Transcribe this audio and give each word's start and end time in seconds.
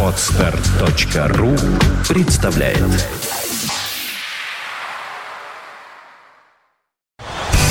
Отстар.ру 0.00 1.56
представляет 2.08 2.78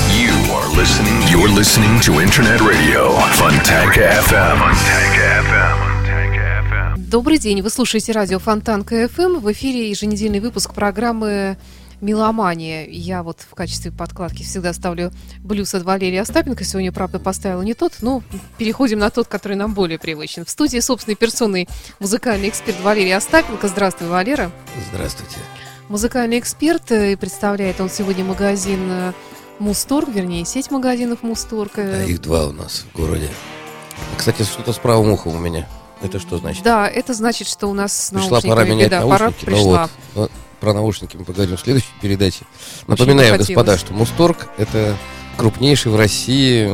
You 0.10 0.34
are 0.52 0.68
listening. 0.76 1.22
You're 1.32 1.48
listening 1.48 2.02
to 2.02 2.20
Internet 2.22 2.60
Radio 2.60 3.16
Fontanka 3.38 4.02
FM. 4.28 4.60
Fontanka 4.60 5.24
FM. 5.48 5.84
Добрый 6.98 7.38
день, 7.38 7.62
вы 7.62 7.70
слушаете 7.70 8.12
радио 8.12 8.40
Фонтан 8.40 8.84
КФМ. 8.84 9.40
В 9.40 9.50
эфире 9.54 9.90
еженедельный 9.90 10.42
выпуск 10.42 10.74
программы 10.74 11.58
«Меломания». 12.04 12.86
Я 12.88 13.24
вот 13.24 13.40
в 13.50 13.56
качестве 13.56 13.92
подкладки 13.92 14.44
всегда 14.44 14.74
ставлю 14.74 15.12
блюз 15.40 15.74
от 15.74 15.84
Валерия 15.84 16.22
Остапенко. 16.22 16.64
Сегодня, 16.64 16.92
правда, 16.92 17.18
поставила 17.20 17.62
не 17.62 17.74
тот, 17.74 17.94
но 18.02 18.22
переходим 18.58 19.00
на 19.00 19.10
тот, 19.10 19.28
который 19.28 19.56
нам 19.58 19.74
более 19.74 19.98
привычен. 19.98 20.46
В 20.46 20.50
студии 20.50 20.80
собственной 20.80 21.16
персоной 21.16 21.68
музыкальный 22.00 22.50
эксперт 22.50 22.80
Валерий 22.82 23.16
Остапенко. 23.16 23.68
Здравствуй, 23.68 24.10
Валера. 24.10 24.52
Здравствуйте. 24.94 25.38
Музыкальный 25.90 26.40
эксперт, 26.40 26.92
э, 26.92 27.14
и 27.14 27.16
представляет 27.16 27.80
он 27.82 27.90
сегодня 27.90 28.24
магазин 28.24 28.80
э, 28.90 29.14
Мусторг, 29.60 30.10
вернее, 30.10 30.46
сеть 30.46 30.72
магазинов 30.72 31.24
Мусторг. 31.24 31.74
Э, 31.78 32.00
Да, 32.00 32.04
их 32.04 32.22
два 32.22 32.48
у 32.48 32.52
нас 32.52 32.86
в 32.94 32.98
городе. 32.98 33.30
А, 34.14 34.18
Кстати, 34.18 34.44
что-то 34.44 34.74
с 34.74 34.78
правым 34.78 35.12
ухом 35.12 35.36
у 35.36 35.40
меня. 35.40 35.68
Это 36.02 36.20
что 36.20 36.38
значит? 36.38 36.64
Да, 36.64 36.88
это 36.88 37.14
значит, 37.14 37.48
что 37.48 37.68
у 37.68 37.74
нас 37.74 38.12
Пришла 38.14 38.42
пора 38.42 38.64
менять 38.66 38.88
беда. 38.88 39.00
наушники. 39.02 39.20
Пора 39.20 39.30
Ну 39.30 39.46
пришла. 39.46 39.90
вот, 40.16 40.32
ну, 40.32 40.43
про 40.64 40.74
наушники 40.74 41.18
мы 41.18 41.26
поговорим 41.26 41.58
в 41.58 41.60
следующей 41.60 41.92
передаче. 42.02 42.46
Напоминаю, 42.88 43.38
господа, 43.38 43.78
что 43.78 43.94
Мусторг 43.94 44.48
это 44.58 44.96
крупнейший 45.36 45.92
в 45.92 45.98
России 45.98 46.72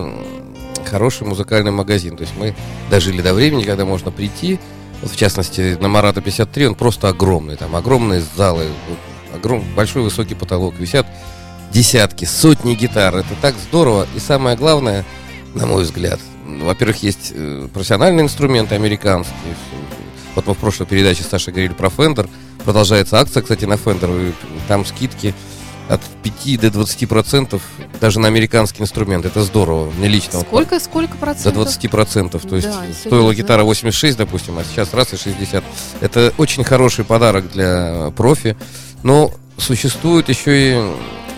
хороший 0.85 1.25
музыкальный 1.25 1.71
магазин. 1.71 2.15
То 2.15 2.21
есть 2.21 2.35
мы 2.37 2.55
дожили 2.91 3.23
до 3.23 3.33
времени, 3.33 3.63
когда 3.63 3.85
можно 3.85 4.11
прийти. 4.11 4.59
Вот 5.01 5.11
в 5.11 5.15
частности, 5.15 5.75
на 5.81 5.87
Марата 5.87 6.21
53 6.21 6.67
он 6.67 6.75
просто 6.75 7.09
огромный. 7.09 7.55
Там 7.55 7.75
огромные 7.75 8.21
залы, 8.37 8.67
огром, 9.33 9.63
большой 9.75 10.03
высокий 10.03 10.35
потолок. 10.35 10.75
Висят 10.77 11.07
десятки, 11.71 12.25
сотни 12.25 12.75
гитар. 12.75 13.15
Это 13.15 13.33
так 13.41 13.55
здорово. 13.55 14.05
И 14.15 14.19
самое 14.19 14.55
главное, 14.55 15.03
на 15.55 15.65
мой 15.65 15.81
взгляд, 15.81 16.19
во-первых, 16.45 17.01
есть 17.01 17.31
э, 17.33 17.67
профессиональные 17.73 18.23
инструменты 18.23 18.75
американские. 18.75 19.55
Вот 20.35 20.45
мы 20.45 20.53
в 20.53 20.59
прошлой 20.59 20.85
передаче 20.85 21.23
с 21.23 21.27
Сашей 21.27 21.53
говорили 21.53 21.73
про 21.73 21.87
Fender. 21.87 22.29
Продолжается 22.63 23.19
акция, 23.19 23.41
кстати, 23.41 23.65
на 23.65 23.73
Fender. 23.73 24.33
Там 24.67 24.85
скидки 24.85 25.33
от 25.89 26.01
5 26.23 26.61
до 26.61 26.69
20 26.69 27.09
процентов 27.09 27.63
даже 27.99 28.19
на 28.19 28.27
американский 28.27 28.83
инструмент. 28.83 29.25
Это 29.25 29.41
здорово. 29.41 29.89
Мне 29.91 30.07
лично. 30.07 30.39
вот 30.39 30.47
Сколько, 30.47 30.79
сколько 30.79 31.13
до 31.13 31.19
процентов? 31.19 31.53
20 31.53 31.91
процентов. 31.91 32.45
То 32.45 32.55
есть 32.55 32.67
Да, 32.67 32.83
стоила 32.93 33.33
гитара 33.33 33.63
86, 33.63 34.17
допустим, 34.17 34.57
а 34.59 34.63
сейчас 34.63 34.93
раз 34.93 35.13
и 35.13 35.17
60. 35.17 35.63
Это 35.99 36.33
очень 36.37 36.63
хороший 36.63 37.05
подарок 37.05 37.51
для 37.51 38.13
профи. 38.15 38.55
Но 39.01 39.31
существует 39.57 40.29
еще 40.29 40.73
и 40.73 40.91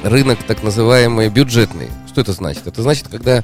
рынок 0.03 0.39
так 0.45 0.63
называемый 0.63 1.29
бюджетный. 1.29 1.89
Что 2.11 2.19
это 2.19 2.33
значит? 2.33 2.67
Это 2.67 2.81
значит, 2.81 3.07
когда 3.07 3.41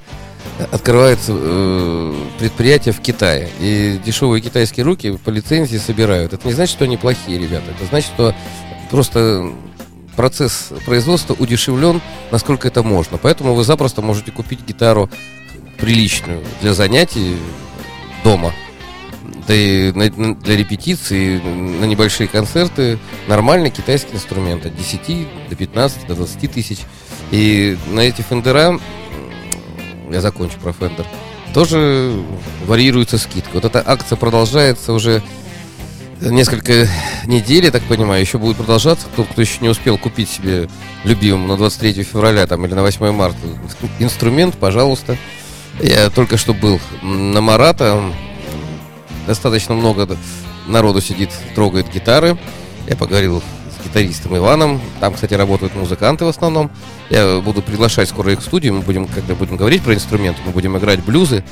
открывается 0.74 1.32
э, 1.34 2.14
предприятие 2.38 2.94
в 2.94 3.00
Китае, 3.00 3.48
и 3.62 3.98
дешевые 4.06 4.42
китайские 4.42 4.86
руки 4.86 5.18
по 5.24 5.30
лицензии 5.30 5.78
собирают. 5.78 6.34
Это 6.34 6.46
не 6.46 6.54
значит, 6.54 6.76
что 6.76 6.84
они 6.84 6.98
плохие 6.98 7.40
ребята. 7.40 7.72
Это 7.72 7.86
значит, 7.86 8.10
что 8.14 8.36
просто 8.92 9.54
процесс 10.18 10.74
производства 10.86 11.34
удешевлен, 11.40 12.02
насколько 12.30 12.68
это 12.68 12.84
можно. 12.84 13.18
Поэтому 13.18 13.54
вы 13.54 13.64
запросто 13.64 14.02
можете 14.02 14.34
купить 14.34 14.60
гитару 14.68 15.10
приличную 15.78 16.44
для 16.62 16.74
занятий 16.74 17.38
дома. 18.26 18.52
Да 19.48 19.54
и 19.56 19.94
для 19.94 20.58
репетиций, 20.58 21.40
на 21.42 21.86
небольшие 21.86 22.28
концерты 22.28 23.00
нормальный 23.28 23.70
китайский 23.70 24.16
инструмент 24.16 24.66
от 24.66 24.76
10 24.76 25.28
до 25.50 25.56
15, 25.56 26.08
до 26.08 26.16
20 26.16 26.52
тысяч. 26.52 26.80
И 27.32 27.78
на 27.88 28.02
эти 28.02 28.22
фендера, 28.22 28.80
я 30.10 30.22
закончу 30.22 30.58
про 30.60 30.72
фендер, 30.74 31.06
тоже 31.54 32.22
варьируется 32.66 33.18
скидка. 33.18 33.52
Вот 33.56 33.66
эта 33.66 33.84
акция 33.86 34.16
продолжается 34.16 34.94
уже 34.94 35.22
несколько 36.22 36.88
недель, 37.26 37.66
я 37.66 37.72
так 37.72 37.84
понимаю, 37.84 38.22
еще 38.22 38.38
будет 38.38 38.58
продолжаться. 38.58 39.08
Кто, 39.08 39.24
кто 39.24 39.42
еще 39.42 39.60
не 39.62 39.70
успел 39.70 39.98
купить 39.98 40.30
себе 40.30 40.70
любимым 41.04 41.48
на 41.48 41.58
23 41.58 42.04
февраля 42.04 42.48
там, 42.48 42.66
или 42.66 42.74
на 42.74 42.82
8 42.82 43.12
марта 43.12 43.40
инструмент, 44.00 44.56
пожалуйста. 44.56 45.18
Я 45.82 46.10
только 46.10 46.38
что 46.38 46.54
был 46.54 46.80
на 47.04 47.42
Марата. 47.42 48.02
Достаточно 49.28 49.76
много 49.76 50.18
народу 50.68 51.02
сидит, 51.02 51.30
трогает 51.54 51.92
гитары. 51.92 52.38
Я 52.88 52.96
поговорил 52.96 53.44
с 53.78 53.84
гитаристом 53.84 54.36
Иваном. 54.38 54.82
Там, 55.00 55.14
кстати, 55.14 55.34
работают 55.34 55.76
музыканты 55.76 56.26
в 56.26 56.28
основном. 56.28 56.72
Я 57.10 57.40
буду 57.40 57.62
приглашать 57.62 58.10
скоро 58.10 58.32
их 58.32 58.40
в 58.40 58.44
студию. 58.44 58.74
Мы 58.76 58.82
будем, 58.82 59.08
когда 59.08 59.36
будем 59.36 59.58
говорить 59.58 59.84
про 59.84 59.94
инструменты, 59.94 60.42
мы 60.46 60.52
будем 60.52 60.78
играть 60.78 61.04
блюзы. 61.04 61.44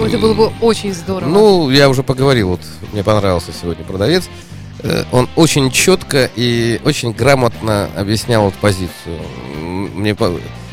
Ой, 0.00 0.08
Это 0.08 0.18
было 0.18 0.34
бы 0.34 0.52
очень 0.60 0.92
здорово. 0.94 1.28
Ну, 1.28 1.70
я 1.70 1.88
уже 1.88 2.02
поговорил, 2.02 2.50
вот 2.50 2.60
мне 2.92 3.02
понравился 3.02 3.50
сегодня 3.52 3.84
продавец. 3.84 4.28
Э, 4.80 5.04
Он 5.12 5.28
очень 5.36 5.70
четко 5.70 6.30
и 6.36 6.80
очень 6.84 7.12
грамотно 7.12 7.90
объяснял 7.96 8.44
вот 8.44 8.54
позицию. 8.54 9.20
Мне 9.56 10.16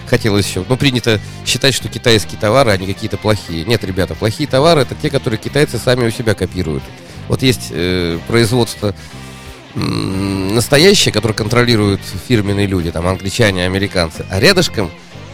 хотелось 0.07 0.47
еще. 0.47 0.63
Ну, 0.67 0.77
принято 0.77 1.19
считать, 1.45 1.73
что 1.73 1.87
китайские 1.87 2.39
товары, 2.39 2.71
они 2.71 2.85
какие-то 2.87 3.17
плохие. 3.17 3.65
Нет, 3.65 3.83
ребята, 3.83 4.15
плохие 4.15 4.47
товары 4.47 4.81
это 4.81 4.95
те, 4.95 5.09
которые 5.09 5.39
китайцы 5.39 5.77
сами 5.77 6.07
у 6.07 6.11
себя 6.11 6.33
копируют. 6.33 6.83
Вот 7.27 7.43
есть 7.43 7.67
э, 7.71 8.17
производство 8.27 8.95
м, 9.75 10.55
настоящее, 10.55 11.11
которое 11.13 11.33
контролируют 11.33 12.01
фирменные 12.27 12.67
люди, 12.67 12.91
там 12.91 13.07
англичане, 13.07 13.65
американцы, 13.65 14.25
а 14.29 14.39
рядышком 14.39 14.89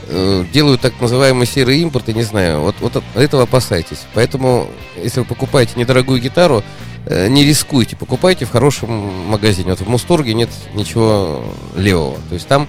э, 0.07 0.45
делают 0.53 0.81
так 0.81 0.99
называемый 1.01 1.47
серый 1.47 1.79
импорт, 1.79 2.09
и 2.09 2.13
не 2.13 2.23
знаю, 2.23 2.61
вот, 2.61 2.75
вот 2.79 2.95
от 2.97 3.03
этого 3.15 3.43
опасайтесь. 3.43 4.01
Поэтому, 4.13 4.69
если 5.01 5.21
вы 5.21 5.25
покупаете 5.25 5.73
недорогую 5.75 6.21
гитару, 6.21 6.63
э, 7.05 7.27
не 7.27 7.43
рискуйте, 7.43 7.95
покупайте 7.95 8.45
в 8.45 8.51
хорошем 8.51 8.89
магазине. 9.27 9.71
Вот 9.71 9.81
в 9.81 9.89
Мусторге 9.89 10.33
нет 10.33 10.49
ничего 10.73 11.43
левого. 11.75 12.17
То 12.29 12.35
есть 12.35 12.47
там 12.47 12.67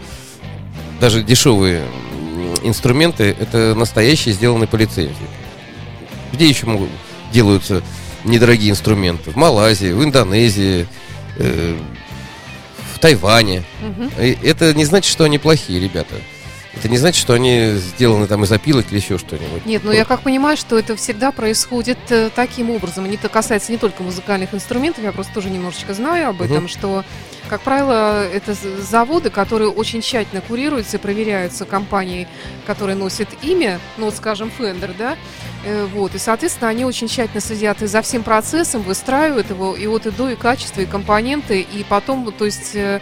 даже 1.00 1.22
дешевые 1.22 1.84
инструменты, 2.62 3.36
это 3.38 3.74
настоящие, 3.74 4.34
сделанные 4.34 4.68
по 4.68 4.76
лицензии. 4.76 5.14
Где 6.32 6.48
еще 6.48 6.66
могут 6.66 6.88
делаются 7.32 7.82
недорогие 8.24 8.70
инструменты? 8.70 9.30
В 9.30 9.36
Малайзии, 9.36 9.92
в 9.92 10.02
Индонезии, 10.02 10.86
э, 11.38 11.76
в 12.94 12.98
Тайване. 12.98 13.62
Мгм. 13.82 14.10
И 14.20 14.38
это 14.42 14.72
не 14.74 14.84
значит, 14.84 15.10
что 15.10 15.24
они 15.24 15.38
плохие, 15.38 15.80
ребята. 15.80 16.14
Это 16.74 16.90
не 16.90 16.98
значит, 16.98 17.18
что 17.20 17.32
они 17.32 17.72
сделаны 17.76 18.26
там 18.26 18.44
из 18.44 18.52
опилок 18.52 18.86
или 18.90 18.98
еще 18.98 19.16
что-нибудь. 19.16 19.64
Нет, 19.64 19.82
ну 19.82 19.92
я 19.92 20.04
как 20.04 20.20
понимаю, 20.20 20.58
что 20.58 20.78
это 20.78 20.94
всегда 20.94 21.32
происходит 21.32 21.96
э, 22.10 22.28
таким 22.34 22.70
образом. 22.70 23.06
Это 23.06 23.30
касается 23.30 23.72
не 23.72 23.78
только 23.78 24.02
музыкальных 24.02 24.52
инструментов, 24.52 25.02
я 25.02 25.12
просто 25.12 25.32
тоже 25.32 25.48
немножечко 25.48 25.94
знаю 25.94 26.28
об 26.30 26.42
этом, 26.42 26.58
Мгм. 26.58 26.68
что, 26.68 27.04
как 27.48 27.60
правило, 27.62 28.24
это 28.24 28.54
заводы, 28.54 29.30
которые 29.30 29.70
очень 29.70 30.00
тщательно 30.00 30.40
курируются 30.40 30.96
и 30.96 31.00
проверяются 31.00 31.64
компанией, 31.64 32.26
которая 32.66 32.96
носит 32.96 33.28
имя, 33.42 33.80
ну, 33.96 34.06
вот, 34.06 34.16
скажем, 34.16 34.50
Fender, 34.58 34.94
да, 34.96 35.16
Э, 35.66 35.84
вот, 35.92 36.14
и, 36.14 36.18
соответственно, 36.18 36.70
они 36.70 36.84
очень 36.84 37.08
тщательно 37.08 37.40
следят 37.40 37.82
и 37.82 37.86
за 37.86 38.00
всем 38.00 38.22
процессом, 38.22 38.82
выстраивают 38.82 39.50
его 39.50 39.74
и 39.74 39.86
от 39.88 40.06
и 40.06 40.12
до, 40.12 40.30
и 40.30 40.36
качество, 40.36 40.80
и 40.80 40.86
компоненты, 40.86 41.60
и 41.60 41.84
потом, 41.88 42.32
то 42.32 42.44
есть... 42.44 42.76
э, 42.76 43.00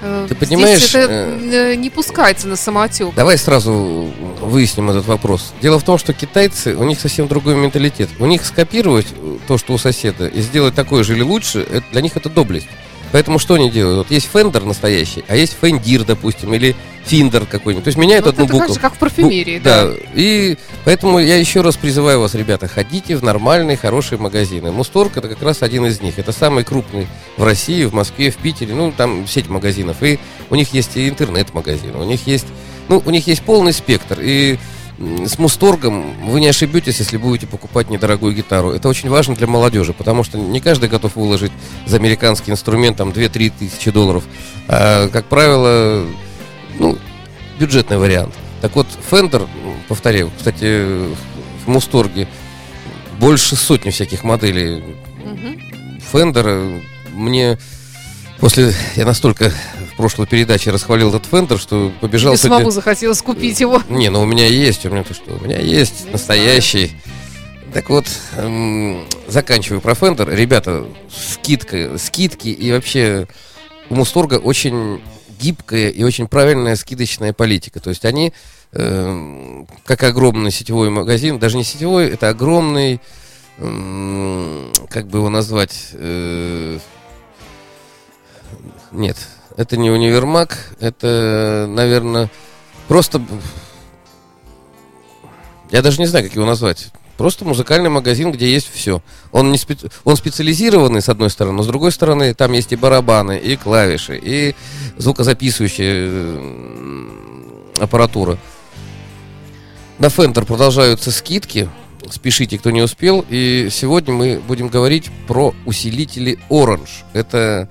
э, 0.00 0.26
Ты 0.28 0.34
здесь 0.34 0.48
понимаешь, 0.48 0.94
это 0.94 1.12
э, 1.12 1.72
э, 1.72 1.74
не 1.76 1.90
пускается 1.90 2.48
на 2.48 2.56
самотек. 2.56 3.14
Давай 3.14 3.38
сразу 3.38 3.72
выясним 4.40 4.90
этот 4.90 5.06
вопрос. 5.06 5.54
Дело 5.62 5.78
в 5.78 5.84
том, 5.84 5.96
что 5.96 6.12
китайцы, 6.12 6.74
у 6.74 6.82
них 6.82 6.98
совсем 6.98 7.28
другой 7.28 7.54
менталитет. 7.54 8.10
У 8.18 8.26
них 8.26 8.44
скопировать 8.44 9.06
то, 9.46 9.56
что 9.56 9.74
у 9.74 9.78
соседа, 9.78 10.26
и 10.26 10.40
сделать 10.40 10.74
такое 10.74 11.04
же 11.04 11.14
или 11.14 11.22
лучше, 11.22 11.60
это, 11.60 11.84
для 11.92 12.00
них 12.00 12.16
это 12.16 12.28
доблесть. 12.28 12.66
Поэтому 13.14 13.38
что 13.38 13.54
они 13.54 13.70
делают? 13.70 13.98
Вот 13.98 14.10
есть 14.10 14.28
фендер 14.28 14.64
настоящий, 14.64 15.24
а 15.28 15.36
есть 15.36 15.56
фендир, 15.60 16.02
допустим, 16.02 16.52
или 16.52 16.74
финдер 17.04 17.46
какой-нибудь. 17.46 17.84
То 17.84 17.88
есть 17.88 17.96
меняют 17.96 18.24
Вот 18.24 18.32
одну 18.34 18.46
это 18.46 18.52
букву. 18.54 18.74
же 18.74 18.80
как 18.80 18.94
в 18.94 18.98
парфюмерии, 18.98 19.58
Ну, 19.58 19.62
да. 19.62 19.88
И 20.14 20.58
поэтому 20.84 21.20
я 21.20 21.36
еще 21.36 21.60
раз 21.60 21.76
призываю 21.76 22.18
вас, 22.18 22.34
ребята, 22.34 22.66
ходите 22.66 23.16
в 23.16 23.22
нормальные, 23.22 23.76
хорошие 23.76 24.18
магазины. 24.18 24.72
Мусторг 24.72 25.16
это 25.16 25.28
как 25.28 25.40
раз 25.42 25.62
один 25.62 25.86
из 25.86 26.00
них. 26.00 26.18
Это 26.18 26.32
самый 26.32 26.64
крупный 26.64 27.06
в 27.36 27.44
России, 27.44 27.84
в 27.84 27.94
Москве, 27.94 28.32
в 28.32 28.36
Питере. 28.36 28.74
Ну, 28.74 28.90
там 28.90 29.28
сеть 29.28 29.48
магазинов. 29.48 30.02
И 30.02 30.18
у 30.50 30.56
них 30.56 30.74
есть 30.74 30.96
и 30.96 31.08
интернет-магазины. 31.08 31.96
У 31.96 32.02
них 32.02 32.26
есть, 32.26 32.48
ну, 32.88 33.00
у 33.06 33.10
них 33.10 33.28
есть 33.28 33.42
полный 33.42 33.72
спектр. 33.72 34.18
И 34.20 34.58
с 34.98 35.38
Мусторгом 35.38 36.14
вы 36.24 36.40
не 36.40 36.46
ошибетесь, 36.48 36.98
если 36.98 37.16
будете 37.16 37.46
покупать 37.46 37.90
недорогую 37.90 38.34
гитару. 38.34 38.70
Это 38.70 38.88
очень 38.88 39.08
важно 39.08 39.34
для 39.34 39.46
молодежи, 39.46 39.92
потому 39.92 40.22
что 40.22 40.38
не 40.38 40.60
каждый 40.60 40.88
готов 40.88 41.16
выложить 41.16 41.52
за 41.86 41.96
американский 41.96 42.52
инструмент 42.52 42.96
там 42.96 43.10
2-3 43.10 43.52
тысячи 43.58 43.90
долларов. 43.90 44.24
А, 44.68 45.08
как 45.08 45.26
правило, 45.26 46.06
ну, 46.78 46.96
бюджетный 47.58 47.98
вариант. 47.98 48.34
Так 48.60 48.76
вот, 48.76 48.86
Fender, 49.10 49.48
повторяю, 49.88 50.30
кстати, 50.36 51.08
в 51.64 51.68
Мусторге 51.68 52.28
больше 53.18 53.56
сотни 53.56 53.90
всяких 53.90 54.24
моделей 54.24 54.82
Мгм. 55.24 55.60
Фендера. 56.12 56.80
Мне 57.12 57.58
после... 58.38 58.72
Я 58.96 59.04
настолько 59.06 59.52
в 59.94 59.96
прошлой 59.96 60.26
передаче 60.26 60.72
расхвалил 60.72 61.10
этот 61.10 61.26
Fender, 61.26 61.56
что 61.56 61.92
побежал... 62.00 62.36
Сегодня- 62.36 62.56
самому 62.56 62.70
захотелось 62.72 63.22
купить 63.22 63.60
его. 63.60 63.80
Не, 63.88 64.10
ну 64.10 64.22
у 64.22 64.26
меня 64.26 64.46
есть, 64.46 64.84
у 64.86 64.90
меня 64.90 65.04
то 65.04 65.14
что, 65.14 65.34
у 65.36 65.44
меня 65.44 65.60
есть 65.60 66.10
настоящий. 66.12 66.96
Так 67.72 67.90
вот, 67.90 68.06
эм, 68.36 69.04
заканчиваю 69.28 69.80
про 69.80 69.94
Fender. 69.94 70.28
Ребята, 70.30 70.84
скидка, 71.10 71.96
скидки 71.98 72.48
и 72.48 72.72
вообще 72.72 73.28
у 73.88 73.94
Мусторга 73.94 74.34
очень 74.34 75.00
гибкая 75.38 75.90
и 75.90 76.02
очень 76.02 76.26
правильная 76.26 76.74
скидочная 76.74 77.32
политика. 77.32 77.78
То 77.78 77.90
есть 77.90 78.04
они, 78.04 78.32
эм, 78.72 79.68
как 79.84 80.02
огромный 80.02 80.50
сетевой 80.50 80.90
магазин, 80.90 81.38
даже 81.38 81.56
не 81.56 81.62
сетевой, 81.64 82.08
это 82.08 82.30
огромный, 82.30 83.00
эм, 83.58 84.72
как 84.88 85.06
бы 85.06 85.18
его 85.18 85.28
назвать, 85.28 85.90
э, 85.92 86.78
нет, 88.90 89.16
это 89.56 89.76
не 89.76 89.90
универмаг, 89.90 90.76
это, 90.80 91.66
наверное, 91.68 92.30
просто 92.88 93.22
я 95.70 95.82
даже 95.82 96.00
не 96.00 96.06
знаю, 96.06 96.24
как 96.24 96.34
его 96.34 96.46
назвать. 96.46 96.88
Просто 97.16 97.44
музыкальный 97.44 97.90
магазин, 97.90 98.32
где 98.32 98.50
есть 98.50 98.68
все. 98.72 99.02
Он, 99.30 99.52
не 99.52 99.58
спе- 99.58 99.90
он 100.04 100.16
специализированный, 100.16 101.00
с 101.00 101.08
одной 101.08 101.30
стороны, 101.30 101.56
но 101.56 101.62
с 101.62 101.66
другой 101.66 101.92
стороны, 101.92 102.34
там 102.34 102.52
есть 102.52 102.72
и 102.72 102.76
барабаны, 102.76 103.38
и 103.38 103.56
клавиши, 103.56 104.18
и 104.20 104.54
звукозаписывающая 104.96 106.38
аппаратура. 107.80 108.38
На 109.98 110.06
Fender 110.06 110.44
продолжаются 110.44 111.12
скидки. 111.12 111.68
Спешите, 112.10 112.58
кто 112.58 112.70
не 112.70 112.82
успел. 112.82 113.24
И 113.28 113.68
сегодня 113.70 114.12
мы 114.12 114.40
будем 114.46 114.68
говорить 114.68 115.10
про 115.26 115.54
усилители 115.66 116.38
Orange. 116.50 117.04
Это 117.12 117.68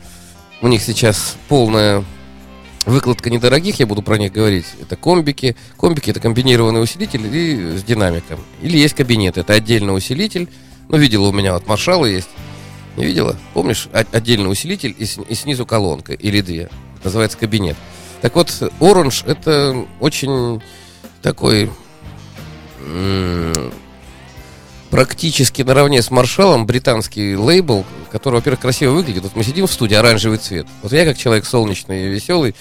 у 0.63 0.68
них 0.68 0.81
сейчас 0.81 1.36
полная 1.50 2.04
Выкладка 2.86 3.30
недорогих, 3.30 3.80
я 3.80 3.86
буду 3.86 4.01
про 4.01 4.18
них 4.18 4.33
говорить. 4.33 4.65
Это 4.81 4.95
комбики. 4.95 5.56
Комбики 5.77 6.10
это 6.10 6.19
комбинированный 6.19 6.81
усилитель 6.81 7.25
и 7.33 7.77
с 7.77 7.83
динамиком. 7.83 8.39
Или 8.62 8.77
есть 8.77 8.94
кабинет, 8.94 9.38
это 9.38 9.54
отдельный 9.54 9.95
усилитель. 9.95 10.50
Ну, 10.89 10.98
видела 10.98 11.27
у 11.27 11.31
меня 11.31 11.54
вот 11.54 11.65
маршалы 11.65 12.10
есть. 12.10 12.27
Не 12.98 13.06
видела? 13.06 13.38
Помнишь, 13.54 13.88
отдельный 13.92 14.51
усилитель 14.51 14.94
и, 14.98 15.04
и 15.04 15.36
снизу 15.36 15.65
колонка 15.65 16.13
или 16.13 16.42
две. 16.42 16.69
Называется 17.04 17.38
кабинет. 17.38 17.77
Так 18.21 18.36
вот, 18.36 18.50
Orange 18.80 19.24
это 19.25 19.86
очень 20.00 20.62
такой 21.21 21.71
практически 24.94 25.63
наравне 25.63 26.04
с 26.04 26.12
Маршалом 26.12 26.68
британский 26.68 27.36
лейбл, 27.36 27.84
который, 28.12 28.36
во-первых, 28.36 28.60
красиво 28.60 28.92
выглядит. 28.92 29.24
Вот 29.24 29.36
мы 29.36 29.44
сидим 29.44 29.66
в 29.66 29.72
студии, 29.72 29.95
оранжевый 29.95 30.38
цвет. 30.38 30.68
Вот 30.84 30.92
я 30.92 31.04
как 31.04 31.18
человек 31.18 31.48
солнечный 31.48 32.06
и 32.06 32.10
веселый, 32.10 32.54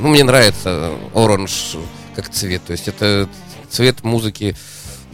ну, 0.00 0.06
мне 0.06 0.22
нравится 0.22 0.92
оранж 1.14 1.74
как 2.14 2.28
цвет. 2.28 2.62
То 2.64 2.70
есть 2.70 2.86
это 2.86 3.28
цвет 3.70 4.04
музыки, 4.04 4.54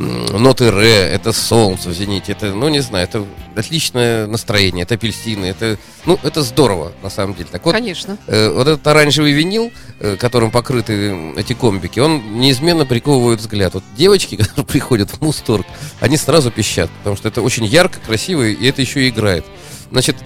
ноты 0.00 0.70
ре, 0.70 1.08
это 1.08 1.32
солнце 1.32 1.90
в 1.90 1.92
зените, 1.92 2.32
это, 2.32 2.54
ну, 2.54 2.68
не 2.68 2.80
знаю, 2.80 3.04
это 3.04 3.24
отличное 3.54 4.26
настроение, 4.26 4.84
это 4.84 4.94
апельсины, 4.94 5.46
это, 5.46 5.78
ну, 6.06 6.18
это 6.22 6.42
здорово, 6.42 6.92
на 7.02 7.10
самом 7.10 7.34
деле. 7.34 7.48
Так 7.50 7.64
вот, 7.64 7.72
Конечно. 7.72 8.16
Э, 8.26 8.48
вот 8.50 8.66
этот 8.66 8.86
оранжевый 8.86 9.32
винил, 9.32 9.70
э, 9.98 10.16
которым 10.16 10.50
покрыты 10.50 11.34
эти 11.36 11.52
комбики, 11.52 12.00
он 12.00 12.38
неизменно 12.38 12.86
приковывает 12.86 13.40
взгляд. 13.40 13.74
Вот 13.74 13.84
девочки, 13.96 14.36
которые 14.36 14.64
приходят 14.64 15.10
в 15.10 15.20
Мусторг, 15.20 15.66
они 16.00 16.16
сразу 16.16 16.50
пищат, 16.50 16.90
потому 16.98 17.16
что 17.16 17.28
это 17.28 17.42
очень 17.42 17.66
ярко, 17.66 17.98
красиво, 18.00 18.42
и 18.42 18.66
это 18.66 18.80
еще 18.80 19.02
и 19.02 19.10
играет. 19.10 19.44
Значит, 19.90 20.16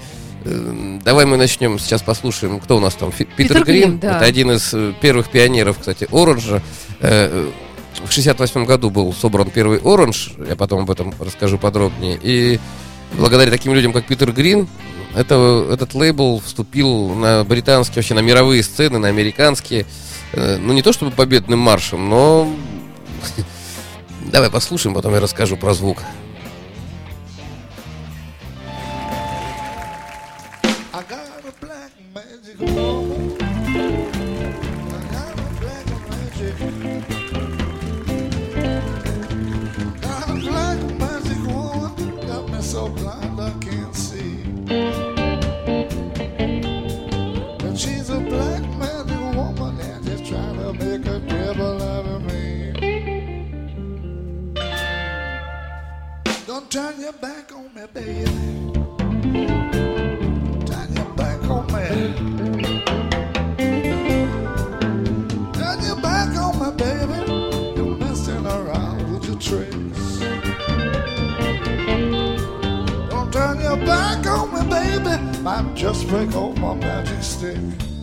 э, 0.45 0.99
давай 1.03 1.27
мы 1.27 1.37
начнем, 1.37 1.79
сейчас 1.81 2.03
послушаем, 2.03 2.61
кто 2.61 2.77
у 2.77 2.81
нас 2.81 2.95
там? 2.95 3.11
Питер, 3.11 3.35
Питер 3.37 3.65
Грин, 3.65 3.83
Грин, 3.83 3.99
да. 3.99 4.17
это 4.19 4.27
один 4.27 4.53
из 4.53 4.73
э, 4.73 4.93
первых 5.01 5.31
пионеров, 5.31 5.79
кстати, 5.81 6.07
Оранжа. 6.13 6.63
В 8.03 8.13
68 8.13 8.65
году 8.65 8.91
был 8.91 9.13
собран 9.13 9.51
первый 9.51 9.79
Оранж, 9.79 10.33
я 10.49 10.57
потом 10.57 10.81
об 10.81 10.91
этом 10.91 11.15
расскажу 11.21 11.59
подробнее. 11.59 12.19
И 12.23 12.59
благодаря 13.13 13.51
таким 13.51 13.75
людям, 13.75 13.93
как 13.93 14.07
Питер 14.07 14.33
Грин, 14.33 14.69
это, 15.15 15.69
этот 15.71 15.95
лейбл 15.95 16.41
вступил 16.45 17.15
на 17.15 17.45
британские, 17.45 17.97
вообще 17.97 18.15
на 18.15 18.21
мировые 18.21 18.63
сцены, 18.63 18.99
на 18.99 19.09
американские. 19.09 19.87
Э, 20.33 20.57
Ну, 20.59 20.73
не 20.73 20.83
то 20.83 20.93
чтобы 20.93 21.13
победным 21.13 21.61
маршем, 21.61 22.09
но... 22.09 22.53
Давай 24.33 24.51
послушаем, 24.51 24.95
потом 24.95 25.15
я 25.15 25.21
расскажу 25.21 25.57
про 25.57 25.75
звук. 25.75 25.99
I 30.93 31.03
black 31.61 31.91
magic 32.15 32.94
your 57.05 57.13
back 57.13 57.53
on 57.53 57.65
me, 57.75 57.83
baby. 57.93 58.25
Turn 60.65 60.97
your 60.97 61.13
back 61.15 61.45
on 61.51 61.67
me. 61.67 61.85
Turn 65.53 65.85
your 65.85 66.01
back 66.01 66.35
on 66.39 66.53
me, 66.61 66.71
baby. 66.79 67.19
You're 67.77 67.97
messing 67.99 68.47
around 68.47 69.13
with 69.13 69.27
your 69.27 69.39
tricks. 69.39 70.21
Don't 73.11 73.31
turn 73.31 73.61
your 73.61 73.77
back 73.85 74.27
on 74.27 74.55
me, 74.55 74.63
baby. 74.71 75.41
Might 75.43 75.75
just 75.75 76.09
break 76.09 76.35
off 76.35 76.57
my 76.57 76.73
magic 76.73 77.23
stick. 77.23 77.94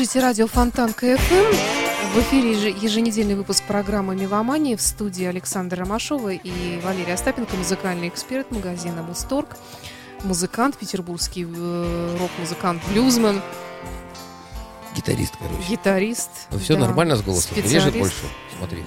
Слушаете 0.00 0.20
радио 0.20 0.46
Фонтанка 0.46 0.94
ФМ. 0.94 2.14
В 2.14 2.18
эфире 2.22 2.52
еже- 2.54 2.74
еженедельный 2.82 3.34
выпуск 3.34 3.62
программы 3.64 4.16
«Меломания» 4.16 4.74
в 4.78 4.80
студии 4.80 5.26
Александра 5.26 5.76
Ромашова 5.80 6.30
и 6.32 6.80
Валерия 6.80 7.12
Остапенко, 7.12 7.54
музыкальный 7.54 8.08
эксперт 8.08 8.50
магазина 8.50 9.02
«Мусторг», 9.02 9.58
музыкант, 10.24 10.78
петербургский 10.78 11.44
э, 11.46 12.16
рок-музыкант, 12.18 12.80
блюзмен, 12.90 13.42
Гитарист, 14.96 15.34
короче. 15.38 15.68
гитарист. 15.68 16.30
Ну, 16.50 16.58
все 16.60 16.74
да, 16.76 16.80
нормально 16.80 17.16
с 17.16 17.20
голосом. 17.22 17.54
Не 17.56 17.62
Режет 17.64 17.82
специалист. 17.92 17.98
больше. 17.98 18.34
Смотри. 18.56 18.82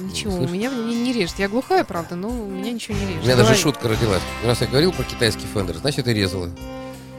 Ничего, 0.00 0.34
у 0.38 0.48
меня 0.48 0.70
не, 0.70 0.96
не 0.96 1.12
режет. 1.12 1.38
Я 1.38 1.48
глухая, 1.48 1.84
правда, 1.84 2.16
но 2.16 2.28
у 2.28 2.46
меня 2.50 2.72
ничего 2.72 2.98
не 2.98 3.04
У 3.04 3.08
режет. 3.10 3.22
меня 3.22 3.36
даже 3.36 3.50
Говори. 3.50 3.62
шутка 3.62 3.88
родилась. 3.88 4.22
Раз 4.44 4.60
я 4.60 4.66
говорил 4.66 4.92
про 4.92 5.04
китайский 5.04 5.46
фендер, 5.46 5.76
значит 5.76 6.08
и 6.08 6.12
резала. 6.12 6.50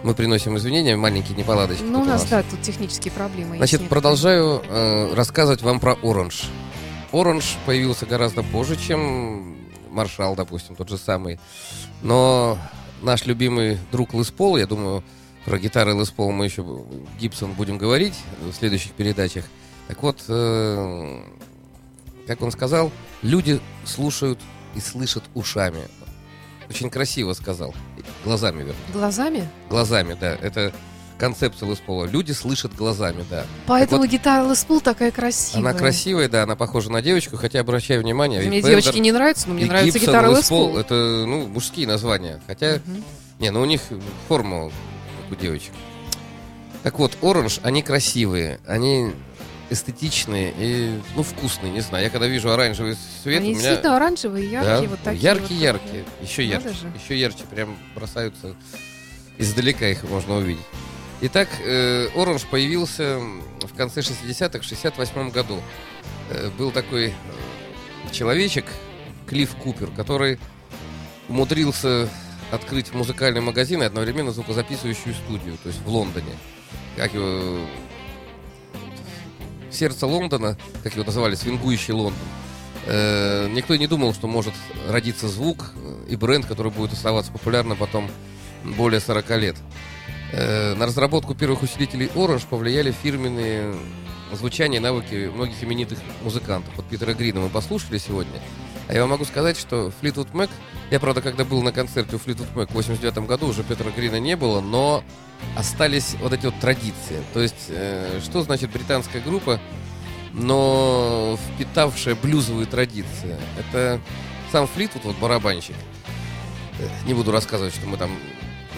Мы 0.04 0.14
приносим 0.14 0.58
извинения, 0.58 0.98
маленькие 0.98 1.38
неполадочки. 1.38 1.84
Ну, 1.84 2.00
у 2.00 2.02
тут 2.02 2.08
нас, 2.08 2.26
да, 2.26 2.44
тут 2.44 2.62
технические 2.62 3.14
проблемы. 3.14 3.58
Значит, 3.58 3.80
есть 3.80 3.90
продолжаю 3.90 4.62
э, 4.68 5.14
рассказывать 5.14 5.62
вам 5.62 5.80
про 5.80 5.94
Оранж. 6.04 6.50
Оранж 7.14 7.56
появился 7.66 8.06
гораздо 8.06 8.44
позже, 8.44 8.76
чем 8.76 9.56
Маршал, 9.90 10.36
допустим, 10.36 10.76
тот 10.76 10.90
же 10.90 10.98
самый. 10.98 11.40
Но 12.02 12.58
наш 13.02 13.26
любимый 13.26 13.78
друг 13.92 14.14
Лес 14.14 14.30
Пол, 14.30 14.58
я 14.58 14.68
думаю, 14.68 15.04
про 15.46 15.58
гитары 15.58 15.94
Лес 15.94 16.12
Пол 16.12 16.32
мы 16.32 16.46
еще 16.46 16.66
Гибсон 17.20 17.54
будем 17.54 17.78
говорить 17.78 18.16
в 18.42 18.52
следующих 18.54 18.92
передачах. 18.92 19.46
Так 19.88 20.04
вот, 20.04 20.24
э, 20.28 21.24
как 22.28 22.42
он 22.42 22.52
сказал, 22.52 22.92
люди 23.22 23.62
слушают 23.86 24.40
и 24.76 24.80
слышат 24.82 25.24
ушами. 25.34 25.84
Очень 26.70 26.90
красиво 26.90 27.34
сказал. 27.34 27.74
Глазами, 28.24 28.60
вернее. 28.60 28.76
Глазами? 28.94 29.48
Глазами, 29.70 30.18
да. 30.20 30.36
Это 30.42 30.72
концепция 31.18 31.70
Лес 31.70 31.80
Пола. 31.80 32.06
Люди 32.06 32.32
слышат 32.32 32.74
глазами, 32.76 33.24
да. 33.30 33.46
Поэтому 33.68 34.02
вот- 34.02 34.10
гитара 34.10 34.48
Лес 34.50 34.64
Пол 34.66 34.82
такая 34.82 35.12
красивая. 35.12 35.70
Она 35.70 35.74
красивая, 35.78 36.30
да, 36.30 36.44
она 36.44 36.56
похожа 36.56 36.92
на 36.92 37.02
девочку, 37.02 37.38
хотя 37.38 37.60
обращаю 37.60 38.02
внимание, 38.02 38.42
Мне 38.42 38.60
Fender, 38.60 38.68
девочки 38.70 38.98
не 38.98 39.12
нравятся, 39.12 39.48
но 39.48 39.54
мне 39.56 39.66
нравится 39.66 39.98
Gibson, 40.00 40.02
гитара 40.02 40.28
Les 40.30 40.36
Лес 40.38 40.50
Пол. 40.50 40.76
Paul, 40.76 40.80
это, 40.80 40.94
ну, 41.26 41.48
мужские 41.48 41.88
названия. 41.88 42.42
Хотя, 42.48 42.80
Мгм. 42.86 43.04
не, 43.40 43.52
ну 43.52 43.62
у 43.62 43.66
них 43.66 43.82
форма 44.28 44.70
как 45.30 45.38
у 45.38 45.42
девочек. 45.42 45.72
Так 46.82 47.00
вот, 47.00 47.18
Orange, 47.22 47.60
они 47.64 47.82
красивые, 47.82 48.60
они 48.68 49.14
эстетичные 49.74 50.54
и, 50.58 51.00
ну, 51.16 51.24
вкусные, 51.24 51.72
не 51.72 51.82
знаю. 51.82 52.06
Я 52.06 52.10
когда 52.10 52.28
вижу 52.28 52.52
оранжевый 52.52 52.96
цвет, 53.24 53.42
Они 53.42 53.50
у 53.50 53.52
меня... 53.52 53.62
действительно 53.62 53.96
оранжевые, 53.98 54.50
яркие, 54.50 54.82
Да, 54.82 54.88
вот 54.88 55.00
такие. 55.04 55.24
яркие-яркие, 55.24 56.04
вот. 56.04 56.30
еще 56.30 56.46
ярче, 56.46 56.70
же. 56.70 56.92
еще 57.04 57.20
ярче, 57.20 57.44
прям 57.50 57.78
бросаются 57.96 58.56
издалека 59.38 59.88
их 59.88 60.04
можно 60.04 60.38
увидеть. 60.38 60.64
Итак, 61.22 61.48
э, 61.64 62.10
Оранж 62.16 62.46
появился 62.46 63.20
в 63.62 63.76
конце 63.76 64.02
60-х, 64.02 64.60
в 64.60 64.64
68 64.64 65.32
году. 65.32 65.62
Э, 66.30 66.50
был 66.58 66.72
такой 66.72 67.08
э, 67.08 67.14
человечек, 68.12 68.66
Клифф 69.28 69.56
Купер, 69.56 69.88
который 69.92 70.40
умудрился 71.30 72.10
открыть 72.52 72.94
музыкальный 72.94 73.42
магазин 73.42 73.82
и 73.82 73.86
одновременно 73.86 74.32
звукозаписывающую 74.32 75.16
студию, 75.16 75.58
то 75.64 75.70
есть 75.70 75.82
в 75.82 75.88
Лондоне. 75.88 76.38
Как 76.98 77.14
его... 77.14 77.60
Сердце 79.74 80.08
Лондона, 80.08 80.58
как 80.84 80.94
его 80.94 81.04
называли, 81.04 81.36
свингующий 81.36 81.94
Лондон. 81.94 82.22
Э, 82.86 83.48
никто 83.50 83.76
не 83.76 83.88
думал, 83.88 84.14
что 84.14 84.28
может 84.28 84.54
родиться 84.90 85.28
звук 85.28 85.72
и 86.08 86.16
бренд, 86.16 86.46
который 86.46 86.72
будет 86.72 86.94
оставаться 86.94 87.32
популярным 87.32 87.78
потом 87.78 88.10
более 88.64 89.00
40 89.00 89.30
лет. 89.38 89.56
Э, 90.32 90.74
на 90.76 90.86
разработку 90.86 91.36
первых 91.36 91.64
усилителей 91.64 92.08
Orange 92.16 92.48
повлияли 92.50 92.92
фирменные 92.92 93.76
звучания 94.34 94.80
и 94.80 94.82
навыки 94.82 95.30
многих 95.34 95.64
именитых 95.64 96.00
музыкантов. 96.24 96.76
Вот 96.76 96.86
Питера 96.88 97.14
Грина 97.14 97.42
мы 97.42 97.50
послушали 97.50 97.98
сегодня. 97.98 98.40
А 98.88 98.94
я 98.94 99.02
вам 99.02 99.12
могу 99.12 99.26
сказать, 99.26 99.58
что 99.58 99.92
Fleetwood 100.02 100.32
Mac... 100.34 100.50
Я, 100.92 101.00
правда, 101.00 101.22
когда 101.22 101.46
был 101.46 101.62
на 101.64 101.72
концерте 101.72 102.16
у 102.16 102.20
Fleetwood 102.20 102.54
Mac 102.54 102.68
в 102.72 102.74
89 102.74 103.26
году, 103.28 103.48
уже 103.48 103.64
Питера 103.64 103.90
Грина 103.92 104.20
не 104.20 104.36
было, 104.36 104.62
но 104.62 105.04
остались 105.56 106.16
вот 106.22 106.34
эти 106.34 106.46
вот 106.46 106.60
традиции. 106.60 107.24
То 107.34 107.42
есть, 107.42 107.68
э, 107.70 108.20
что 108.24 108.42
значит 108.44 108.72
британская 108.72 109.22
группа, 109.22 109.60
но 110.34 111.38
впитавшая 111.56 112.16
блюзовые 112.16 112.66
традиции? 112.66 113.38
Это 113.58 114.02
сам 114.52 114.68
Флитвуд, 114.68 115.06
вот 115.06 115.18
барабанщик. 115.18 115.76
Э, 116.80 116.88
Не 117.06 117.14
буду 117.14 117.32
рассказывать, 117.32 117.74
что 117.74 117.88
мы 117.88 117.98
там 117.98 118.12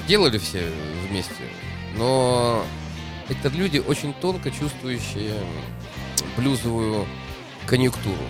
делали 0.08 0.38
все 0.38 0.72
вместе, 1.10 1.34
но 1.98 2.64
это 3.28 3.50
люди 3.50 3.80
очень 3.80 4.14
тонко 4.14 4.52
чувствующие 4.52 5.34
блюзовую 6.38 7.08
конъюнктуру, 7.66 8.22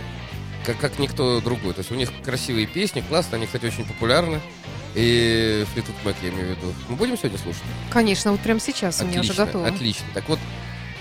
как, 0.65 0.77
как 0.77 0.99
никто 0.99 1.39
другой. 1.41 1.73
То 1.73 1.79
есть 1.79 1.91
у 1.91 1.95
них 1.95 2.09
красивые 2.23 2.65
песни, 2.65 3.03
классно, 3.07 3.37
они, 3.37 3.45
кстати, 3.45 3.65
очень 3.65 3.85
популярны. 3.85 4.41
И 4.95 5.65
Флитвуд 5.73 5.95
Мэк, 6.05 6.15
я 6.23 6.29
имею 6.29 6.47
в 6.47 6.49
виду. 6.51 6.73
Мы 6.87 6.95
будем 6.95 7.17
сегодня 7.17 7.37
слушать? 7.37 7.63
Конечно, 7.91 8.31
вот 8.31 8.39
прямо 8.39 8.59
сейчас 8.59 9.01
у 9.01 9.05
меня 9.05 9.19
уже 9.19 9.31
Отлично, 9.31 9.45
готово. 9.45 9.67
Отлично. 9.67 10.05
Так 10.13 10.29
вот, 10.29 10.39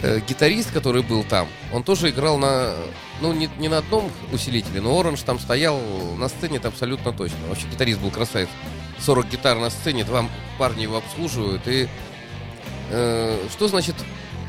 э, 0.02 0.20
гитарист, 0.26 0.72
который 0.72 1.02
был 1.02 1.22
там, 1.22 1.48
он 1.72 1.84
тоже 1.84 2.10
играл 2.10 2.36
на, 2.36 2.74
ну, 3.20 3.32
не, 3.32 3.48
не 3.58 3.68
на 3.68 3.78
одном 3.78 4.10
усилителе, 4.32 4.80
но 4.80 4.98
Оранж 4.98 5.22
там 5.22 5.38
стоял 5.38 5.80
на 6.18 6.28
сцене, 6.28 6.56
это 6.56 6.68
абсолютно 6.68 7.12
точно. 7.12 7.38
Вообще 7.48 7.68
гитарист 7.68 8.00
был 8.00 8.10
красавец. 8.10 8.48
40 9.00 9.28
гитар 9.28 9.58
на 9.58 9.70
сцене, 9.70 10.04
два 10.04 10.28
парня 10.58 10.82
его 10.82 10.96
обслуживают. 10.96 11.62
И 11.68 11.88
э, 12.90 13.48
что 13.52 13.68
значит 13.68 13.94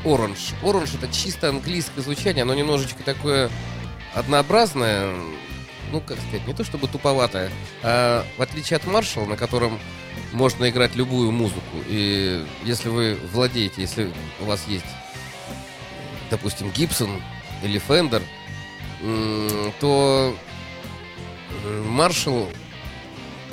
Оранж? 0.03 0.53
Оранж 0.63 0.95
это 0.95 1.12
чисто 1.13 1.50
английское 1.50 2.01
звучание, 2.01 2.41
оно 2.41 2.55
немножечко 2.55 3.03
такое 3.03 3.51
однообразное, 4.15 5.13
ну, 5.91 6.01
как 6.01 6.17
сказать, 6.17 6.48
не 6.48 6.53
то 6.53 6.63
чтобы 6.63 6.88
туповатое, 6.88 7.51
а 7.84 8.25
в 8.38 8.41
отличие 8.41 8.77
от 8.77 8.88
Маршалла, 8.88 9.25
на 9.27 9.38
котором 9.38 9.79
можно 10.31 10.69
играть 10.69 10.95
любую 10.95 11.31
музыку. 11.31 11.77
И 11.88 12.43
если 12.63 12.89
вы 12.89 13.17
владеете, 13.31 13.81
если 13.81 14.12
у 14.39 14.45
вас 14.45 14.65
есть, 14.67 14.86
допустим, 16.31 16.72
Гибсон 16.72 17.22
или 17.63 17.77
Фендер, 17.77 18.24
то 19.79 20.36
м, 21.65 21.88
Маршалл, 21.89 22.50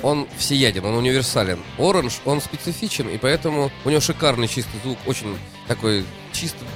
он 0.01 0.27
всеяден, 0.37 0.83
он 0.85 0.95
универсален. 0.95 1.59
Оранж, 1.77 2.19
он 2.25 2.41
специфичен, 2.41 3.07
и 3.09 3.17
поэтому 3.17 3.71
у 3.85 3.89
него 3.89 4.01
шикарный 4.01 4.47
чистый 4.47 4.79
звук, 4.83 4.97
очень 5.05 5.37
такой 5.67 6.05
чистый. 6.33 6.67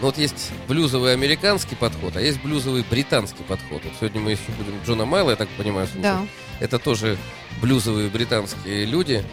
Ну, 0.00 0.06
вот 0.06 0.18
есть 0.18 0.52
блюзовый 0.68 1.12
американский 1.12 1.76
подход, 1.76 2.16
а 2.16 2.20
есть 2.20 2.42
блюзовый 2.42 2.84
британский 2.88 3.42
подход. 3.44 3.82
Вот 3.84 3.92
сегодня 3.98 4.20
мы 4.20 4.32
еще 4.32 4.50
будем 4.58 4.74
Джона 4.84 5.04
Майла, 5.04 5.30
я 5.30 5.36
так 5.36 5.48
понимаю, 5.50 5.86
слушать. 5.86 6.02
Да. 6.02 6.26
Это 6.60 6.78
тоже 6.78 7.16
блюзовые 7.60 8.08
британские 8.08 8.84
люди. 8.84 9.24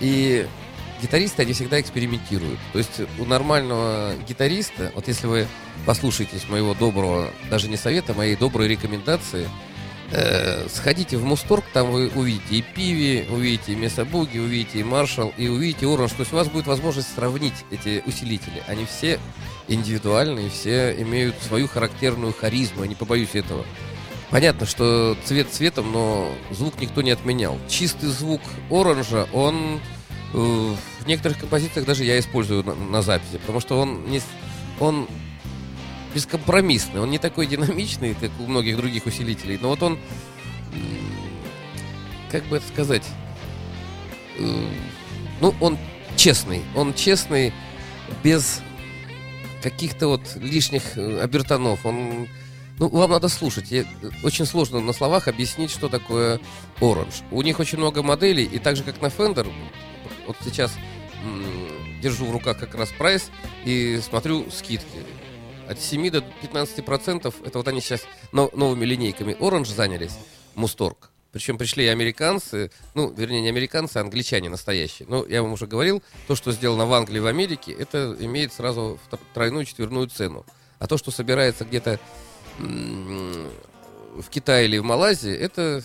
И 0.00 0.46
гитаристы, 1.02 1.42
они 1.42 1.52
всегда 1.52 1.80
экспериментируют. 1.80 2.58
То 2.72 2.78
есть 2.78 3.00
у 3.18 3.24
нормального 3.24 4.14
гитариста, 4.28 4.92
вот 4.94 5.08
если 5.08 5.26
вы 5.26 5.46
послушаетесь 5.86 6.48
моего 6.48 6.74
доброго, 6.74 7.30
даже 7.48 7.68
не 7.68 7.76
совета, 7.76 8.14
моей 8.14 8.36
доброй 8.36 8.68
рекомендации, 8.68 9.48
э, 10.10 10.68
сходите 10.68 11.16
в 11.16 11.24
Мусторг, 11.24 11.64
там 11.72 11.90
вы 11.90 12.08
увидите 12.08 12.56
и 12.56 12.62
Пиви, 12.62 13.26
увидите 13.30 13.72
и 13.72 13.76
Месабуги, 13.76 14.38
увидите 14.38 14.80
и 14.80 14.84
Маршал, 14.84 15.32
и 15.36 15.48
увидите 15.48 15.86
Оранж. 15.86 16.12
То 16.12 16.20
есть 16.20 16.32
у 16.32 16.36
вас 16.36 16.48
будет 16.48 16.66
возможность 16.66 17.14
сравнить 17.14 17.54
эти 17.70 18.02
усилители. 18.06 18.62
Они 18.66 18.84
все 18.84 19.18
индивидуальные, 19.68 20.50
все 20.50 20.94
имеют 21.00 21.36
свою 21.42 21.68
характерную 21.68 22.32
харизму, 22.32 22.82
я 22.82 22.88
не 22.88 22.94
побоюсь 22.94 23.34
этого. 23.34 23.64
Понятно, 24.30 24.64
что 24.64 25.16
цвет 25.24 25.48
цветом, 25.50 25.90
но 25.92 26.32
звук 26.50 26.80
никто 26.80 27.02
не 27.02 27.10
отменял. 27.10 27.58
Чистый 27.68 28.10
звук 28.10 28.40
оранжа, 28.70 29.28
он 29.32 29.80
э, 30.32 30.36
в 30.36 31.06
некоторых 31.06 31.38
композициях 31.38 31.84
даже 31.84 32.04
я 32.04 32.18
использую 32.18 32.64
на, 32.64 32.74
на 32.74 33.02
записи, 33.02 33.38
потому 33.38 33.58
что 33.58 33.80
он 33.80 34.04
не, 34.08 34.20
он 34.78 35.08
бескомпромиссный, 36.14 37.00
он 37.00 37.10
не 37.10 37.18
такой 37.18 37.46
динамичный, 37.46 38.14
как 38.14 38.30
у 38.38 38.46
многих 38.46 38.76
других 38.76 39.06
усилителей, 39.06 39.58
но 39.60 39.68
вот 39.68 39.82
он, 39.82 39.98
как 42.30 42.44
бы 42.44 42.56
это 42.56 42.66
сказать, 42.68 43.06
э, 44.38 44.68
ну, 45.40 45.54
он 45.60 45.78
честный, 46.16 46.62
он 46.74 46.94
честный 46.94 47.52
без 48.22 48.60
каких-то 49.62 50.08
вот 50.08 50.36
лишних 50.36 50.96
э, 50.96 51.20
обертонов, 51.20 51.84
он 51.84 52.28
ну, 52.78 52.88
вам 52.88 53.10
надо 53.10 53.28
слушать. 53.28 53.70
Я- 53.70 53.84
очень 54.22 54.46
сложно 54.46 54.80
на 54.80 54.94
словах 54.94 55.28
объяснить, 55.28 55.70
что 55.70 55.90
такое 55.90 56.40
Orange. 56.80 57.22
У 57.30 57.42
них 57.42 57.60
очень 57.60 57.76
много 57.76 58.02
моделей, 58.02 58.44
и 58.44 58.58
так 58.58 58.74
же, 58.76 58.84
как 58.84 59.02
на 59.02 59.06
Fender, 59.06 59.46
вот 60.26 60.36
сейчас 60.42 60.72
держу 62.00 62.24
в 62.24 62.32
руках 62.32 62.58
как 62.58 62.74
раз 62.74 62.88
прайс 62.96 63.30
и 63.64 64.00
смотрю 64.02 64.50
скидки. 64.50 64.98
От 65.70 65.78
7 65.78 66.10
до 66.10 66.20
15 66.20 66.84
процентов, 66.84 67.36
это 67.44 67.58
вот 67.58 67.68
они 67.68 67.80
сейчас 67.80 68.00
но- 68.32 68.50
новыми 68.54 68.84
линейками 68.84 69.34
Orange 69.38 69.72
занялись, 69.72 70.14
Мусторг. 70.56 71.10
Причем 71.30 71.58
пришли 71.58 71.84
и 71.84 71.86
американцы, 71.86 72.72
ну, 72.94 73.08
вернее, 73.12 73.40
не 73.40 73.50
американцы, 73.50 73.98
а 73.98 74.00
англичане 74.00 74.48
настоящие. 74.48 75.06
Но 75.08 75.24
я 75.24 75.44
вам 75.44 75.52
уже 75.52 75.68
говорил, 75.68 76.02
то, 76.26 76.34
что 76.34 76.50
сделано 76.50 76.86
в 76.86 76.92
Англии, 76.92 77.20
в 77.20 77.26
Америке, 77.26 77.70
это 77.70 78.16
имеет 78.18 78.52
сразу 78.52 78.98
тройную, 79.32 79.64
четверную 79.64 80.08
цену. 80.08 80.44
А 80.80 80.88
то, 80.88 80.98
что 80.98 81.12
собирается 81.12 81.64
где-то 81.64 82.00
в 82.58 84.28
Китае 84.28 84.64
или 84.64 84.78
в 84.78 84.82
Малайзии, 84.82 85.32
это 85.32 85.84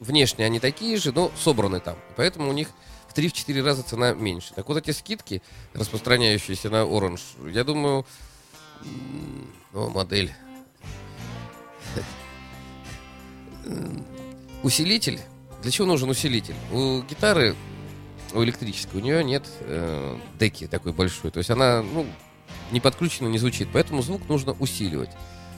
внешне 0.00 0.44
они 0.44 0.60
такие 0.60 0.98
же, 0.98 1.12
но 1.12 1.32
собраны 1.42 1.80
там. 1.80 1.96
Поэтому 2.16 2.50
у 2.50 2.52
них 2.52 2.68
в 3.08 3.16
3-4 3.16 3.62
раза 3.62 3.82
цена 3.84 4.12
меньше. 4.12 4.52
Так 4.52 4.68
вот 4.68 4.76
эти 4.76 4.90
скидки, 4.90 5.40
распространяющиеся 5.72 6.68
на 6.68 6.82
Orange, 6.82 7.50
я 7.50 7.64
думаю, 7.64 8.04
ну, 9.72 9.90
модель. 9.90 10.32
Усилитель. 14.62 15.20
Для 15.62 15.70
чего 15.70 15.86
нужен 15.86 16.08
усилитель? 16.08 16.54
У 16.72 17.02
гитары, 17.02 17.54
у 18.32 18.42
электрической, 18.42 19.00
у 19.00 19.04
нее 19.04 19.22
нет 19.24 19.44
э, 19.60 20.16
деки 20.38 20.66
такой 20.66 20.92
большой. 20.92 21.30
То 21.30 21.38
есть 21.38 21.50
она, 21.50 21.82
ну, 21.82 22.06
не 22.70 22.80
подключена, 22.80 23.28
не 23.28 23.38
звучит. 23.38 23.68
Поэтому 23.72 24.02
звук 24.02 24.28
нужно 24.28 24.52
усиливать. 24.52 25.10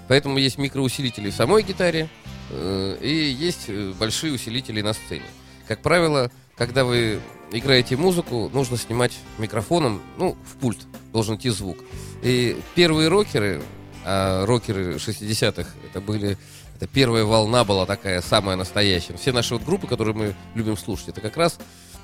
Поэтому 0.08 0.38
есть 0.38 0.58
микроусилители 0.58 1.30
в 1.30 1.34
самой 1.34 1.62
гитаре 1.62 2.08
э, 2.50 2.98
и 3.00 3.30
есть 3.30 3.66
э, 3.68 3.92
большие 3.98 4.32
усилители 4.32 4.82
на 4.82 4.92
сцене. 4.92 5.26
Как 5.68 5.82
правило, 5.82 6.30
когда 6.56 6.84
вы 6.84 7.20
играете 7.52 7.96
музыку, 7.96 8.50
нужно 8.52 8.76
снимать 8.76 9.16
микрофоном, 9.38 10.02
ну, 10.18 10.36
в 10.44 10.56
пульт 10.56 10.78
должен 11.12 11.36
идти 11.36 11.50
звук. 11.50 11.78
И 12.22 12.60
первые 12.74 13.08
рокеры, 13.08 13.62
а 14.04 14.44
рокеры 14.46 14.94
60-х, 14.94 15.68
это 15.88 16.00
были, 16.00 16.38
это 16.76 16.86
первая 16.86 17.24
волна 17.24 17.64
была 17.64 17.86
такая, 17.86 18.20
самая 18.22 18.56
настоящая. 18.56 19.16
Все 19.16 19.32
наши 19.32 19.54
вот 19.54 19.64
группы, 19.64 19.86
которые 19.86 20.14
мы 20.14 20.34
любим 20.54 20.76
слушать, 20.76 21.08
это 21.08 21.20
как 21.20 21.36
раз 21.36 21.58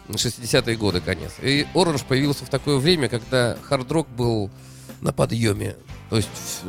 60-е 0.09 0.77
годы 0.77 1.01
конец. 1.01 1.33
И 1.43 1.67
Оранж 1.75 2.05
появился 2.05 2.45
в 2.45 2.49
такое 2.49 2.79
время, 2.79 3.09
когда 3.09 3.57
хард-рок 3.63 4.09
был 4.09 4.51
на 5.01 5.13
подъеме. 5.13 5.77
То 6.11 6.17
есть 6.17 6.29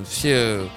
все, 0.10 0.68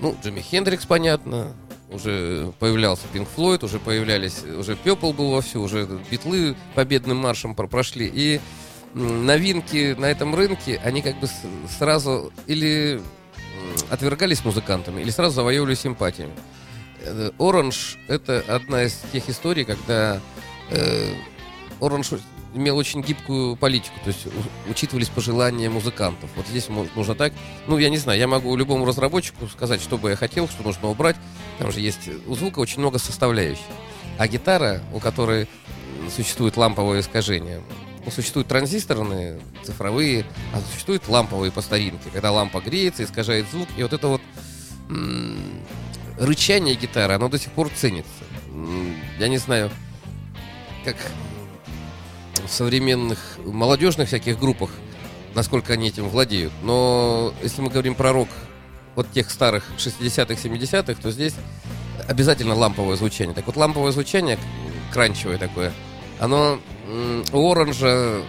ну, 0.00 0.16
Джимми 0.22 0.40
Хендрикс, 0.40 0.86
понятно, 0.86 1.54
уже 1.90 2.52
появлялся 2.58 3.04
Пинк 3.12 3.28
Флойд, 3.28 3.62
уже 3.62 3.78
появлялись, 3.78 4.42
уже 4.42 4.74
Пепл 4.76 5.12
был 5.12 5.30
вовсю, 5.30 5.62
уже 5.62 5.88
Битлы 6.10 6.56
победным 6.74 7.18
маршем 7.18 7.54
про- 7.54 7.68
прошли. 7.68 8.10
И 8.12 8.40
новинки 8.94 9.94
на 9.98 10.06
этом 10.06 10.34
рынке, 10.34 10.80
они 10.84 11.02
как 11.02 11.18
бы 11.20 11.28
сразу 11.78 12.32
или 12.46 13.00
отвергались 13.90 14.44
музыкантами, 14.44 15.00
или 15.00 15.10
сразу 15.10 15.34
завоевывали 15.34 15.74
симпатиями. 15.74 16.34
Оранж— 17.38 17.98
это 18.08 18.42
одна 18.48 18.84
из 18.84 18.98
тех 19.12 19.28
историй, 19.28 19.64
когда 19.64 20.20
Оранж 21.80 22.12
имел 22.54 22.76
очень 22.76 23.02
гибкую 23.02 23.56
политику, 23.56 23.96
то 24.04 24.08
есть 24.08 24.26
учитывались 24.70 25.08
пожелания 25.08 25.68
музыкантов. 25.68 26.30
Вот 26.36 26.46
здесь 26.46 26.68
нужно 26.68 27.16
так, 27.16 27.32
ну, 27.66 27.78
я 27.78 27.90
не 27.90 27.98
знаю, 27.98 28.18
я 28.18 28.28
могу 28.28 28.56
любому 28.56 28.86
разработчику 28.86 29.48
сказать, 29.48 29.82
что 29.82 29.98
бы 29.98 30.10
я 30.10 30.16
хотел, 30.16 30.48
что 30.48 30.62
нужно 30.62 30.88
убрать. 30.88 31.16
Там 31.58 31.72
же 31.72 31.80
есть 31.80 32.08
у 32.28 32.34
звука 32.36 32.60
очень 32.60 32.78
много 32.78 32.98
составляющих. 32.98 33.64
А 34.18 34.28
гитара, 34.28 34.80
у 34.92 35.00
которой 35.00 35.48
существует 36.14 36.56
ламповое 36.56 37.00
искажение, 37.00 37.60
ну, 38.04 38.10
существуют 38.10 38.48
транзисторные, 38.48 39.40
цифровые, 39.62 40.24
а 40.52 40.60
существуют 40.72 41.08
ламповые 41.08 41.50
по 41.52 41.60
старинке, 41.62 42.10
когда 42.12 42.32
лампа 42.32 42.60
греется, 42.60 43.04
искажает 43.04 43.46
звук, 43.50 43.68
и 43.76 43.82
вот 43.82 43.92
это 43.92 44.08
вот 44.08 44.20
м, 44.88 45.36
рычание 46.18 46.74
гитары, 46.74 47.14
оно 47.14 47.28
до 47.28 47.38
сих 47.38 47.52
пор 47.52 47.70
ценится. 47.74 48.10
М, 48.48 48.94
Я 49.18 49.28
не 49.28 49.38
знаю, 49.38 49.70
как 50.84 50.96
в 52.46 52.50
современных 52.50 53.38
молодежных 53.44 54.08
всяких 54.08 54.38
группах, 54.38 54.70
насколько 55.34 55.72
они 55.72 55.88
этим 55.88 56.08
владеют. 56.08 56.52
Но 56.62 57.32
если 57.42 57.62
мы 57.62 57.70
говорим 57.70 57.94
про 57.94 58.12
рок 58.12 58.28
вот 58.94 59.10
тех 59.10 59.30
старых 59.30 59.64
60-х, 59.78 60.40
70-х, 60.40 61.00
то 61.00 61.10
здесь 61.10 61.34
обязательно 62.06 62.54
ламповое 62.54 62.96
звучание. 62.96 63.34
Так 63.34 63.46
вот, 63.46 63.56
ламповое 63.56 63.92
звучание, 63.92 64.38
кранчевое 64.92 65.38
такое, 65.38 65.72
оно 66.20 66.60
у 67.32 67.52
Оранжа 67.52 68.22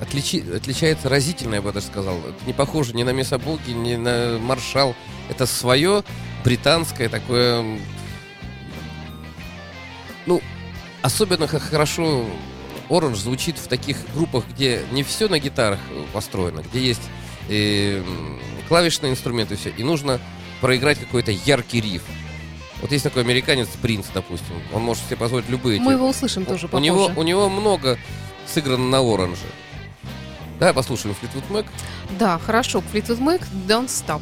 отличи- 0.00 0.56
отличается 0.56 1.08
разительно, 1.08 1.56
я 1.56 1.62
бы 1.62 1.72
даже 1.72 1.86
сказал. 1.86 2.18
Это 2.18 2.46
не 2.46 2.52
похоже 2.52 2.94
ни 2.94 3.02
на 3.02 3.10
Месабуки, 3.10 3.70
ни 3.70 3.96
на 3.96 4.38
Маршал. 4.38 4.94
Это 5.28 5.46
свое 5.46 6.02
британское 6.44 7.08
такое... 7.08 7.78
Ну, 10.26 10.40
особенно 11.02 11.46
хорошо 11.46 12.24
Оранж 12.88 13.18
звучит 13.18 13.56
в 13.58 13.68
таких 13.68 13.96
группах, 14.14 14.44
где 14.50 14.82
не 14.90 15.02
все 15.02 15.28
на 15.28 15.38
гитарах 15.38 15.78
э, 15.90 16.04
построено, 16.12 16.60
где 16.60 16.80
есть 16.80 17.02
э, 17.48 17.98
м, 17.98 18.40
клавишные 18.68 19.12
инструменты 19.12 19.54
и 19.54 19.56
все, 19.56 19.70
и 19.70 19.82
нужно 19.84 20.20
проиграть 20.60 20.98
какой-то 20.98 21.30
яркий 21.30 21.80
риф. 21.80 22.02
Вот 22.80 22.92
есть 22.92 23.04
такой 23.04 23.22
американец 23.22 23.68
Принц, 23.82 24.06
допустим, 24.14 24.54
он 24.72 24.82
может 24.82 25.04
себе 25.04 25.16
позволить 25.16 25.48
любые 25.48 25.80
Мы 25.80 25.92
его 25.92 26.08
услышим 26.08 26.44
тоже 26.44 26.66
у 26.66 26.68
попозже. 26.68 26.84
него, 26.86 27.10
у 27.14 27.22
него 27.22 27.48
много 27.48 27.98
сыграно 28.46 28.88
на 28.88 29.00
оранже. 29.00 29.42
Давай 30.58 30.74
послушаем 30.74 31.14
Флитвуд 31.14 31.48
Мэк. 31.50 31.66
Да, 32.18 32.38
хорошо. 32.38 32.82
Fleetwood 32.92 33.18
Mac, 33.20 33.42
Don't 33.66 33.86
Stop. 33.86 34.20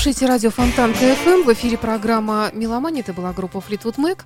Слушаете 0.00 0.24
радио 0.24 0.50
Фонтан 0.50 0.94
КФМ. 0.94 1.42
В 1.44 1.52
эфире 1.52 1.76
программа 1.76 2.50
«Меломания». 2.54 3.02
Это 3.02 3.12
была 3.12 3.34
группа 3.34 3.60
Mac. 3.98 4.20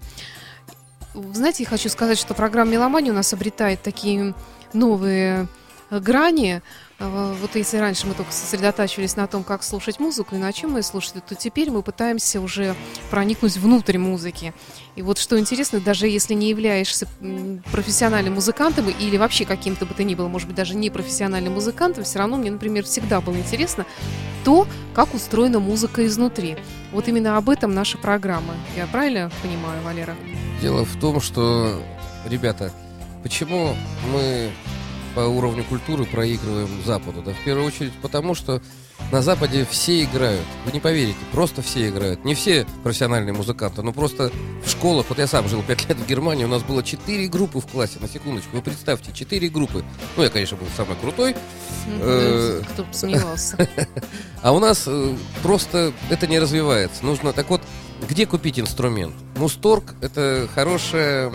Вы 1.14 1.34
Знаете, 1.34 1.64
я 1.64 1.68
хочу 1.68 1.88
сказать, 1.88 2.16
что 2.16 2.32
программа 2.32 2.70
«Меломания» 2.70 3.10
у 3.10 3.14
нас 3.16 3.32
обретает 3.32 3.82
такие 3.82 4.34
новые 4.72 5.48
грани. 5.90 6.62
Э, 6.98 7.34
Вот 7.40 7.56
если 7.56 7.78
раньше 7.78 8.06
мы 8.06 8.14
только 8.14 8.32
сосредотачивались 8.32 9.16
на 9.16 9.26
том, 9.26 9.44
как 9.44 9.62
слушать 9.62 10.00
музыку 10.00 10.34
и 10.34 10.38
на 10.38 10.52
чем 10.52 10.72
мы 10.72 10.82
слушать, 10.82 11.24
то 11.24 11.34
теперь 11.34 11.70
мы 11.70 11.82
пытаемся 11.82 12.40
уже 12.40 12.74
проникнуть 13.10 13.56
внутрь 13.56 13.98
музыки. 13.98 14.54
И 14.96 15.02
вот 15.02 15.18
что 15.18 15.38
интересно, 15.38 15.80
даже 15.80 16.08
если 16.08 16.34
не 16.34 16.48
являешься 16.48 17.08
профессиональным 17.72 18.34
музыкантом 18.34 18.88
или 18.88 19.16
вообще 19.16 19.44
каким-то 19.44 19.86
бы 19.86 19.94
то 19.94 20.04
ни 20.04 20.14
было, 20.14 20.28
может 20.28 20.48
быть, 20.48 20.56
даже 20.56 20.74
не 20.74 20.90
профессиональным 20.90 21.54
музыкантом, 21.54 22.04
все 22.04 22.18
равно 22.18 22.36
мне, 22.36 22.50
например, 22.50 22.84
всегда 22.84 23.20
было 23.20 23.36
интересно 23.36 23.86
то, 24.44 24.66
как 24.94 25.14
устроена 25.14 25.58
музыка 25.58 26.06
изнутри. 26.06 26.56
Вот 26.92 27.08
именно 27.08 27.36
об 27.36 27.48
этом 27.48 27.74
наша 27.74 27.98
программа. 27.98 28.54
Я 28.76 28.86
правильно 28.86 29.30
понимаю, 29.42 29.82
Валера? 29.82 30.14
Дело 30.60 30.84
в 30.84 31.00
том, 31.00 31.20
что, 31.20 31.82
ребята, 32.26 32.70
почему 33.22 33.74
мы 34.12 34.50
по 35.14 35.20
уровню 35.20 35.64
культуры 35.64 36.04
проигрываем 36.04 36.68
Западу? 36.84 37.22
Да, 37.22 37.32
в 37.32 37.44
первую 37.44 37.66
очередь 37.66 37.92
потому, 38.02 38.34
что 38.34 38.60
на 39.12 39.22
Западе 39.22 39.66
все 39.68 40.04
играют. 40.04 40.44
Вы 40.64 40.72
не 40.72 40.80
поверите, 40.80 41.18
просто 41.32 41.62
все 41.62 41.88
играют. 41.88 42.24
Не 42.24 42.34
все 42.34 42.66
профессиональные 42.82 43.32
музыканты, 43.32 43.82
но 43.82 43.92
просто 43.92 44.30
в 44.64 44.70
школах, 44.70 45.06
вот 45.08 45.18
я 45.18 45.26
сам 45.26 45.48
жил 45.48 45.62
5 45.62 45.88
лет 45.88 45.98
в 45.98 46.06
Германии, 46.06 46.44
у 46.44 46.48
нас 46.48 46.62
было 46.62 46.82
4 46.82 47.28
группы 47.28 47.60
в 47.60 47.66
классе, 47.66 47.98
на 48.00 48.08
секундочку. 48.08 48.56
Вы 48.56 48.62
представьте, 48.62 49.12
4 49.12 49.48
группы. 49.48 49.84
Ну, 50.16 50.22
я, 50.22 50.30
конечно, 50.30 50.56
был 50.56 50.66
самый 50.76 50.96
крутой, 50.96 51.34
Э, 52.00 52.62
Кто 52.72 52.84
бы 52.84 52.92
сомневался. 52.92 53.68
а 54.42 54.52
у 54.52 54.58
нас 54.58 54.84
э, 54.86 55.14
просто 55.42 55.92
это 56.10 56.26
не 56.26 56.38
развивается. 56.38 57.04
Нужно, 57.04 57.32
так 57.32 57.50
вот, 57.50 57.62
где 58.08 58.26
купить 58.26 58.58
инструмент? 58.58 59.14
Мусторг– 59.36 59.94
это 60.00 60.48
хорошее 60.54 61.32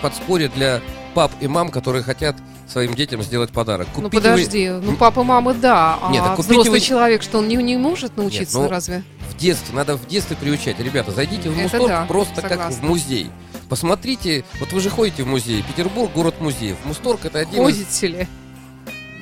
подспорье 0.00 0.48
для 0.48 0.80
пап 1.12 1.32
и 1.40 1.46
мам, 1.48 1.70
которые 1.70 2.02
хотят 2.02 2.36
своим 2.68 2.94
детям 2.94 3.22
сделать 3.22 3.50
подарок. 3.50 3.88
Ну 3.96 4.02
Купите 4.04 4.16
вы- 4.16 4.36
подожди, 4.36 4.68
ну 4.68 4.96
папа, 4.96 5.22
мама, 5.22 5.54
да, 5.54 5.98
а 6.02 6.10
Нет, 6.12 6.22
а 6.24 6.34
взрослый 6.36 6.70
вы- 6.70 6.80
человек, 6.80 7.22
что 7.22 7.38
он 7.38 7.48
не, 7.48 7.56
не 7.56 7.76
может 7.76 8.16
научиться, 8.16 8.58
ну, 8.58 8.68
разве? 8.68 9.02
в 9.30 9.36
детстве, 9.36 9.74
надо 9.74 9.96
в 9.96 10.06
детстве 10.06 10.36
приучать. 10.36 10.78
Ребята, 10.78 11.10
зайдите 11.12 11.50
в 11.50 11.56
Мусторг 11.56 11.86
да, 11.88 12.04
просто 12.06 12.40
как 12.40 12.50
согласна. 12.50 12.80
в 12.80 12.82
музей. 12.88 13.30
Посмотрите, 13.68 14.44
вот 14.60 14.72
вы 14.72 14.80
же 14.80 14.90
ходите 14.90 15.22
в 15.22 15.26
музей. 15.26 15.62
Петербург– 15.62 16.12
город 16.14 16.34
музеев. 16.40 16.76
Мусторг– 16.84 17.20
это 17.24 17.38
один 17.40 17.66
из... 17.68 17.76
Ходите 17.76 18.06
ли? 18.06 18.28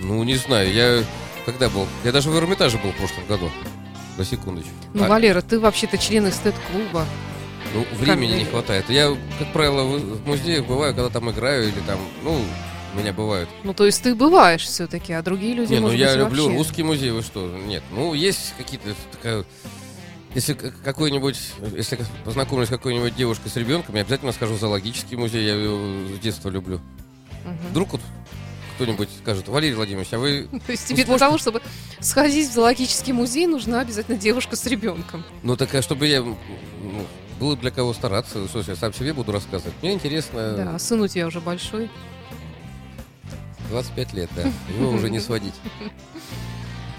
Ну, 0.03 0.23
не 0.25 0.35
знаю, 0.37 0.73
я 0.73 1.05
когда 1.47 1.69
был? 1.69 1.87
Я 2.05 2.13
даже 2.13 2.31
в 2.31 2.37
Эрмитаже 2.37 2.79
был 2.79 2.91
в 2.91 2.97
прошлом 2.97 3.27
году. 3.27 3.51
На 4.19 4.25
секундочку. 4.25 4.71
Ну, 4.93 5.05
А- 5.05 5.09
Валера, 5.09 5.41
ты 5.41 5.61
вообще-то 5.61 5.99
член 5.99 6.29
эстет-клуба. 6.29 7.07
Ну, 7.75 7.87
времени 7.93 8.39
не 8.39 8.45
хватает. 8.45 8.89
Я, 8.91 9.17
как 9.39 9.53
правило, 9.53 9.85
в 9.85 10.27
музеях 10.27 10.67
бываю, 10.67 10.95
когда 10.95 11.09
там 11.09 11.31
играю 11.31 11.69
или 11.69 11.81
там, 11.87 11.99
ну, 12.25 12.41
меня 12.95 13.13
бывают. 13.13 13.49
Ну, 13.63 13.73
то 13.75 13.87
есть 13.87 14.03
ты 14.03 14.15
бываешь 14.15 14.65
все-таки, 14.65 15.13
а 15.13 15.23
другие 15.23 15.55
люди, 15.55 15.73
Не, 15.73 15.81
ну 15.81 15.93
я 15.93 16.09
быть, 16.09 16.17
люблю 16.17 16.45
вообще. 16.45 16.59
русский 16.59 16.83
музей, 16.83 17.11
вы 17.11 17.23
что? 17.23 17.47
Нет, 17.67 17.83
ну 17.93 18.15
есть 18.15 18.55
какие-то 18.59 18.95
такая... 19.13 19.45
Если 20.35 20.55
какой-нибудь, 20.55 21.39
если 21.75 21.99
познакомлюсь 22.25 22.69
с 22.69 22.71
какой-нибудь 22.71 23.17
девушкой 23.17 23.49
с 23.49 23.57
ребенком, 23.57 23.97
я 23.97 24.03
обязательно 24.03 24.31
схожу 24.31 24.55
в 24.55 24.61
зоологический 24.61 25.17
музей, 25.17 25.45
я 25.45 25.55
его 25.55 26.07
с 26.17 26.21
детства 26.21 26.51
люблю. 26.51 26.81
Мгм. 27.45 27.59
Вдруг 27.71 27.93
вот 27.93 28.01
кто-нибудь 28.77 29.09
скажет, 29.23 29.49
Валерий 29.49 29.75
Владимирович, 29.75 30.13
а 30.13 30.19
вы... 30.19 30.49
То 30.67 30.73
есть 30.73 30.87
тебе 30.87 31.05
для 31.05 31.19
того, 31.19 31.37
чтобы 31.37 31.61
сходить 31.99 32.49
в 32.49 32.53
зоологический 32.53 33.13
музей, 33.13 33.47
нужна 33.47 33.81
обязательно 33.81 34.17
девушка 34.17 34.57
с 34.57 34.65
ребенком. 34.67 35.25
Ну 35.43 35.57
так, 35.57 35.75
а 35.75 35.83
чтобы 35.83 36.07
я... 36.07 36.23
ну, 36.23 36.39
было 37.41 37.57
для 37.57 37.71
кого 37.71 37.95
стараться, 37.95 38.47
ж, 38.47 38.69
я 38.69 38.77
сам 38.77 38.93
себе 38.93 39.15
буду 39.15 39.33
рассказывать. 39.33 39.75
Мне 39.83 39.95
интересно, 39.95 40.53
Да, 40.53 40.79
сын 40.79 41.01
у 41.01 41.09
тебя 41.09 41.27
уже 41.27 41.41
большой. 41.41 41.91
25 43.71 44.13
лет, 44.13 44.31
да. 44.37 44.43
Его 44.79 44.91
уже 44.91 45.09
не 45.09 45.21
сводить. 45.21 45.55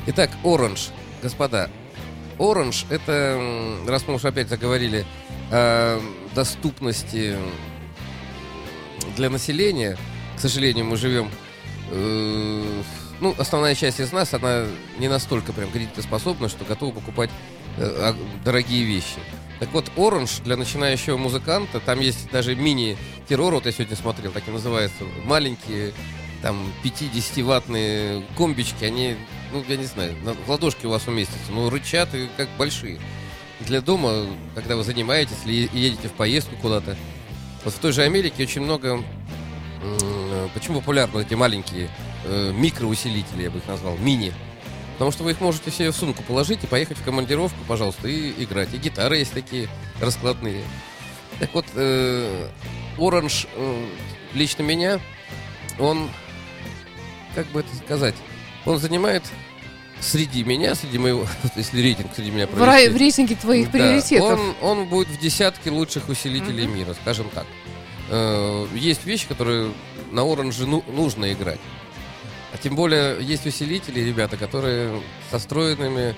Итак, 0.08 0.32
оранж. 0.44 0.90
Господа, 1.22 1.70
оранж 2.40 2.86
это, 2.90 3.40
раз 3.88 4.08
мы 4.08 4.16
уж 4.16 4.26
опять 4.26 4.50
заговорили 4.50 5.06
о 5.52 6.02
доступности 6.34 7.38
для 9.16 9.30
населения, 9.30 9.98
к 10.38 10.40
сожалению, 10.40 10.86
мы 10.86 10.98
живем... 10.98 11.30
э, 11.92 12.82
ну, 13.20 13.36
основная 13.38 13.76
часть 13.76 14.00
из 14.00 14.12
нас, 14.12 14.34
она 14.34 14.66
не 14.98 15.08
настолько 15.08 15.54
прям 15.54 15.70
кредитоспособна, 15.70 16.50
что 16.50 16.66
готова 16.66 16.92
покупать 16.96 17.30
э, 17.78 17.84
а- 17.84 18.16
дорогие 18.44 18.86
вещи. 18.86 19.20
Так 19.62 19.72
вот, 19.74 19.92
оранж 19.96 20.40
для 20.40 20.58
начинающего 20.58 21.18
музыканта, 21.18 21.80
там 21.80 22.00
есть 22.00 22.32
даже 22.32 22.56
мини-террор, 22.56 23.54
вот 23.54 23.68
я 23.68 23.72
сегодня 23.72 23.96
смотрел, 23.96 24.32
так 24.32 24.48
и 24.48 24.52
называется, 24.52 25.04
маленькие 25.24 25.94
там 26.42 26.74
50-ваттные 26.84 28.24
комбички, 28.36 28.84
они, 28.84 29.18
ну, 29.54 29.64
я 29.68 29.78
не 29.78 29.86
знаю, 29.86 30.16
на 30.24 30.34
в 30.34 30.50
ладошке 30.50 30.88
у 30.88 30.90
вас 30.90 31.08
уместятся, 31.08 31.52
но 31.52 31.70
рычат 31.70 32.12
и 32.16 32.28
как 32.38 32.50
большие. 32.58 33.00
Для 33.60 33.82
дома, 33.82 34.26
когда 34.56 34.76
вы 34.76 34.84
занимаетесь 34.84 35.38
или 35.46 35.70
едете 35.72 36.08
в 36.08 36.14
поездку 36.14 36.56
куда-то, 36.60 36.98
вот 37.64 37.72
в 37.76 37.78
той 37.78 37.92
же 37.92 38.02
Америке 38.02 38.42
очень 38.42 38.62
много... 38.62 39.04
м, 39.84 40.50
Почему 40.56 40.80
популярны 40.80 41.22
эти 41.22 41.36
маленькие 41.36 41.88
э, 42.26 42.52
микроусилители, 42.52 43.44
я 43.44 43.52
бы 43.52 43.60
их 43.60 43.68
назвал, 43.68 43.96
мини? 43.98 44.34
Потому 44.94 45.12
что 45.12 45.24
вы 45.24 45.32
их 45.32 45.42
можете 45.42 45.72
себе 45.72 45.92
в 45.92 45.96
сумку 45.96 46.22
положить 46.24 46.64
и 46.64 46.68
поехать 46.68 46.98
в 46.98 47.04
командировку, 47.04 47.58
пожалуйста, 47.68 48.08
и 48.08 48.44
играть. 48.44 48.74
И 48.74 48.78
гитары 48.78 49.18
есть 49.18 49.34
такие 49.34 49.68
раскладные. 50.00 50.64
Так 51.40 51.54
вот, 51.54 51.66
э, 51.76 52.48
Оранж 52.98 53.48
э, 53.56 53.86
лично 54.34 54.62
меня, 54.64 55.00
он, 55.80 56.10
как 57.34 57.48
бы 57.48 57.62
это 57.62 57.76
сказать, 57.78 58.16
он 58.66 58.78
занимает 58.78 59.24
среди 60.02 60.44
меня, 60.44 60.76
среди 60.76 60.98
моего, 60.98 61.26
если 61.56 61.82
рейтинг 61.82 62.14
среди 62.16 62.32
меня 62.32 62.48
В, 62.48 62.52
провести, 62.52 62.90
в 62.90 62.98
рейтинге 62.98 63.36
твоих 63.36 63.66
да, 63.68 63.72
приоритетов. 63.72 64.40
Он, 64.40 64.56
он 64.62 64.88
будет 64.88 65.08
в 65.08 65.20
десятке 65.20 65.72
лучших 65.72 66.10
усилителей 66.10 66.68
Мгм. 66.68 66.76
мира, 66.78 66.94
скажем 67.02 67.30
так. 67.34 67.46
Э, 68.10 68.68
есть 68.76 69.06
вещи, 69.06 69.28
которые 69.28 69.72
на 70.12 70.24
оранже 70.24 70.68
ну- 70.68 70.84
нужно 70.88 71.32
играть. 71.32 71.60
А 72.54 72.58
тем 72.58 72.76
более 72.76 73.18
есть 73.24 73.46
усилители, 73.46 74.02
ребята, 74.02 74.38
которые 74.38 75.02
со 75.30 75.40
встроенными 75.40 76.16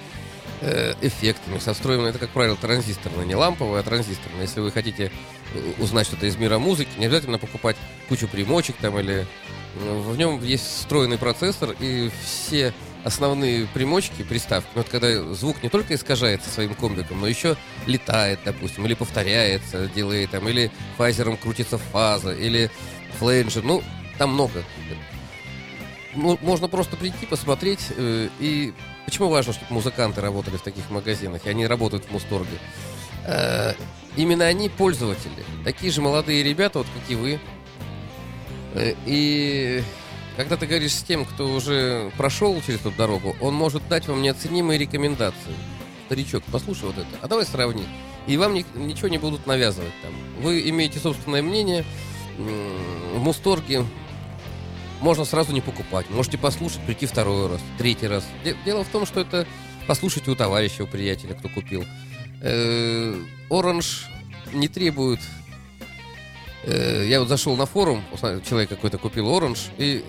э, 0.62 0.94
эффектами, 1.02 1.60
со 1.60 1.74
встроенными, 1.74 2.10
это, 2.10 2.20
как 2.20 2.30
правило, 2.30 2.58
транзисторные, 2.58 3.28
не 3.28 3.36
ламповые, 3.36 3.82
а 3.82 3.84
транзисторные. 3.84 4.42
Если 4.42 4.60
вы 4.60 4.72
хотите 4.72 5.12
э, 5.54 5.74
узнать 5.78 6.08
что-то 6.08 6.26
из 6.26 6.36
мира 6.36 6.58
музыки, 6.58 6.90
не 6.98 7.06
обязательно 7.06 7.38
покупать 7.38 7.78
кучу 8.10 8.28
примочек 8.28 8.76
там 8.78 9.00
или... 9.00 9.28
э, 9.76 10.02
В 10.02 10.18
нем 10.18 10.44
есть 10.44 10.66
встроенный 10.66 11.20
процессор, 11.20 11.76
и 11.80 12.10
все 12.24 12.74
основные 13.04 13.68
примочки, 13.68 14.24
приставки, 14.24 14.70
ну, 14.76 14.82
вот 14.82 14.90
когда 14.90 15.34
звук 15.34 15.62
не 15.62 15.68
только 15.70 15.94
искажается 15.94 16.50
своим 16.50 16.74
комбиком, 16.74 17.20
но 17.20 17.28
еще 17.28 17.58
летает, 17.86 18.40
допустим, 18.46 18.86
или 18.86 18.94
повторяется, 18.94 19.88
делает 19.94 20.32
там, 20.32 20.48
или 20.48 20.72
фазером 20.98 21.36
крутится 21.36 21.78
фаза, 21.78 22.32
или 22.32 22.72
фленджер, 23.20 23.62
ну, 23.64 23.84
там 24.18 24.34
много. 24.34 24.64
Ну, 26.16 26.38
можно 26.42 26.68
просто 26.68 26.96
прийти, 26.96 27.26
посмотреть, 27.26 27.88
э, 27.96 28.30
и 28.40 28.74
почему 29.06 29.30
важно, 29.30 29.54
чтобы 29.54 29.74
музыканты 29.74 30.22
работали 30.22 30.58
в 30.58 30.62
таких 30.62 30.90
магазинах, 30.90 31.46
и 31.46 31.50
они 31.50 31.66
работают 31.66 32.06
в 32.06 32.12
Мусторге? 32.12 32.58
Э, 33.26 33.74
именно 34.16 34.46
они 34.46 34.70
пользователи, 34.70 35.44
такие 35.64 35.92
же 35.92 36.02
молодые 36.02 36.44
ребята, 36.44 36.80
вот 36.80 36.88
как 36.88 37.10
и 37.12 37.16
вы. 37.16 37.40
Э, 38.76 38.94
и 39.06 39.84
когда 40.38 40.56
ты 40.58 40.68
говоришь 40.68 40.94
с 40.94 41.04
тем, 41.04 41.26
кто 41.26 41.48
уже 41.48 42.12
прошел 42.18 42.62
через 42.66 42.82
эту 42.82 42.92
дорогу, 42.92 43.36
он 43.42 43.54
может 43.56 43.88
дать 43.88 44.08
вам 44.08 44.22
неоценимые 44.22 44.78
рекомендации. 44.78 45.54
Старичок, 46.06 46.44
послушай 46.52 46.86
вот 46.86 46.98
это, 46.98 47.08
а 47.22 47.28
давай 47.28 47.46
сравни. 47.46 47.86
И 48.28 48.38
вам 48.38 48.54
ни- 48.54 48.66
ничего 48.76 49.08
не 49.08 49.18
будут 49.18 49.48
навязывать 49.48 49.94
там. 50.02 50.14
Вы 50.42 50.70
имеете 50.70 51.00
собственное 51.00 51.42
мнение. 51.42 51.84
В 52.38 53.20
Мусторге 53.20 53.86
можно 55.04 55.26
сразу 55.26 55.52
не 55.54 55.62
покупать. 55.62 56.10
Можете 56.10 56.38
послушать, 56.38 56.82
прийти 56.86 57.06
второй 57.06 57.48
раз, 57.50 57.62
третий 57.78 58.08
раз. 58.08 58.26
Де- 58.44 58.56
Дело 58.66 58.84
в 58.84 58.88
том, 58.88 59.06
что 59.06 59.20
это 59.22 59.46
послушайте 59.88 60.32
у 60.32 60.36
товарища, 60.36 60.84
у 60.84 60.88
приятеля, 60.88 61.34
кто 61.36 61.50
купил. 61.50 61.84
Э, 62.42 63.16
Оранж 63.50 64.08
не 64.54 64.68
требует... 64.68 65.20
э, 66.64 67.06
Я 67.08 67.20
вот 67.20 67.28
зашел 67.30 67.56
на 67.56 67.66
форум, 67.66 68.04
человек 68.48 68.70
какой-то 68.70 68.98
купил 68.98 69.30
оранж, 69.36 69.68
и 69.78 70.04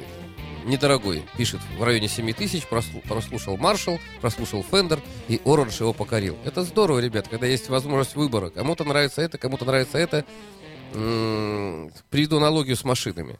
недорогой. 0.64 1.24
Пишет, 1.37 1.61
в 1.78 1.83
районе 1.83 2.09
7 2.09 2.33
тысяч, 2.33 2.62
прослу- 2.70 3.07
прослушал 3.07 3.57
Маршал, 3.59 3.98
прослушал 4.20 4.64
Фендер, 4.70 5.00
и 5.28 5.40
оранж 5.44 5.80
его 5.80 5.92
покорил. 5.92 6.38
Это 6.44 6.62
здорово, 6.62 7.00
ребят, 7.00 7.28
когда 7.28 7.46
есть 7.46 7.68
возможность 7.68 8.14
выбора. 8.16 8.50
Кому-то 8.50 8.85
нравится 8.85 9.20
это, 9.22 9.37
кому-то 9.38 9.64
нравится 9.64 9.98
это. 9.98 10.24
Приведу 10.92 12.37
аналогию 12.37 12.76
с 12.76 12.85
машинами. 12.85 13.37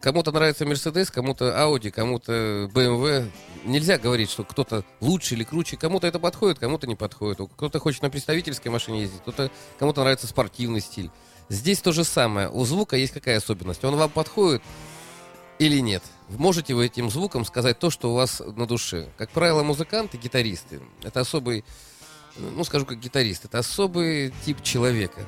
Кому-то 0.00 0.32
нравится 0.32 0.64
Мерседес, 0.64 1.10
кому-то 1.10 1.62
Ауди, 1.62 1.90
кому-то 1.90 2.70
BMW. 2.72 3.30
Нельзя 3.64 3.98
говорить, 3.98 4.30
что 4.30 4.42
кто-то 4.42 4.82
лучше 5.00 5.34
или 5.34 5.44
круче. 5.44 5.76
Кому-то 5.76 6.06
это 6.06 6.18
подходит, 6.18 6.58
кому-то 6.58 6.86
не 6.86 6.94
подходит. 6.94 7.38
Кто-то 7.54 7.78
хочет 7.80 8.02
на 8.02 8.08
представительской 8.08 8.70
машине 8.70 9.02
ездить, 9.02 9.20
кто-то, 9.20 9.50
кому-то 9.78 10.00
нравится 10.00 10.26
спортивный 10.26 10.80
стиль. 10.80 11.10
Здесь 11.50 11.80
то 11.80 11.92
же 11.92 12.04
самое. 12.04 12.48
У 12.48 12.64
звука 12.64 12.96
есть 12.96 13.12
какая 13.12 13.36
особенность? 13.36 13.84
Он 13.84 13.96
вам 13.96 14.08
подходит 14.08 14.62
или 15.58 15.80
нет? 15.80 16.02
Можете 16.30 16.72
вы 16.72 16.86
этим 16.86 17.10
звуком 17.10 17.44
сказать 17.44 17.78
то, 17.78 17.90
что 17.90 18.12
у 18.12 18.14
вас 18.14 18.40
на 18.40 18.66
душе? 18.66 19.10
Как 19.18 19.30
правило, 19.30 19.62
музыканты, 19.62 20.16
гитаристы, 20.16 20.80
это 21.02 21.20
особый, 21.20 21.62
ну 22.38 22.64
скажу 22.64 22.86
как 22.86 22.98
гитарист, 22.98 23.44
это 23.44 23.58
особый 23.58 24.32
тип 24.46 24.62
человека. 24.62 25.20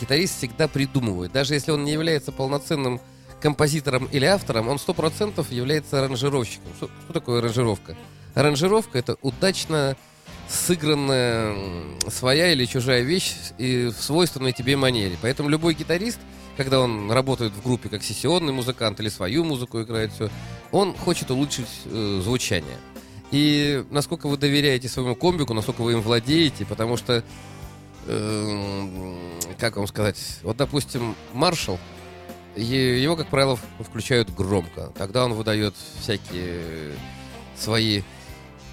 Гитарист 0.00 0.38
всегда 0.38 0.68
придумывает. 0.68 1.32
Даже 1.32 1.54
если 1.54 1.72
он 1.72 1.84
не 1.84 1.90
является 1.90 2.30
полноценным 2.30 3.00
композитором 3.44 4.06
или 4.06 4.24
автором, 4.24 4.68
он 4.68 4.78
сто 4.78 4.94
процентов 4.94 5.52
является 5.52 5.98
аранжировщиком. 6.02 6.72
Что, 6.78 6.88
что 7.04 7.12
такое 7.12 7.40
аранжировка? 7.40 7.94
Аранжировка 8.32 8.98
это 8.98 9.18
удачно 9.20 9.98
сыгранная 10.48 11.54
своя 12.08 12.52
или 12.52 12.64
чужая 12.64 13.02
вещь 13.02 13.34
и 13.58 13.88
в 13.94 14.02
свойственной 14.02 14.52
тебе 14.52 14.78
манере. 14.78 15.18
Поэтому 15.20 15.50
любой 15.50 15.74
гитарист, 15.74 16.20
когда 16.56 16.80
он 16.80 17.12
работает 17.12 17.52
в 17.52 17.62
группе 17.62 17.90
как 17.90 18.02
сессионный 18.02 18.54
музыкант 18.54 18.98
или 19.00 19.10
свою 19.10 19.44
музыку 19.44 19.82
играет, 19.82 20.12
все, 20.14 20.30
он 20.72 20.96
хочет 20.96 21.30
улучшить 21.30 21.68
э, 21.84 22.20
звучание. 22.24 22.78
И 23.30 23.84
насколько 23.90 24.26
вы 24.26 24.38
доверяете 24.38 24.88
своему 24.88 25.16
комбику, 25.16 25.52
насколько 25.52 25.82
вы 25.82 25.92
им 25.92 26.00
владеете, 26.00 26.64
потому 26.64 26.96
что, 26.96 27.22
э, 28.06 29.14
как 29.58 29.76
вам 29.76 29.86
сказать, 29.86 30.16
вот, 30.42 30.56
допустим, 30.56 31.14
маршал, 31.34 31.78
его, 32.56 33.16
как 33.16 33.28
правило, 33.28 33.58
включают 33.80 34.30
громко. 34.30 34.92
Тогда 34.96 35.24
он 35.24 35.34
выдает 35.34 35.74
всякие 36.00 36.92
свои 37.56 38.02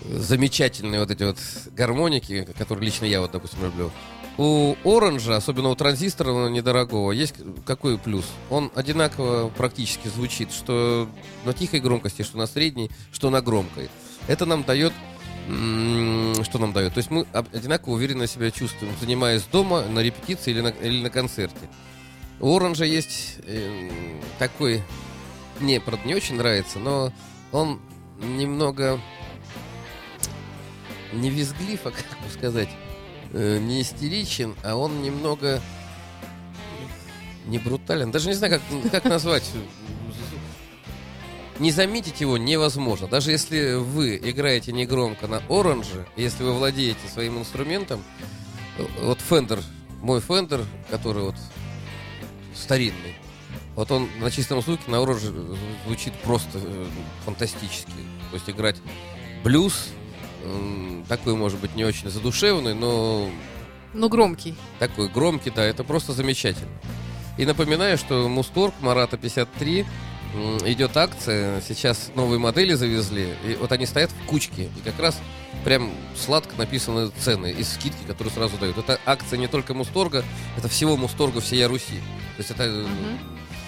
замечательные 0.04 1.00
вот 1.00 1.12
эти 1.12 1.24
вот 1.24 1.38
гармоники, 1.76 2.48
которые 2.58 2.86
лично 2.86 3.06
я 3.06 3.22
вот, 3.22 3.32
допустим, 3.32 3.64
люблю. 3.64 3.92
У 4.38 4.76
Оранжа, 4.86 5.36
особенно 5.36 5.70
у 5.70 5.76
транзистора 5.76 6.48
недорогого, 6.50 7.12
есть 7.12 7.36
какой 7.66 7.98
плюс? 7.98 8.26
Он 8.50 8.72
одинаково 8.76 9.50
практически 9.50 10.08
звучит, 10.08 10.52
что 10.52 11.10
на 11.46 11.54
тихой 11.54 11.80
громкости, 11.80 12.24
что 12.24 12.38
на 12.38 12.48
средней, 12.48 12.90
что 13.12 13.30
на 13.30 13.42
громкой. 13.42 13.90
Это 14.28 14.46
нам 14.46 14.64
дает... 14.64 14.94
Что 15.48 16.60
нам 16.60 16.72
дает? 16.72 16.94
То 16.94 17.00
есть 17.00 17.12
мы 17.12 17.26
одинаково 17.34 17.94
уверенно 17.94 18.26
себя 18.26 18.52
чувствуем, 18.52 18.94
занимаясь 19.02 19.44
дома, 19.44 19.84
на 19.84 20.00
репетиции 20.00 20.52
или 20.52 20.62
на, 20.62 20.70
или 20.70 21.02
на 21.02 21.10
концерте. 21.10 21.68
У 22.42 22.56
Оранжа 22.56 22.86
есть 22.86 23.36
эм, 23.46 24.20
такой... 24.40 24.84
Мне, 25.60 25.80
правда, 25.80 26.08
не 26.08 26.16
очень 26.16 26.36
нравится, 26.38 26.80
но 26.80 27.14
он 27.52 27.80
немного 28.20 29.00
не 31.14 31.30
визглив, 31.30 31.82
а 31.86 31.92
как 31.92 32.20
бы 32.24 32.30
сказать, 32.34 32.70
э, 33.34 33.60
не 33.60 33.84
истеричен, 33.84 34.56
а 34.64 34.76
он 34.76 35.04
немного 35.04 35.62
не 37.46 37.60
брутален. 37.60 38.10
Даже 38.10 38.28
не 38.28 38.34
знаю, 38.34 38.60
как, 38.60 38.92
как 38.92 39.04
назвать. 39.06 39.48
Не 41.60 41.72
заметить 41.72 42.22
его 42.22 42.40
невозможно. 42.40 43.08
Даже 43.08 43.30
если 43.30 43.76
вы 43.76 44.18
играете 44.18 44.72
негромко 44.72 45.28
на 45.28 45.44
оранже, 45.48 46.08
если 46.16 46.44
вы 46.44 46.54
владеете 46.54 47.08
своим 47.14 47.38
инструментом, 47.38 48.04
э, 48.80 48.86
вот 49.04 49.20
Fender, 49.20 49.64
мой 50.02 50.22
Fender, 50.22 50.66
который 50.90 51.22
вот 51.22 51.36
старинный, 52.56 53.16
вот 53.76 53.92
он 53.92 54.08
на 54.20 54.30
чистом 54.32 54.62
звуке 54.62 54.84
на 54.88 55.02
оранже 55.02 55.34
звучит 55.86 56.14
просто 56.24 56.60
э, 56.62 56.86
фантастически. 57.26 57.92
То 58.30 58.36
есть 58.36 58.50
играть 58.50 58.78
блюз, 59.44 59.88
м, 60.44 61.06
такой, 61.08 61.36
может 61.36 61.60
быть, 61.60 61.76
не 61.76 61.84
очень 61.86 62.10
задушевный, 62.10 62.74
но 62.74 63.30
Ну, 63.94 64.10
громкий. 64.10 64.56
такой 64.80 65.08
громкий, 65.10 65.50
да, 65.50 65.64
это 65.64 65.84
просто 65.84 66.14
замечательно. 66.14 66.72
И 67.38 67.46
напоминаю, 67.46 67.98
что 67.98 68.28
Мусторг 68.30 68.74
Марата 68.82 69.18
53 69.18 69.86
м, 70.34 70.58
идет 70.70 70.96
акция, 70.96 71.62
сейчас 71.62 72.12
новые 72.16 72.40
модели 72.40 72.74
завезли, 72.74 73.34
и 73.46 73.56
вот 73.56 73.72
они 73.72 73.86
стоят 73.86 74.12
в 74.12 74.26
кучке, 74.28 74.64
и 74.78 74.82
как 74.84 74.98
раз 75.00 75.20
прям 75.64 75.92
сладко 76.16 76.56
написаны 76.58 77.10
цены 77.20 77.52
и 77.52 77.64
скидки, 77.64 78.04
которые 78.08 78.34
сразу 78.34 78.58
дают. 78.58 78.78
Это 78.78 79.00
акция 79.06 79.38
не 79.38 79.48
только 79.48 79.74
Мусторга, 79.74 80.24
это 80.58 80.68
всего 80.68 80.98
Мусторга 80.98 81.42
всея 81.42 81.68
Руси. 81.68 82.00
То 82.38 82.40
есть 82.40 82.52
это 82.52 82.64
Мгм. 82.64 83.20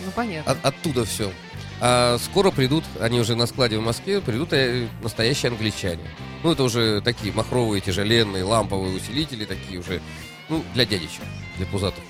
Ну, 0.05 0.11
понятно. 0.15 0.51
от- 0.51 0.65
оттуда 0.65 1.05
все. 1.05 1.31
А 1.79 2.17
скоро 2.19 2.51
придут, 2.51 2.83
они 3.01 3.19
уже 3.19 3.35
на 3.35 3.45
складе 3.45 3.77
в 3.77 3.81
Москве, 3.81 4.21
придут 4.21 4.53
э, 4.53 4.87
настоящие 5.01 5.51
англичане. 5.51 6.03
Ну, 6.43 6.51
это 6.53 6.63
уже 6.63 7.01
такие 7.01 7.33
махровые, 7.33 7.81
тяжеленные, 7.81 8.43
ламповые 8.43 8.95
усилители, 8.95 9.45
такие 9.45 9.79
уже, 9.79 10.01
ну, 10.49 10.63
для 10.73 10.85
дядечек, 10.85 11.23
для 11.57 11.65
пузатых. 11.65 12.03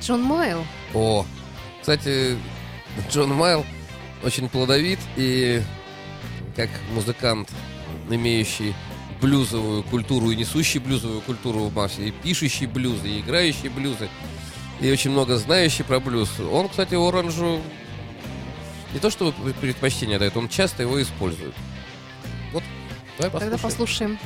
Джон 0.00 0.22
Майл. 0.22 0.64
О, 0.94 1.24
кстати, 1.80 2.36
Джон 3.10 3.30
Майл 3.34 3.64
очень 4.22 4.48
плодовит 4.48 4.98
и 5.16 5.62
как 6.54 6.70
музыкант, 6.94 7.50
имеющий 8.14 8.74
блюзовую 9.20 9.82
культуру 9.84 10.30
и 10.30 10.36
несущий 10.36 10.78
блюзовую 10.78 11.20
культуру 11.22 11.60
в 11.60 11.74
массе, 11.74 12.08
и 12.08 12.10
пишущий 12.10 12.66
блюзы, 12.66 13.08
и 13.08 13.20
играющий 13.20 13.68
блюзы, 13.68 14.08
и 14.80 14.90
очень 14.90 15.10
много 15.10 15.36
знающий 15.36 15.82
про 15.82 16.00
блюз. 16.00 16.30
Он, 16.40 16.68
кстати, 16.68 16.94
оранжу 16.94 17.60
не 18.92 19.00
то 19.00 19.10
что 19.10 19.32
предпочтение 19.60 20.18
дает, 20.18 20.36
он 20.36 20.48
часто 20.48 20.82
его 20.82 21.00
использует. 21.00 21.54
Вот, 22.52 22.62
давай 23.18 23.40
Тогда 23.40 23.58
послушаем. 23.58 24.18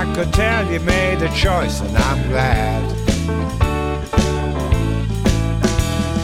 I 0.00 0.06
could 0.14 0.32
tell 0.32 0.64
you 0.72 0.80
made 0.80 1.20
a 1.20 1.28
choice, 1.28 1.82
and 1.82 1.94
I'm 1.94 2.26
glad. 2.30 2.82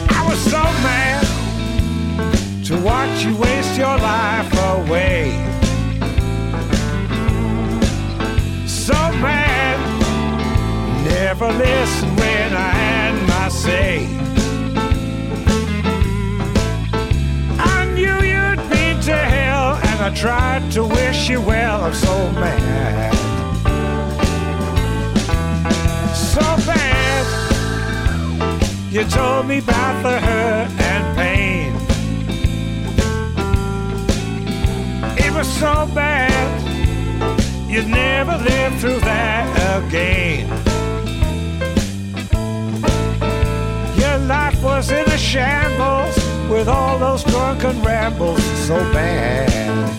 I 0.09 0.27
was 0.27 0.39
so 0.39 0.63
mad 0.87 1.23
to 2.65 2.81
watch 2.81 3.23
you 3.23 3.35
waste 3.37 3.77
your 3.77 3.95
life 3.99 4.51
away. 4.73 5.29
So 8.65 8.97
mad, 9.21 9.77
never 11.05 11.47
listen 11.51 12.09
when 12.15 12.53
I 12.53 12.71
had 12.81 13.13
my 13.29 13.49
say. 13.49 14.07
I 17.59 17.85
knew 17.93 18.17
you'd 18.33 18.69
been 18.71 18.99
to 19.01 19.15
hell, 19.15 19.75
and 19.75 20.01
I 20.01 20.09
tried 20.15 20.71
to 20.71 20.83
wish 20.83 21.29
you 21.29 21.41
well. 21.41 21.83
I'm 21.83 21.93
so 21.93 22.31
mad, 22.31 23.13
You 28.89 29.03
told 29.03 29.47
me 29.47 29.57
about 29.57 30.01
the 30.01 30.17
hurt 30.17 30.69
and 30.79 31.17
pain. 31.17 31.75
It 35.17 35.33
was 35.33 35.45
so 35.59 35.85
bad, 35.93 36.61
you'd 37.69 37.87
never 37.87 38.37
live 38.37 38.79
through 38.79 39.01
that 39.01 39.83
again. 39.83 40.47
Your 43.99 44.17
life 44.19 44.63
was 44.63 44.89
in 44.89 45.05
a 45.05 45.17
shambles 45.17 46.15
with 46.49 46.69
all 46.69 46.97
those 46.97 47.25
drunken 47.25 47.83
rambles, 47.83 48.41
so 48.67 48.77
bad. 48.93 49.96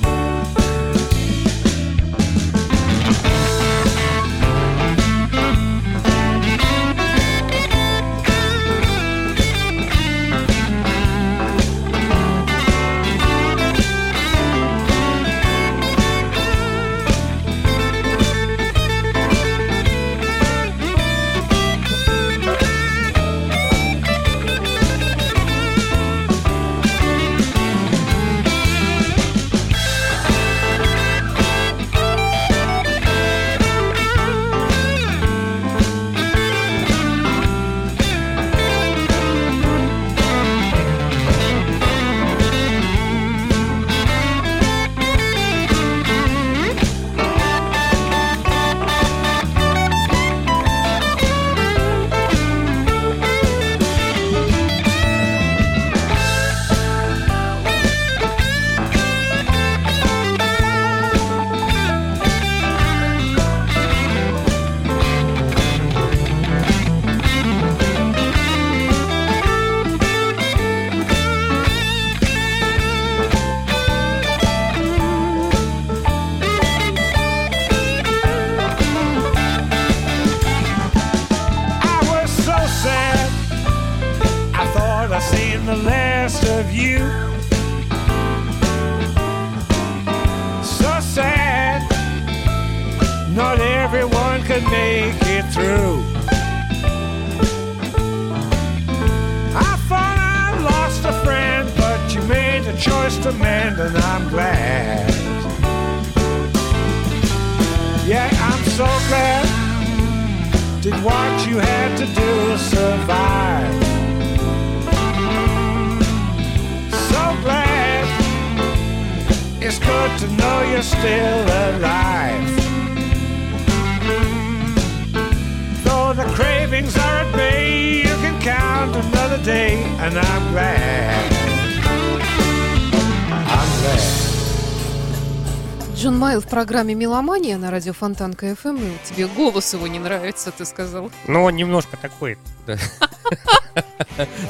Программе 136.59 136.93
«Меломания» 136.97 137.57
на 137.57 137.71
радио 137.71 137.93
Фонтан 137.93 138.35
КФМ. 138.35 138.79
И 138.79 138.93
Тебе 139.09 139.29
голос 139.29 139.75
его 139.75 139.87
не 139.87 140.01
нравится, 140.01 140.51
ты 140.51 140.65
сказал. 140.65 141.09
Ну, 141.29 141.45
он 141.45 141.55
немножко 141.55 141.97
такой. 141.97 142.37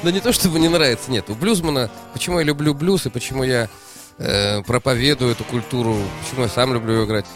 Да 0.02 0.10
не 0.10 0.20
то, 0.20 0.32
чтобы 0.32 0.58
не 0.58 0.68
нравится, 0.68 1.10
нет. 1.10 1.28
У 1.28 1.34
блюзмана, 1.34 1.90
почему 2.14 2.38
я 2.38 2.46
люблю 2.46 2.72
блюз 2.72 3.04
и 3.04 3.10
почему 3.10 3.44
я 3.44 3.68
э, 4.16 4.62
проповедую 4.62 5.32
эту 5.32 5.44
культуру, 5.44 5.98
почему 6.22 6.44
я 6.44 6.48
сам 6.48 6.72
люблю 6.72 7.04
играть. 7.04 7.26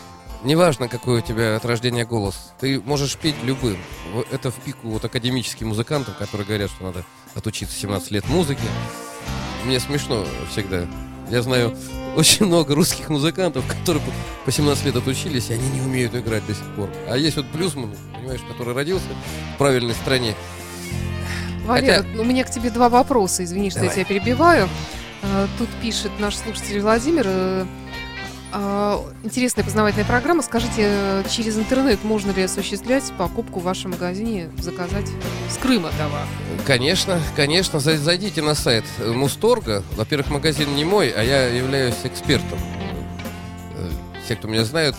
Неважно, 0.43 0.89
какой 0.89 1.19
у 1.19 1.21
тебя 1.21 1.57
от 1.57 1.67
рождения 1.67 2.07
голос, 2.07 2.53
ты 2.59 2.81
можешь 2.81 3.19
петь 3.19 3.37
любым. 3.43 3.77
Это 4.31 4.51
в 4.51 4.55
пику 4.55 4.89
вот 4.89 5.05
академическим 5.05 5.69
музыкантам, 5.69 6.15
которые 6.15 6.47
говорят, 6.47 6.71
что 6.71 6.85
надо 6.85 7.05
отучиться 7.35 7.77
17 7.79 8.11
лет 8.13 8.27
музыки. 8.31 8.65
Мне 9.67 9.79
смешно 9.81 10.25
всегда. 10.51 10.87
Я 11.29 11.43
знаю 11.43 11.77
очень 12.17 12.47
много 12.47 12.75
русских 12.75 13.09
музыкантов, 13.11 13.65
которые 13.67 14.03
по- 14.05 14.45
по 14.45 14.53
17 14.53 14.85
лет 14.87 14.97
отучились, 14.97 15.51
и 15.51 15.55
они 15.55 15.69
не 15.71 15.81
умеют 15.81 16.15
играть 16.15 16.47
до 16.47 16.55
сих 16.55 16.65
пор. 16.77 16.89
А 17.09 17.17
есть 17.17 17.37
вот 17.37 17.47
блюзман, 17.47 17.91
понимаешь, 18.15 18.41
который 18.49 18.75
родился 18.75 19.07
в 19.55 19.59
правильной 19.59 19.95
стране. 19.95 20.35
Валера, 21.67 22.05
у 22.19 22.25
меня 22.25 22.45
к 22.45 22.51
тебе 22.51 22.71
два 22.71 22.89
вопроса. 22.89 23.45
Извини, 23.45 23.71
что 23.71 23.81
Давай. 23.81 23.97
я 23.97 24.05
тебя 24.05 24.19
перебиваю. 24.21 24.69
Э, 25.23 25.47
Тут 25.59 25.69
пишет 25.81 26.11
наш 26.19 26.37
слушатель 26.37 26.81
Владимир. 26.81 27.67
Э, 28.53 28.55
а, 28.55 29.05
Интересная 29.25 29.65
познавательная 29.65 30.05
программа. 30.05 30.43
Скажите, 30.43 30.83
э, 30.83 31.25
через 31.31 31.57
интернет 31.57 32.03
можно 32.05 32.31
ли 32.33 32.43
осуществлять 32.43 33.11
покупку 33.19 33.61
в 33.61 33.65
вашем 33.65 33.93
магазине, 33.93 34.51
заказать 34.59 35.07
с 35.51 35.57
Крыма 35.57 35.91
товар? 35.99 36.27
Конечно, 36.67 37.21
конечно, 37.37 37.79
зай- 37.79 37.97
зайдите 37.97 38.43
на 38.43 38.55
сайт 38.55 38.85
э, 38.99 39.11
Мусторга. 39.13 39.83
Во-первых, 39.97 40.31
магазин 40.31 40.75
не 40.77 40.85
мой, 40.85 41.09
а 41.11 41.23
я 41.23 41.47
являюсь 41.49 41.97
экспертом. 42.05 42.59
Э, 43.77 43.89
Все, 44.25 44.37
кто 44.37 44.49
меня 44.49 44.65
знают, 44.65 44.97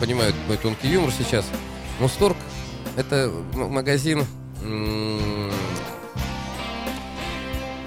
понимают 0.00 0.34
мой 0.48 0.56
тонкий 0.56 0.88
юмор 0.88 1.10
сейчас. 1.16 1.44
Мусторг– 2.00 2.36
это 2.96 3.30
м- 3.54 3.70
магазин 3.72 4.24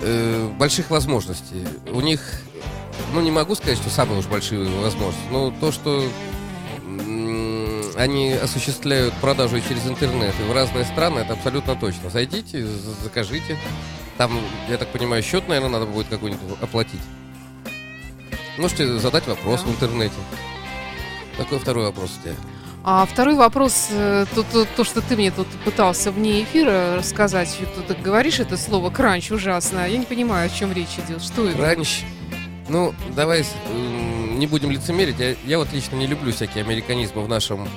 э, 0.02 0.50
больших 0.58 0.90
возможностей. 0.90 1.66
У 1.92 2.02
них, 2.02 2.22
ну 3.14 3.22
не 3.22 3.32
могу 3.32 3.56
сказать, 3.56 3.78
что 3.78 3.90
самые 3.90 4.20
уж 4.20 4.26
большие 4.26 4.64
возможности, 4.82 5.28
но 5.32 5.52
то, 5.52 5.72
что 5.72 6.04
они 7.96 8.32
осуществляют 8.34 9.14
продажу 9.16 9.60
через 9.62 9.86
интернет 9.86 10.34
и 10.40 10.44
в 10.50 10.54
разные 10.54 10.84
страны, 10.86 11.20
это 11.20 11.34
абсолютно 11.34 11.76
точно. 11.76 12.10
Зайдите, 12.10 12.66
за- 12.66 12.92
закажите. 13.04 13.58
Там, 14.18 14.32
я 14.70 14.78
так 14.78 14.88
понимаю, 14.90 15.22
счет, 15.24 15.48
наверное, 15.48 15.80
надо 15.80 15.86
будет 15.86 16.08
какой-нибудь 16.08 16.58
оплатить. 16.62 17.00
Можете 18.58 18.98
задать 19.00 19.26
вопрос 19.28 19.62
Да. 19.62 19.68
в 19.68 19.72
интернете. 19.72 20.16
Какой 21.38 21.60
второй 21.60 21.86
вопрос 21.86 22.12
у 22.20 22.24
тебя? 22.24 22.36
А 22.84 23.06
второй 23.06 23.36
вопрос, 23.36 23.88
э, 23.92 24.26
то, 24.36 24.44
то, 24.44 24.66
то, 24.66 24.84
что 24.84 25.02
ты 25.02 25.16
мне 25.16 25.32
тут 25.32 25.48
пытался 25.64 26.12
вне 26.12 26.44
эфира 26.44 26.96
рассказать, 26.98 27.48
что 27.50 27.82
ты 27.82 27.94
говоришь 27.96 28.40
это 28.40 28.58
слово 28.58 28.90
кранч 28.90 29.32
ужасно. 29.32 29.88
Я 29.88 29.98
не 29.98 30.06
понимаю, 30.06 30.48
о 30.48 30.50
чем 30.50 30.74
речь 30.74 31.00
идет. 31.08 31.24
Что 31.24 31.48
это? 31.48 31.58
Кранч. 31.58 32.04
Ну, 32.70 32.94
давай 33.16 33.46
м, 33.70 34.40
не 34.40 34.48
будем 34.48 34.72
лицемерить. 34.72 35.20
Я, 35.20 35.36
я 35.46 35.58
вот 35.58 35.72
лично 35.74 35.96
не 35.96 36.08
люблю 36.08 36.32
всякие 36.32 36.64
американизмы 36.64 37.24
в 37.24 37.28
нашем 37.28 37.68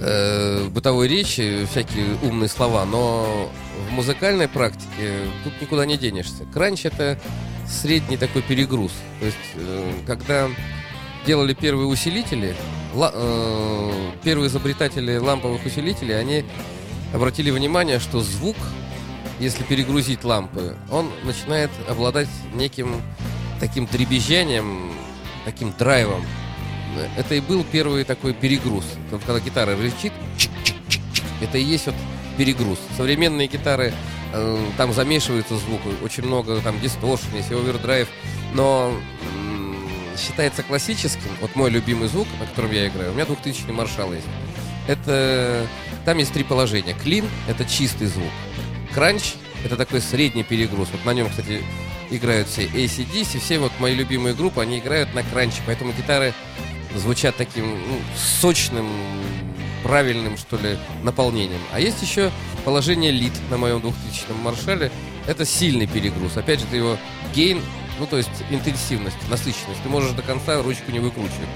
э, 0.00 0.68
бытовой 0.68 1.08
речи, 1.08 1.66
всякие 1.70 2.16
умные 2.22 2.48
слова, 2.48 2.84
но 2.84 3.50
в 3.88 3.92
музыкальной 3.92 4.48
практике 4.48 5.22
тут 5.44 5.60
никуда 5.60 5.86
не 5.86 5.96
денешься. 5.96 6.44
Кранч 6.52 6.84
это 6.84 7.18
средний 7.68 8.16
такой 8.16 8.42
перегруз. 8.42 8.92
То 9.20 9.26
есть, 9.26 9.36
э, 9.56 9.92
когда 10.06 10.48
делали 11.26 11.54
первые 11.54 11.86
усилители, 11.86 12.54
ла- 12.94 13.12
э, 13.14 14.10
первые 14.22 14.48
изобретатели 14.48 15.16
ламповых 15.16 15.64
усилителей, 15.64 16.18
они 16.18 16.44
обратили 17.14 17.50
внимание, 17.50 17.98
что 18.00 18.20
звук, 18.20 18.56
если 19.38 19.62
перегрузить 19.64 20.24
лампы, 20.24 20.76
он 20.90 21.10
начинает 21.24 21.70
обладать 21.88 22.28
неким 22.54 23.00
таким 23.60 23.86
дребезжанием, 23.86 24.90
таким 25.44 25.72
драйвом. 25.78 26.24
Это 27.16 27.36
и 27.36 27.40
был 27.40 27.64
первый 27.64 28.04
такой 28.04 28.32
перегруз. 28.32 28.84
Когда 29.10 29.38
гитара 29.38 29.76
рычит, 29.76 30.12
это 31.40 31.58
и 31.58 31.62
есть 31.62 31.86
вот 31.86 31.94
перегруз. 32.36 32.78
Современные 32.96 33.46
гитары, 33.46 33.92
э, 34.32 34.66
там 34.76 34.92
замешивается 34.92 35.56
звук, 35.56 35.80
очень 36.02 36.24
много 36.24 36.60
там 36.60 36.80
дисторшн, 36.80 37.36
есть 37.36 37.52
овердрайв, 37.52 38.08
но 38.54 38.92
м, 39.36 39.76
считается 40.18 40.62
классическим, 40.62 41.30
вот 41.40 41.54
мой 41.54 41.70
любимый 41.70 42.08
звук, 42.08 42.26
на 42.40 42.46
котором 42.46 42.72
я 42.72 42.88
играю, 42.88 43.10
у 43.12 43.14
меня 43.14 43.26
2000 43.26 43.70
маршал 43.70 44.12
есть. 44.12 44.26
Это, 44.88 45.66
там 46.04 46.18
есть 46.18 46.32
три 46.32 46.42
положения. 46.42 46.94
Клин— 46.94 47.26
это 47.48 47.64
чистый 47.64 48.06
звук. 48.06 48.30
Кранч— 48.92 49.34
это 49.64 49.76
такой 49.76 50.00
средний 50.00 50.42
перегруз. 50.42 50.88
Вот 50.90 51.04
на 51.04 51.12
нем, 51.12 51.28
кстати, 51.28 51.62
играют 52.10 52.48
все 52.48 52.66
ACDC, 52.66 53.38
все 53.40 53.58
вот 53.58 53.72
мои 53.78 53.94
любимые 53.94 54.34
группы, 54.34 54.60
они 54.60 54.78
играют 54.78 55.14
на 55.14 55.22
кранче, 55.22 55.62
поэтому 55.66 55.92
гитары 55.92 56.34
звучат 56.96 57.36
таким 57.36 57.70
ну, 57.70 58.00
сочным, 58.16 58.88
правильным, 59.82 60.36
что 60.36 60.56
ли, 60.56 60.78
наполнением. 61.02 61.60
А 61.72 61.80
есть 61.80 62.02
еще 62.02 62.30
положение 62.64 63.10
лид 63.10 63.32
на 63.50 63.56
моем 63.56 63.80
2000 63.80 64.32
маршале. 64.42 64.90
Это 65.26 65.44
сильный 65.44 65.86
перегруз. 65.86 66.36
Опять 66.36 66.60
же, 66.60 66.66
это 66.66 66.76
его 66.76 66.98
гейн, 67.34 67.62
ну, 67.98 68.06
то 68.06 68.16
есть 68.16 68.30
интенсивность, 68.50 69.16
насыщенность. 69.28 69.82
Ты 69.82 69.88
можешь 69.88 70.12
до 70.12 70.22
конца 70.22 70.62
ручку 70.62 70.90
не 70.90 70.98
выкручивать. 70.98 71.48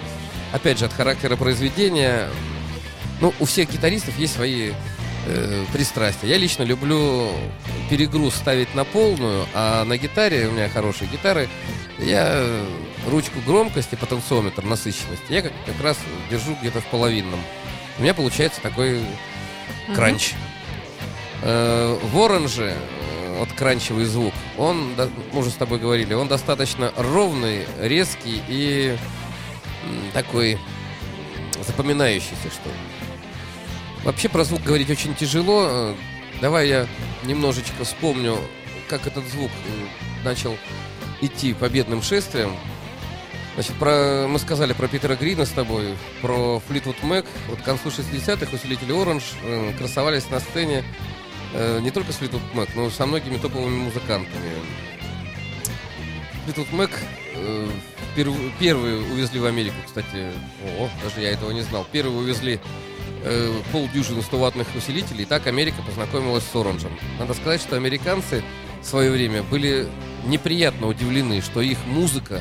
Опять 0.52 0.78
же, 0.78 0.84
от 0.84 0.92
характера 0.92 1.36
произведения, 1.36 2.28
ну, 3.20 3.34
у 3.40 3.44
всех 3.44 3.70
гитаристов 3.70 4.16
есть 4.18 4.34
свои 4.34 4.72
э, 5.26 5.64
пристрастия. 5.72 6.28
Я 6.28 6.38
лично 6.38 6.62
люблю 6.62 7.30
перегруз 7.90 8.34
ставить 8.34 8.74
на 8.74 8.84
полную, 8.84 9.46
а 9.54 9.84
на 9.84 9.96
гитаре, 9.96 10.48
у 10.48 10.52
меня 10.52 10.68
хорошие 10.68 11.08
гитары, 11.10 11.48
я 11.98 12.62
ручку 13.06 13.38
громкости, 13.46 13.94
потенциометр, 13.94 14.64
насыщенности, 14.64 15.32
я 15.32 15.42
как, 15.42 15.52
как 15.66 15.80
раз 15.82 15.98
держу 16.30 16.56
где-то 16.60 16.80
в 16.80 16.86
половинном. 16.86 17.40
У 17.98 18.02
меня 18.02 18.14
получается 18.14 18.60
такой 18.60 19.00
кранч. 19.94 20.34
Э, 21.42 21.98
в 22.02 22.18
оранже 22.18 22.74
э, 22.74 23.38
вот 23.38 23.52
кранчевый 23.52 24.06
звук, 24.06 24.34
он, 24.56 24.94
да, 24.96 25.08
мы 25.32 25.40
уже 25.40 25.50
с 25.50 25.54
тобой 25.54 25.78
говорили, 25.78 26.14
он 26.14 26.28
достаточно 26.28 26.92
ровный, 26.96 27.66
резкий 27.80 28.42
и 28.48 28.96
такой 30.12 30.58
запоминающийся, 31.66 32.50
что 32.50 32.68
ли. 32.68 32.93
Вообще 34.04 34.28
про 34.28 34.44
звук 34.44 34.62
говорить 34.62 34.90
очень 34.90 35.14
тяжело. 35.14 35.66
Э, 35.68 35.94
Давай 36.40 36.68
я 36.68 36.86
немножечко 37.22 37.84
вспомню, 37.84 38.36
как 38.88 39.06
этот 39.06 39.26
звук 39.28 39.50
э, 39.50 40.24
начал 40.24 40.56
идти 41.20 41.54
победным 41.54 42.02
шествием. 42.02 42.54
Значит, 43.54 43.74
про, 43.76 44.26
мы 44.28 44.38
сказали 44.40 44.72
про 44.72 44.88
Питера 44.88 45.14
Грина 45.14 45.46
с 45.46 45.50
тобой, 45.50 45.94
про 46.20 46.60
Флитвуд 46.68 47.02
Мэк. 47.04 47.24
Вот 47.48 47.60
к 47.60 47.64
концу 47.64 47.88
60-х 47.90 48.54
усилители 48.54 48.92
Оранж 48.92 49.22
э, 49.42 49.72
красовались 49.78 50.28
на 50.30 50.40
сцене 50.40 50.84
не 51.82 51.92
только 51.92 52.12
с 52.12 52.16
Флитвуд 52.16 52.42
Мэк, 52.52 52.70
но 52.74 52.90
со 52.90 53.06
многими 53.06 53.36
топовыми 53.36 53.78
музыкантами. 53.84 54.50
Э, 57.36 57.68
перв- 58.16 58.52
первые 58.58 58.98
увезли 59.00 59.38
в 59.40 59.44
Америку, 59.46 59.76
кстати. 59.86 60.32
О, 60.78 60.88
даже 61.02 61.20
я 61.20 61.30
этого 61.30 61.50
не 61.52 61.62
знал. 61.62 61.86
Первые 61.90 62.18
увезли 62.18 62.60
э, 63.24 63.52
полдюжины 63.72 64.20
100-ваттных 64.20 64.66
усилителей. 64.76 65.22
И 65.22 65.26
так 65.26 65.46
Америка 65.46 65.82
познакомилась 65.82 66.44
с 66.44 66.54
Оранжем. 66.54 66.96
Надо 67.18 67.34
сказать, 67.34 67.60
что 67.60 67.76
американцы 67.76 68.44
в 68.82 68.86
свое 68.86 69.10
время 69.10 69.42
были 69.42 69.88
неприятно 70.26 70.86
удивлены, 70.86 71.40
что 71.40 71.60
их 71.60 71.78
музыка, 71.86 72.40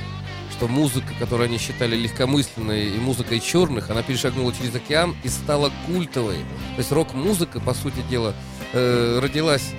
что 0.51 0.67
музыка, 0.67 1.13
которую 1.19 1.47
они 1.47 1.57
считали 1.57 1.95
легкомысленной 1.95 2.89
и 2.89 2.97
музыкой 2.99 3.39
черных, 3.39 3.89
она 3.89 4.03
перешагнула 4.03 4.53
через 4.53 4.75
океан 4.75 5.15
и 5.23 5.29
стала 5.29 5.71
культовой. 5.87 6.37
То 6.75 6.79
есть 6.79 6.91
рок-музыка, 6.91 7.59
по 7.59 7.73
сути 7.73 8.01
дела, 8.09 8.35
э, 8.73 9.19
родилась 9.21 9.71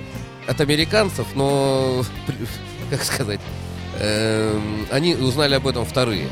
от 0.46 0.60
американцев, 0.60 1.26
но, 1.34 2.02
как 2.90 3.02
сказать, 3.02 3.40
эм, 3.98 4.86
они 4.90 5.14
узнали 5.14 5.54
об 5.54 5.66
этом 5.66 5.84
вторые. 5.84 6.28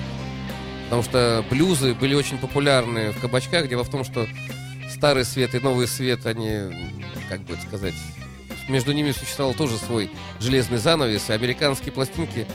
Потому 0.84 1.02
что 1.02 1.42
блюзы 1.48 1.94
были 1.94 2.14
очень 2.14 2.36
популярны 2.36 3.12
в 3.12 3.20
кабачках. 3.20 3.66
Дело 3.66 3.82
в 3.82 3.88
том, 3.88 4.04
что 4.04 4.26
старый 4.92 5.24
свет 5.24 5.54
и 5.54 5.60
новый 5.60 5.88
свет, 5.88 6.26
они, 6.26 7.02
как 7.28 7.40
бы 7.42 7.56
сказать, 7.66 7.94
между 8.68 8.92
ними 8.92 9.12
существовал 9.12 9.54
тоже 9.54 9.76
свой 9.76 10.10
железный 10.40 10.78
занавес, 10.78 11.30
и 11.30 11.32
американские 11.32 11.92
пластинки 11.92 12.46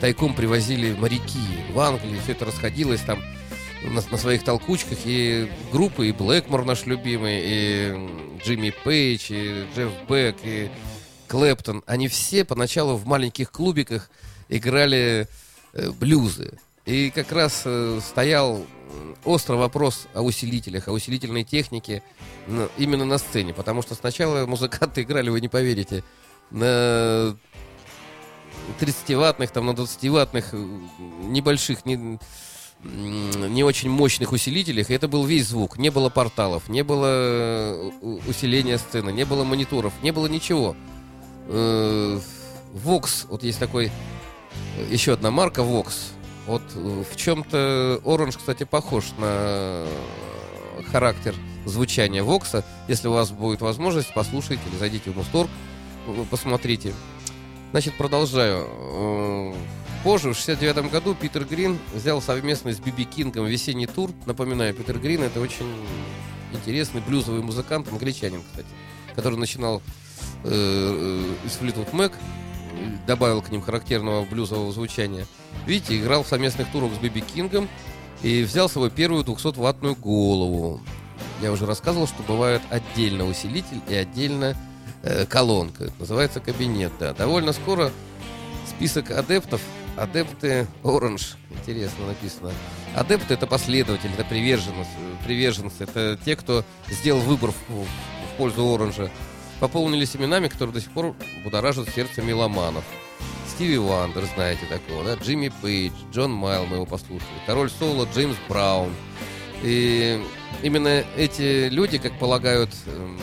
тайком 0.00 0.34
привозили 0.34 0.92
моряки 0.92 1.40
в 1.72 1.78
Англию, 1.78 2.20
все 2.22 2.32
это 2.32 2.44
расходилось 2.44 3.00
там 3.00 3.22
на, 3.82 4.02
на 4.10 4.16
своих 4.18 4.44
толкучках, 4.44 4.98
и 5.04 5.50
группы, 5.72 6.08
и 6.08 6.12
Блэкмор 6.12 6.64
наш 6.64 6.86
любимый, 6.86 7.40
и 7.42 8.38
Джимми 8.44 8.74
Пейдж, 8.84 9.26
и 9.30 9.66
Джефф 9.74 9.92
Бек, 10.08 10.36
и 10.42 10.70
Клэптон, 11.28 11.82
они 11.86 12.08
все 12.08 12.44
поначалу 12.44 12.96
в 12.96 13.06
маленьких 13.06 13.50
клубиках 13.50 14.10
играли 14.48 15.26
э, 15.72 15.90
блюзы. 15.90 16.58
И 16.86 17.10
как 17.10 17.32
раз 17.32 17.62
э, 17.64 17.98
стоял 18.06 18.56
м, 18.56 19.16
острый 19.24 19.56
вопрос 19.58 20.06
о 20.12 20.20
усилителях, 20.22 20.88
о 20.88 20.92
усилительной 20.92 21.42
технике 21.44 22.02
на- 22.46 22.68
именно 22.76 23.04
на 23.06 23.18
сцене. 23.18 23.54
Потому 23.54 23.80
что 23.82 23.94
сначала 23.94 24.44
музыканты 24.46 25.02
играли, 25.02 25.30
вы 25.30 25.40
не 25.40 25.48
поверите, 25.48 26.04
на 26.50 27.36
30-ваттных, 28.80 29.50
там, 29.50 29.66
на 29.66 29.70
20-ваттных 29.70 30.44
э, 30.52 30.56
небольших, 31.22 31.86
не, 31.86 32.18
не 32.82 33.64
очень 33.64 33.88
мощных 33.88 34.32
усилителях. 34.32 34.90
И 34.90 34.94
это 34.94 35.08
был 35.08 35.24
весь 35.24 35.46
звук. 35.48 35.78
Не 35.78 35.90
было 35.90 36.10
порталов, 36.10 36.68
не 36.68 36.82
было 36.82 37.06
э, 37.08 37.90
усиления 38.28 38.76
сцены, 38.78 39.10
не 39.10 39.24
было 39.24 39.42
мониторов, 39.44 39.92
не 40.02 40.10
было 40.12 40.26
ничего. 40.26 40.76
Э, 41.48 42.20
Vox, 42.74 43.26
вот 43.28 43.42
есть 43.42 43.58
такой 43.58 43.86
э, 44.76 44.86
еще 44.90 45.14
одна 45.14 45.30
марка 45.30 45.62
Vox. 45.62 45.92
Вот 46.46 46.62
э, 46.74 47.04
в 47.10 47.16
чем-то 47.16 48.00
Orange, 48.04 48.38
кстати, 48.38 48.64
похож 48.64 49.12
на 49.18 49.86
характер 50.90 51.34
звучания 51.64 52.22
Вокса. 52.22 52.64
Если 52.88 53.08
у 53.08 53.12
вас 53.12 53.30
будет 53.30 53.60
возможность, 53.60 54.12
послушайте 54.14 54.62
или 54.70 54.78
зайдите 54.78 55.10
в 55.10 55.16
Мусторг, 55.16 55.50
э, 56.06 56.24
посмотрите. 56.30 56.92
Значит, 57.70 57.94
продолжаю. 57.94 58.68
Э, 58.68 59.54
Позже, 60.04 60.34
в 60.34 60.36
69 60.36 60.90
году, 60.90 61.14
Питер 61.14 61.46
Грин 61.46 61.78
взял 61.94 62.20
совместно 62.20 62.74
с 62.74 62.78
Биби 62.78 63.04
Кингом 63.04 63.46
весенний 63.46 63.86
тур. 63.86 64.10
Напоминаю, 64.26 64.74
Питер 64.74 64.98
Грин 64.98 65.22
это 65.22 65.40
очень 65.40 65.64
интересный 66.52 67.00
блюзовый 67.00 67.40
музыкант, 67.40 67.88
англичанин, 67.88 68.42
кстати, 68.42 68.68
который 69.16 69.38
начинал 69.38 69.80
э, 70.44 70.50
э, 70.50 71.46
из 71.46 71.52
Флитвуд 71.52 71.94
Мэк, 71.94 72.12
добавил 73.06 73.40
к 73.40 73.48
ним 73.50 73.62
характерного 73.62 74.26
блюзового 74.26 74.70
звучания. 74.72 75.26
Видите, 75.66 75.98
играл 75.98 76.22
в 76.22 76.28
совместных 76.28 76.70
турах 76.70 76.92
с 76.94 76.98
Биби 76.98 77.20
Кингом 77.20 77.68
и 78.22 78.42
взял 78.42 78.68
свою 78.68 78.90
первую 78.90 79.24
200-ваттную 79.24 79.96
голову. 79.96 80.80
Я 81.40 81.52
уже 81.52 81.66
рассказывал, 81.66 82.06
что 82.06 82.22
бывает 82.22 82.62
отдельно 82.70 83.26
усилитель 83.26 83.80
и 83.88 83.94
отдельно 83.94 84.56
э, 85.02 85.26
колонка. 85.26 85.90
Называется 85.98 86.40
кабинет, 86.40 86.92
да. 86.98 87.12
Довольно 87.12 87.52
скоро 87.52 87.90
список 88.66 89.10
адептов, 89.10 89.60
адепты 89.96 90.66
Orange, 90.82 91.36
интересно 91.50 92.06
написано. 92.06 92.52
Адепты 92.94 93.34
это 93.34 93.46
последователи, 93.46 94.12
это 94.12 94.24
приверженцы, 94.24 94.88
приверженцы, 95.24 95.84
это 95.84 96.18
те, 96.24 96.36
кто 96.36 96.64
сделал 96.88 97.20
выбор 97.20 97.50
в, 97.50 97.72
в 97.72 98.36
пользу 98.36 98.74
Оранжа. 98.74 99.10
Пополнились 99.60 100.16
именами, 100.16 100.48
которые 100.48 100.74
до 100.74 100.80
сих 100.80 100.90
пор 100.90 101.14
будоражат 101.44 101.88
сердце 101.88 102.22
меломанов. 102.22 102.84
Стиви 103.54 103.78
Уандер, 103.78 104.24
знаете 104.34 104.66
такого, 104.66 105.04
да? 105.04 105.14
Джимми 105.14 105.52
Пейдж, 105.62 105.92
Джон 106.12 106.32
Мейолл, 106.32 106.66
мы 106.66 106.76
его 106.76 106.86
послушали. 106.86 107.22
Король 107.46 107.70
соула, 107.70 108.08
Джеймс 108.12 108.36
Браун. 108.48 108.92
И 109.62 110.20
именно 110.64 111.04
эти 111.16 111.68
люди, 111.68 111.98
как 111.98 112.18
полагают, 112.18 112.70
эм, 112.86 113.16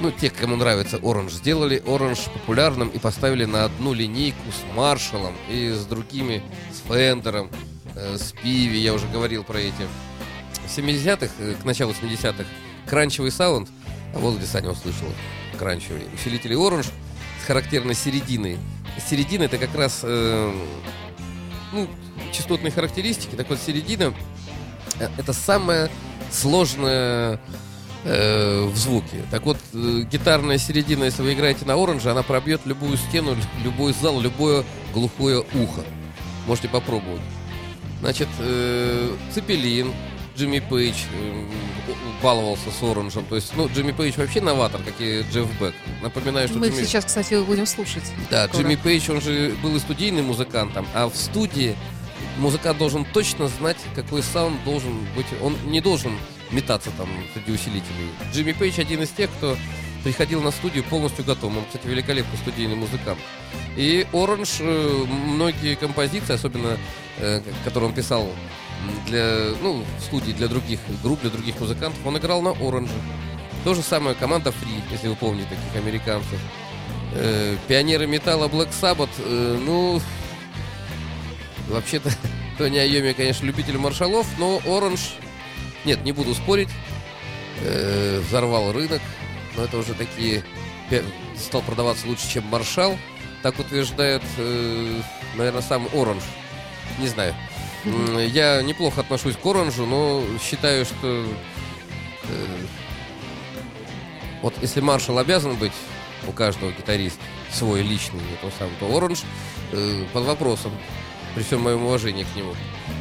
ну, 0.00 0.10
те, 0.10 0.28
кому 0.28 0.56
нравится 0.56 0.98
Orange, 1.02 1.32
сделали 1.32 1.82
Orange 1.86 2.18
популярным 2.34 2.88
и 2.90 2.98
поставили 2.98 3.46
на 3.46 3.64
одну 3.64 3.94
линейку 3.94 4.50
с 4.50 4.76
Маршалом 4.76 5.34
и 5.48 5.70
с 5.70 5.86
другими, 5.86 6.42
с 6.72 6.86
Фендером, 6.86 7.48
э, 7.94 8.18
с 8.18 8.32
Пиви, 8.32 8.76
я 8.76 8.92
уже 8.92 9.08
говорил 9.08 9.44
про 9.44 9.60
эти. 9.60 9.86
В 10.66 10.78
70-х, 10.78 11.32
э, 11.38 11.54
к 11.54 11.64
началу 11.64 11.94
70-х, 11.94 12.44
кранчевый 12.86 13.30
саунд, 13.30 13.70
а 14.14 14.18
Володя 14.18 14.46
Саня 14.46 14.70
услышал 14.70 15.08
кранчевый, 15.58 16.02
усилители 16.14 16.54
Оранж 16.54 16.88
характерной 17.42 17.94
серединой. 17.94 18.58
Середина 19.08 19.44
это 19.44 19.58
как 19.58 19.74
раз, 19.74 20.00
э, 20.02 20.52
ну, 21.72 21.88
частотные 22.32 22.70
характеристики, 22.70 23.34
так 23.34 23.48
вот 23.48 23.58
середина 23.58 24.14
э, 24.98 25.08
это 25.18 25.32
самая 25.32 25.90
сложная 26.30 27.40
э, 28.04 28.64
в 28.64 28.76
звуке. 28.76 29.24
Так 29.30 29.44
вот, 29.44 29.58
э, 29.72 30.02
гитарная 30.10 30.58
середина, 30.58 31.04
если 31.04 31.22
вы 31.22 31.34
играете 31.34 31.64
на 31.64 31.76
оранже, 31.76 32.10
она 32.10 32.22
пробьет 32.22 32.62
любую 32.64 32.96
стену, 32.96 33.36
любой 33.64 33.92
зал, 33.92 34.20
любое 34.20 34.64
глухое 34.92 35.40
ухо. 35.54 35.82
Можете 36.46 36.68
попробовать. 36.68 37.22
Значит, 38.00 38.28
э, 38.40 39.14
Цепелин, 39.32 39.92
Джимми 40.36 40.60
Пейдж 40.60 40.96
э, 41.12 41.44
баловался 42.22 42.70
с 42.70 42.82
оранжем. 42.82 43.24
То 43.26 43.36
есть, 43.36 43.52
ну, 43.56 43.68
Джимми 43.68 43.92
Пейдж 43.92 44.14
вообще 44.16 44.40
новатор, 44.40 44.80
как 44.82 44.94
и 45.00 45.24
Джефф 45.32 45.48
Бек. 45.60 45.74
Напоминаю, 46.02 46.48
что 46.48 46.58
Мы 46.58 46.68
Джимми... 46.68 46.84
сейчас, 46.84 47.04
кстати, 47.04 47.34
его 47.34 47.44
будем 47.44 47.66
слушать. 47.66 48.04
Да, 48.30 48.48
скоро. 48.48 48.62
Джимми 48.62 48.76
Пейдж, 48.76 49.10
он 49.10 49.20
же 49.20 49.54
был 49.62 49.76
и 49.76 49.78
студийным 49.78 50.26
музыкантом, 50.26 50.86
а 50.94 51.08
в 51.08 51.16
студии 51.16 51.76
музыкант 52.38 52.78
должен 52.78 53.04
точно 53.04 53.48
знать, 53.48 53.78
какой 53.94 54.22
саунд 54.22 54.62
должен 54.64 55.06
быть. 55.14 55.26
Он 55.42 55.56
не 55.66 55.80
должен 55.80 56.12
метаться 56.50 56.90
там 56.96 57.08
среди 57.34 57.52
усилителей. 57.52 58.10
Джимми 58.32 58.52
Пейдж 58.52 58.80
один 58.80 59.02
из 59.02 59.10
тех, 59.10 59.30
кто 59.38 59.56
приходил 60.02 60.42
на 60.42 60.50
студию 60.50 60.84
полностью 60.84 61.24
готовым. 61.24 61.58
Он, 61.58 61.64
кстати, 61.64 61.86
великолепный 61.86 62.36
студийный 62.38 62.74
музыкант. 62.74 63.18
И 63.76 64.06
Оранж, 64.12 64.56
э, 64.60 65.04
многие 65.08 65.76
композиции, 65.76 66.34
особенно, 66.34 66.76
э, 67.18 67.40
которые 67.64 67.90
он 67.90 67.94
писал 67.94 68.28
для, 69.06 69.54
ну, 69.60 69.84
в 69.98 70.02
студии 70.02 70.32
для 70.32 70.48
других 70.48 70.80
групп, 71.02 71.20
для 71.20 71.30
других 71.30 71.58
музыкантов, 71.60 71.98
он 72.04 72.18
играл 72.18 72.42
на 72.42 72.50
Оранже. 72.50 72.94
То 73.64 73.74
же 73.74 73.82
самое 73.82 74.14
команда 74.14 74.50
Free, 74.50 74.82
если 74.90 75.08
вы 75.08 75.16
помните 75.16 75.48
таких 75.48 75.82
американцев. 75.82 76.38
Э, 77.14 77.56
пионеры 77.68 78.06
металла 78.06 78.48
Black 78.48 78.70
Sabbath, 78.70 79.10
э, 79.18 79.58
ну, 79.64 80.00
вообще-то 81.68 82.10
Тони 82.58 82.78
Айоми, 82.78 83.12
конечно, 83.12 83.46
любитель 83.46 83.78
маршалов, 83.78 84.26
но 84.38 84.60
Оранж, 84.66 85.14
нет, 85.84 86.04
не 86.04 86.12
буду 86.12 86.34
спорить, 86.34 86.70
э, 87.60 88.20
взорвал 88.26 88.72
рынок, 88.72 89.02
но 89.56 89.64
это 89.64 89.76
уже 89.76 89.94
такие, 89.94 90.42
стал 91.38 91.62
продаваться 91.62 92.06
лучше, 92.06 92.28
чем 92.28 92.44
маршал, 92.44 92.96
так 93.42 93.58
утверждает, 93.58 94.22
э, 94.38 95.00
наверное, 95.36 95.62
сам 95.62 95.88
Оранж, 95.92 96.22
не 96.98 97.08
знаю. 97.08 97.34
Я 97.84 98.62
неплохо 98.62 99.00
отношусь 99.00 99.36
к 99.36 99.44
Оранжу, 99.44 99.86
но 99.86 100.22
считаю, 100.40 100.84
что 100.84 101.26
э, 102.24 102.46
вот 104.40 104.54
если 104.62 104.80
маршал 104.80 105.18
обязан 105.18 105.56
быть 105.56 105.72
у 106.28 106.32
каждого 106.32 106.70
гитариста 106.70 107.20
свой 107.52 107.82
личный, 107.82 108.20
то 108.40 108.50
сам, 108.58 108.70
то 108.78 108.96
Оранж 108.96 109.22
э, 109.72 110.04
под 110.12 110.24
вопросом, 110.24 110.72
при 111.34 111.42
всем 111.42 111.62
моем 111.62 111.84
уважении 111.84 112.24
к 112.24 112.36
нему. 112.36 112.54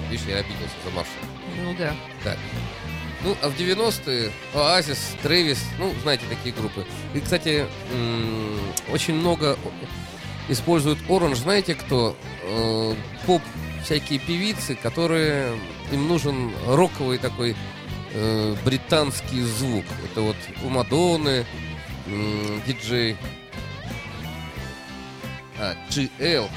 Видишь, 0.10 0.26
я 0.28 0.38
обиделся 0.38 0.76
за 0.84 0.92
маршала. 0.92 1.26
Ну 1.64 1.76
да. 1.78 1.94
Так. 2.24 2.38
Ну, 3.24 3.36
а 3.42 3.50
в 3.50 3.56
90-е 3.56 4.32
Оазис, 4.56 5.16
Трэвис, 5.22 5.60
ну, 5.78 5.94
знаете, 6.02 6.24
такие 6.28 6.56
группы. 6.56 6.86
И, 7.14 7.20
кстати, 7.20 7.68
очень 8.92 9.14
много 9.14 9.58
используют 10.50 11.00
Оранж, 11.10 11.40
знаете 11.40 11.76
кто? 11.76 12.16
Э, 12.44 12.96
поп 13.26 13.42
всякие 13.84 14.20
певицы, 14.20 14.76
которые 14.76 15.58
им 15.92 16.08
нужен 16.08 16.52
роковый 16.68 17.18
такой 17.18 17.56
э, 18.14 18.56
британский 18.64 19.42
звук. 19.42 19.86
Это 20.06 20.22
вот 20.22 20.36
у 20.64 20.70
Мадонны, 20.70 21.46
м, 22.08 22.62
диджей 22.66 23.18
а, 25.60 25.76
GL, 25.90 26.50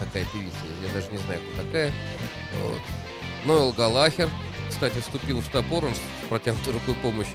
такая 0.00 0.24
певица, 0.26 0.56
я 0.82 0.92
даже 0.92 1.10
не 1.10 1.18
знаю, 1.18 1.40
кто 1.40 1.62
такая. 1.62 1.92
Вот. 2.62 2.80
Ноэл 3.46 3.72
Галахер, 3.72 4.28
кстати, 4.68 4.98
вступил 4.98 5.40
в 5.40 5.44
штаб 5.44 5.72
Оранж 5.72 5.96
с 5.96 6.28
протянутой 6.28 6.74
рукой 6.74 6.94
помощи. 6.94 7.32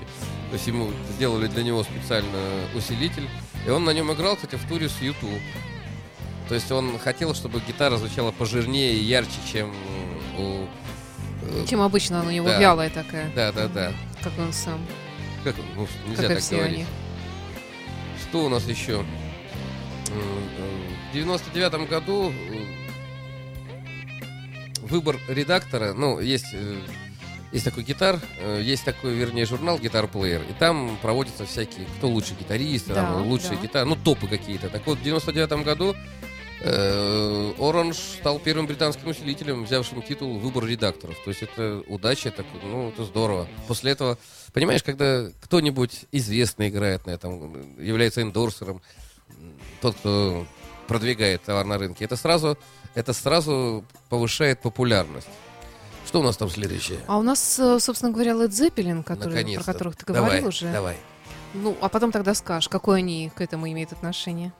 То 0.50 0.54
есть 0.54 0.66
ему 0.68 0.90
сделали 1.10 1.48
для 1.48 1.64
него 1.64 1.82
специально 1.82 2.38
усилитель. 2.74 3.28
И 3.66 3.70
он 3.70 3.84
на 3.84 3.90
нем 3.90 4.12
играл, 4.12 4.36
кстати, 4.36 4.54
в 4.54 4.68
туре 4.68 4.88
с 4.88 5.00
YouTube. 5.00 5.40
То 6.48 6.54
есть 6.54 6.70
он 6.70 6.98
хотел, 6.98 7.34
чтобы 7.34 7.60
гитара 7.66 7.96
звучала 7.96 8.30
пожирнее 8.30 8.92
и 8.94 9.02
ярче, 9.02 9.30
чем 9.50 9.74
у... 10.38 10.66
э, 11.42 11.66
Чем 11.68 11.80
обычно 11.80 12.24
у 12.24 12.30
него 12.30 12.46
Да. 12.48 12.58
вялая 12.60 12.88
такая, 12.90 13.30
Да, 13.34 13.50
да, 13.52 13.66
да. 13.68 13.92
как 14.22 14.32
он 14.38 14.52
сам, 14.52 14.80
Как, 15.42 15.56
ну, 15.74 15.88
нельзя 16.06 16.22
как 16.22 16.32
так 16.34 16.38
все 16.40 16.56
говорить. 16.56 16.76
они. 16.76 16.86
Что 18.22 18.44
у 18.44 18.48
нас 18.48 18.64
еще? 18.68 19.04
В 21.10 21.14
99 21.14 21.88
году 21.88 22.30
э, 22.32 22.64
выбор 24.82 25.18
редактора, 25.28 25.94
ну, 25.94 26.20
есть, 26.20 26.46
э, 26.52 26.78
есть 27.52 27.64
такой 27.64 27.82
гитар, 27.82 28.20
есть 28.60 28.84
такой, 28.84 29.14
вернее, 29.14 29.46
журнал 29.46 29.78
Guitar 29.78 30.10
Player, 30.10 30.48
и 30.48 30.52
там 30.52 30.96
проводятся 31.02 31.44
всякие, 31.46 31.86
кто 31.98 32.08
лучший 32.08 32.36
гитарист, 32.38 32.88
Да, 32.88 32.94
там, 32.94 33.26
лучшие 33.26 33.56
да. 33.56 33.62
гитары, 33.62 33.86
ну, 33.86 33.96
топы 33.96 34.26
какие-то. 34.28 34.68
Так 34.68 34.86
вот, 34.86 34.98
в 34.98 35.02
99 35.02 35.64
году 35.64 35.96
э, 36.60 37.52
Orange 37.58 38.18
стал 38.18 38.38
первым 38.38 38.66
британским 38.66 39.08
усилителем, 39.08 39.64
взявшим 39.64 40.02
титул 40.02 40.38
выбор 40.38 40.64
редакторов. 40.64 41.16
То 41.24 41.30
есть 41.30 41.42
это 41.42 41.82
удача, 41.88 42.28
это, 42.28 42.44
ну, 42.62 42.88
это 42.88 43.04
здорово. 43.04 43.48
После 43.68 43.92
этого, 43.92 44.18
понимаешь, 44.52 44.82
когда 44.82 45.28
кто-нибудь 45.42 46.06
известный 46.12 46.68
играет 46.68 47.06
на 47.06 47.10
этом, 47.10 47.78
является 47.78 48.22
эндорсером, 48.22 48.80
тот, 49.80 49.96
кто 49.96 50.46
продвигает 50.86 51.42
товар 51.42 51.66
на 51.66 51.78
рынке, 51.78 52.04
это 52.04 52.16
сразу, 52.16 52.58
это 52.94 53.12
сразу 53.12 53.84
повышает 54.08 54.60
популярность. 54.60 55.28
Что 56.06 56.20
у 56.20 56.22
нас 56.22 56.36
там 56.36 56.48
следующее? 56.48 57.00
А 57.08 57.18
у 57.18 57.22
нас, 57.22 57.58
э, 57.58 57.80
собственно 57.80 58.12
говоря, 58.12 58.32
Led 58.32 58.50
Zeppelin, 58.50 59.02
который, 59.02 59.56
про 59.56 59.64
которых 59.64 59.96
ты 59.96 60.06
Давай, 60.06 60.30
говорил 60.30 60.48
уже. 60.48 60.70
Давай. 60.70 60.96
Ну, 61.52 61.76
а 61.80 61.88
потом 61.88 62.12
тогда 62.12 62.34
скажешь, 62.34 62.68
какое 62.68 62.98
они 62.98 63.30
к 63.34 63.40
этому 63.40 63.68
имеют 63.68 63.92
отношение. 63.92 64.52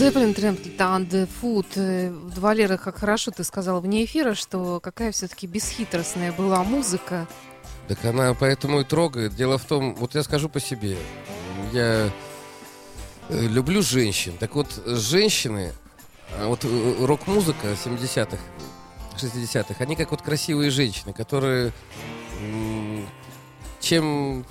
Trampled 0.00 0.78
on 0.78 1.28
Food. 1.42 1.66
Э, 1.76 2.10
Валера, 2.10 2.78
как 2.78 2.96
хорошо 2.96 3.32
ты 3.32 3.44
сказала 3.44 3.80
вне 3.80 4.06
эфира, 4.06 4.32
что 4.32 4.80
какая 4.80 5.12
все-таки 5.12 5.46
бесхитростная 5.46 6.32
была 6.32 6.64
музыка. 6.64 7.28
Так 7.86 8.02
она 8.06 8.32
поэтому 8.32 8.80
и 8.80 8.84
трогает. 8.84 9.34
Дело 9.34 9.58
в 9.58 9.64
том, 9.66 9.94
вот 9.94 10.14
я 10.14 10.22
скажу 10.22 10.48
по 10.48 10.58
себе. 10.58 10.96
Я 11.74 12.10
э, 13.28 13.46
люблю 13.46 13.82
женщин. 13.82 14.32
Так 14.40 14.54
вот, 14.54 14.68
женщины, 14.86 15.74
а 16.38 16.48
вот 16.48 16.64
э, 16.64 17.04
рок-музыка 17.04 17.66
70-х, 17.84 18.38
60-х, 19.18 19.74
они 19.80 19.96
как 19.96 20.12
вот 20.12 20.22
красивые 20.22 20.70
женщины, 20.70 21.12
которые 21.12 21.74
чем 23.80 24.46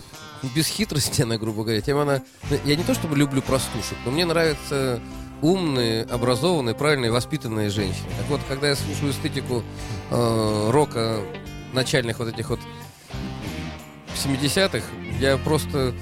без 0.56 0.68
хитрости 0.68 1.24
она, 1.24 1.38
грубо 1.38 1.64
говоря, 1.64 1.82
тем 1.82 1.98
она... 1.98 2.22
Я 2.66 2.76
не 2.76 2.84
то 2.84 2.94
чтобы 2.94 3.18
люблю 3.18 3.42
простушек, 3.42 3.98
но 4.06 4.12
мне 4.12 4.26
нравятся 4.26 5.02
умные, 5.42 6.04
образованные, 6.04 6.76
правильные, 6.76 7.12
воспитанные 7.12 7.70
женщины. 7.70 8.08
Так 8.18 8.28
вот, 8.28 8.42
когда 8.48 8.70
я 8.70 8.76
слушаю 8.76 9.12
эстетику 9.12 9.64
э, 10.12 10.70
рока 10.72 11.22
начальных 11.74 12.20
вот 12.20 12.28
этих 12.28 12.50
вот 12.50 12.60
70-х, 14.16 14.86
я 15.20 15.38
просто... 15.38 15.94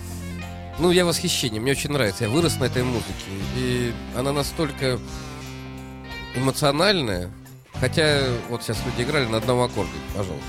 Ну, 0.80 0.92
я 0.92 1.06
в 1.06 1.08
восхищении, 1.08 1.60
мне 1.60 1.72
очень 1.72 1.92
нравится. 1.92 2.26
Я 2.26 2.30
вырос 2.30 2.60
на 2.60 2.66
этой 2.66 2.84
музыке. 2.84 3.14
И 3.56 3.92
она 4.16 4.32
настолько 4.32 5.00
эмоциональная. 6.36 7.32
Хотя 7.80 8.22
вот 8.50 8.64
сейчас 8.64 8.78
люди 8.86 9.08
играли 9.08 9.26
на 9.26 9.38
одном 9.38 9.62
аккорде, 9.62 9.92
пожалуйста. 10.16 10.46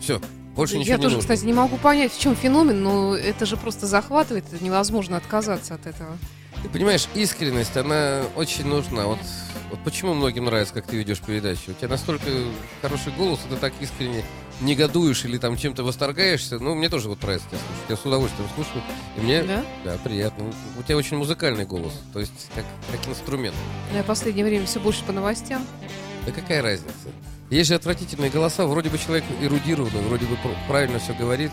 Все, 0.00 0.20
больше 0.56 0.78
ничего 0.78 0.92
Я 0.92 0.96
не 0.96 1.02
тоже, 1.02 1.16
нужно. 1.16 1.34
кстати, 1.34 1.46
не 1.46 1.52
могу 1.52 1.76
понять, 1.76 2.12
в 2.12 2.20
чем 2.20 2.34
феномен, 2.34 2.82
но 2.82 3.14
это 3.16 3.46
же 3.46 3.56
просто 3.56 3.86
захватывает, 3.86 4.44
невозможно 4.60 5.16
отказаться 5.16 5.74
от 5.74 5.86
этого. 5.86 6.16
Ты 6.62 6.68
понимаешь, 6.68 7.08
искренность, 7.14 7.76
она 7.76 8.22
очень 8.36 8.66
нужна. 8.66 9.06
Вот, 9.06 9.18
вот 9.70 9.80
почему 9.84 10.12
многим 10.14 10.44
нравится, 10.44 10.74
как 10.74 10.86
ты 10.86 10.96
ведешь 10.96 11.20
передачу. 11.20 11.70
У 11.70 11.72
тебя 11.72 11.88
настолько 11.88 12.26
хороший 12.82 13.12
голос, 13.12 13.40
и 13.46 13.54
ты 13.54 13.56
так 13.56 13.72
искренне 13.80 14.22
негодуешь 14.60 15.24
или 15.24 15.38
там 15.38 15.56
чем-то 15.56 15.82
восторгаешься. 15.84 16.58
Ну, 16.58 16.74
мне 16.74 16.90
тоже 16.90 17.08
вот 17.08 17.22
нравится 17.22 17.48
тебя 17.48 17.58
слушать. 17.58 17.84
Я 17.88 17.96
с 17.96 18.04
удовольствием 18.04 18.48
слушаю. 18.54 18.82
И 19.16 19.20
мне, 19.20 19.42
Да? 19.42 19.64
да, 19.84 19.96
приятно. 20.04 20.52
У 20.78 20.82
тебя 20.82 20.98
очень 20.98 21.16
музыкальный 21.16 21.64
голос. 21.64 21.94
То 22.12 22.20
есть, 22.20 22.50
как, 22.54 22.64
как 22.92 23.08
инструмент. 23.08 23.56
Но 23.90 23.96
Я 23.96 24.02
в 24.02 24.06
последнее 24.06 24.44
время 24.44 24.66
все 24.66 24.80
больше 24.80 25.02
по 25.04 25.12
новостям. 25.12 25.64
Да 26.26 26.32
какая 26.32 26.60
разница? 26.60 26.92
Есть 27.48 27.68
же 27.68 27.74
отвратительные 27.74 28.30
голоса. 28.30 28.66
Вроде 28.66 28.90
бы 28.90 28.98
человек 28.98 29.24
эрудированный, 29.40 30.02
вроде 30.02 30.26
бы 30.26 30.36
пр- 30.36 30.54
правильно 30.68 30.98
все 30.98 31.14
говорит. 31.14 31.50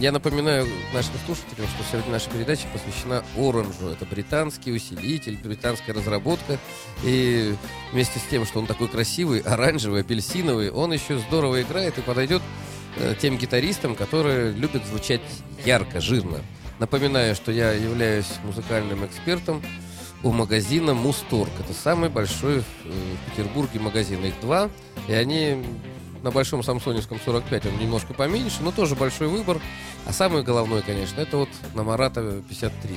Я 0.00 0.10
напоминаю 0.10 0.66
нашим 0.92 1.12
слушателям, 1.24 1.68
что 1.68 1.84
сегодня 1.90 2.12
наша 2.12 2.28
передача 2.30 2.66
посвящена 2.72 3.24
Оранжу. 3.36 3.88
Это 3.88 4.04
британский 4.04 4.72
усилитель, 4.72 5.38
британская 5.42 5.92
разработка. 5.92 6.58
И 7.04 7.54
вместе 7.92 8.18
с 8.18 8.22
тем, 8.28 8.44
что 8.44 8.58
он 8.58 8.66
такой 8.66 8.88
красивый, 8.88 9.40
оранжевый, 9.40 10.00
апельсиновый, 10.00 10.70
он 10.70 10.92
еще 10.92 11.18
здорово 11.18 11.62
играет 11.62 11.98
и 11.98 12.02
подойдет 12.02 12.42
э, 12.96 13.14
тем 13.20 13.38
гитаристам, 13.38 13.94
которые 13.94 14.52
любят 14.52 14.84
звучать 14.86 15.22
ярко, 15.64 16.00
жирно. 16.00 16.40
Напоминаю, 16.80 17.36
что 17.36 17.52
я 17.52 17.72
являюсь 17.72 18.26
музыкальным 18.42 19.06
экспертом 19.06 19.62
у 20.24 20.32
магазина 20.32 20.94
Мусторг. 20.94 21.50
Это 21.60 21.72
самый 21.72 22.08
большой 22.08 22.58
э, 22.58 22.62
в 22.64 23.30
Петербурге 23.30 23.78
магазин. 23.78 24.24
Их 24.24 24.34
два. 24.40 24.68
И 25.08 25.12
они 25.12 25.64
на 26.22 26.30
большом 26.30 26.62
Самсоневском 26.62 27.18
45, 27.24 27.66
он 27.66 27.78
немножко 27.78 28.14
поменьше, 28.14 28.58
но 28.62 28.70
тоже 28.70 28.94
большой 28.94 29.28
выбор. 29.28 29.60
А 30.06 30.12
самый 30.12 30.42
головной, 30.42 30.82
конечно, 30.82 31.20
это 31.20 31.36
вот 31.36 31.48
на 31.74 31.82
Марата 31.82 32.42
53. 32.48 32.96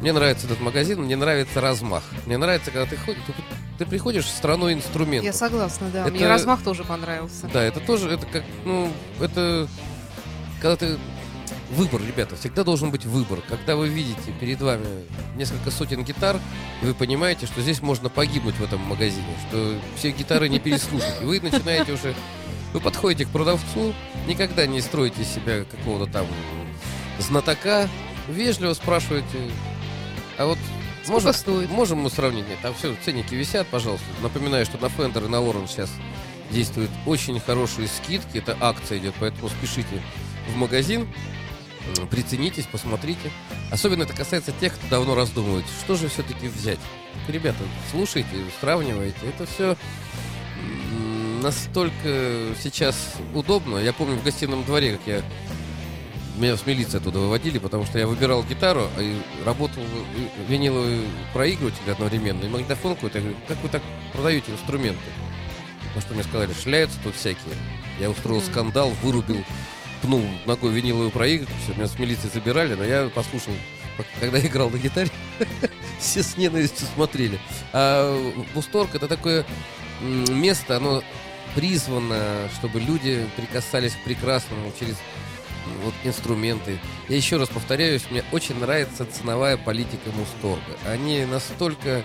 Мне 0.00 0.12
нравится 0.12 0.46
этот 0.46 0.60
магазин, 0.60 1.02
мне 1.02 1.16
нравится 1.16 1.60
размах. 1.60 2.02
Мне 2.26 2.36
нравится, 2.36 2.70
когда 2.70 2.86
ты, 2.88 2.96
ходишь, 2.96 3.22
ты, 3.26 3.32
ты 3.78 3.86
приходишь 3.86 4.26
в 4.26 4.28
страну 4.30 4.70
инструментов. 4.72 5.24
Я 5.24 5.32
согласна, 5.32 5.88
да. 5.90 6.02
Это- 6.02 6.10
Мне 6.12 6.26
размах 6.28 6.62
тоже 6.62 6.84
понравился. 6.84 7.48
Да, 7.52 7.62
это 7.62 7.80
тоже, 7.80 8.10
это 8.10 8.26
как, 8.26 8.44
ну, 8.66 8.92
это, 9.20 9.68
когда 10.60 10.76
ты, 10.76 10.98
выбор, 11.70 12.02
ребята, 12.02 12.36
всегда 12.36 12.62
должен 12.62 12.90
быть 12.90 13.06
выбор. 13.06 13.40
Когда 13.48 13.74
вы 13.74 13.88
видите 13.88 14.32
перед 14.38 14.60
вами 14.60 14.86
несколько 15.36 15.70
сотен 15.70 16.04
гитар, 16.04 16.38
и 16.82 16.86
вы 16.86 16.92
понимаете, 16.94 17.46
что 17.46 17.62
здесь 17.62 17.80
можно 17.80 18.10
погибнуть 18.10 18.56
в 18.56 18.62
этом 18.64 18.80
магазине, 18.82 19.34
что 19.48 19.76
все 19.96 20.10
гитары 20.10 20.50
не 20.50 20.58
переслушать, 20.58 21.22
и 21.22 21.24
вы 21.24 21.40
начинаете 21.40 21.92
уже, 21.92 22.14
вы 22.76 22.80
подходите 22.82 23.24
к 23.24 23.30
продавцу, 23.30 23.94
никогда 24.26 24.66
не 24.66 24.82
строите 24.82 25.24
себя 25.24 25.64
какого-то 25.64 26.12
там 26.12 26.26
знатока, 27.18 27.88
вежливо 28.28 28.74
спрашиваете, 28.74 29.50
а 30.36 30.44
вот 30.44 30.58
Сколько 31.02 31.12
можем, 31.12 31.32
стоит? 31.32 31.70
можем 31.70 31.98
мы 32.00 32.10
сравнить? 32.10 32.46
Нет, 32.46 32.58
там 32.60 32.74
все, 32.74 32.94
ценники 33.02 33.34
висят, 33.34 33.66
пожалуйста. 33.68 34.04
Напоминаю, 34.20 34.66
что 34.66 34.76
на 34.76 34.86
Fender 34.86 35.24
и 35.24 35.28
на 35.28 35.36
Orange 35.36 35.68
сейчас 35.68 35.90
действуют 36.50 36.90
очень 37.06 37.40
хорошие 37.40 37.88
скидки. 37.88 38.36
Это 38.36 38.54
акция 38.60 38.98
идет, 38.98 39.14
поэтому 39.18 39.48
спешите 39.48 40.02
в 40.52 40.56
магазин, 40.58 41.08
приценитесь, 42.10 42.66
посмотрите. 42.66 43.30
Особенно 43.72 44.02
это 44.02 44.12
касается 44.12 44.52
тех, 44.52 44.74
кто 44.74 44.86
давно 44.88 45.14
раздумывает, 45.14 45.64
что 45.82 45.94
же 45.94 46.08
все-таки 46.08 46.48
взять. 46.48 46.80
Ребята, 47.26 47.64
слушайте, 47.90 48.36
сравнивайте. 48.60 49.16
Это 49.26 49.46
все 49.46 49.76
настолько 51.42 52.54
сейчас 52.62 53.14
удобно. 53.34 53.78
Я 53.78 53.92
помню 53.92 54.16
в 54.16 54.24
гостином 54.24 54.64
дворе, 54.64 54.92
как 54.96 55.06
я 55.06 55.22
меня 56.36 56.56
с 56.56 56.66
милиции 56.66 56.98
оттуда 56.98 57.18
выводили, 57.18 57.58
потому 57.58 57.86
что 57.86 57.98
я 57.98 58.06
выбирал 58.06 58.42
гитару, 58.42 58.88
а 58.96 59.02
и 59.02 59.16
работал 59.44 59.82
виниловый 60.48 61.00
проигрыватель 61.32 61.90
одновременно 61.90 62.44
и 62.44 62.48
магнитофон 62.48 62.94
какой-то. 62.94 63.18
Я 63.18 63.24
говорю, 63.24 63.38
как 63.48 63.62
вы 63.62 63.68
так 63.70 63.82
продаете 64.12 64.52
инструменты? 64.52 65.00
На 65.94 66.02
что 66.02 66.12
мне 66.12 66.22
сказали, 66.24 66.52
шляются 66.52 66.98
тут 67.02 67.14
всякие. 67.14 67.54
Я 67.98 68.10
устроил 68.10 68.40
Мгм. 68.42 68.50
скандал, 68.50 68.90
вырубил, 69.02 69.42
пнул 70.02 70.22
ногой 70.44 70.72
виниловый 70.72 71.10
проигрыватель, 71.10 71.74
меня 71.74 71.86
с 71.86 71.98
милиции 71.98 72.28
забирали, 72.32 72.74
но 72.74 72.84
я 72.84 73.08
послушал, 73.08 73.54
когда 74.20 74.36
я 74.36 74.46
играл 74.46 74.68
на 74.68 74.76
гитаре, 74.76 75.10
все 75.98 76.22
с 76.22 76.36
ненавистью 76.36 76.86
смотрели. 76.94 77.38
А 77.72 78.14
Бусторг 78.54 78.94
это 78.94 79.08
такое 79.08 79.46
место, 80.02 80.76
оно 80.76 81.02
призвано, 81.56 82.48
чтобы 82.54 82.78
люди 82.80 83.26
прикасались 83.34 83.94
к 83.94 84.04
прекрасному 84.04 84.70
через 84.78 84.96
вот 85.82 85.94
инструменты. 86.04 86.78
Я 87.08 87.16
еще 87.16 87.38
раз 87.38 87.48
повторяюсь, 87.48 88.02
мне 88.10 88.22
очень 88.30 88.58
нравится 88.60 89.06
ценовая 89.06 89.56
политика 89.56 90.10
Мусторга. 90.12 90.78
Они 90.86 91.24
настолько, 91.24 92.04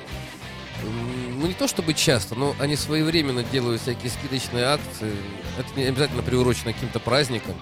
ну 1.38 1.46
не 1.46 1.54
то 1.54 1.68
чтобы 1.68 1.94
часто, 1.94 2.36
но 2.36 2.56
они 2.60 2.78
своевременно 2.78 3.44
делают 3.44 3.82
всякие 3.82 4.10
скидочные 4.10 4.64
акции. 4.64 5.14
Это 5.60 5.80
не 5.80 5.84
обязательно 5.84 6.24
приурочено 6.24 6.72
к 6.72 6.76
каким-то 6.76 7.02
праздникам, 7.02 7.56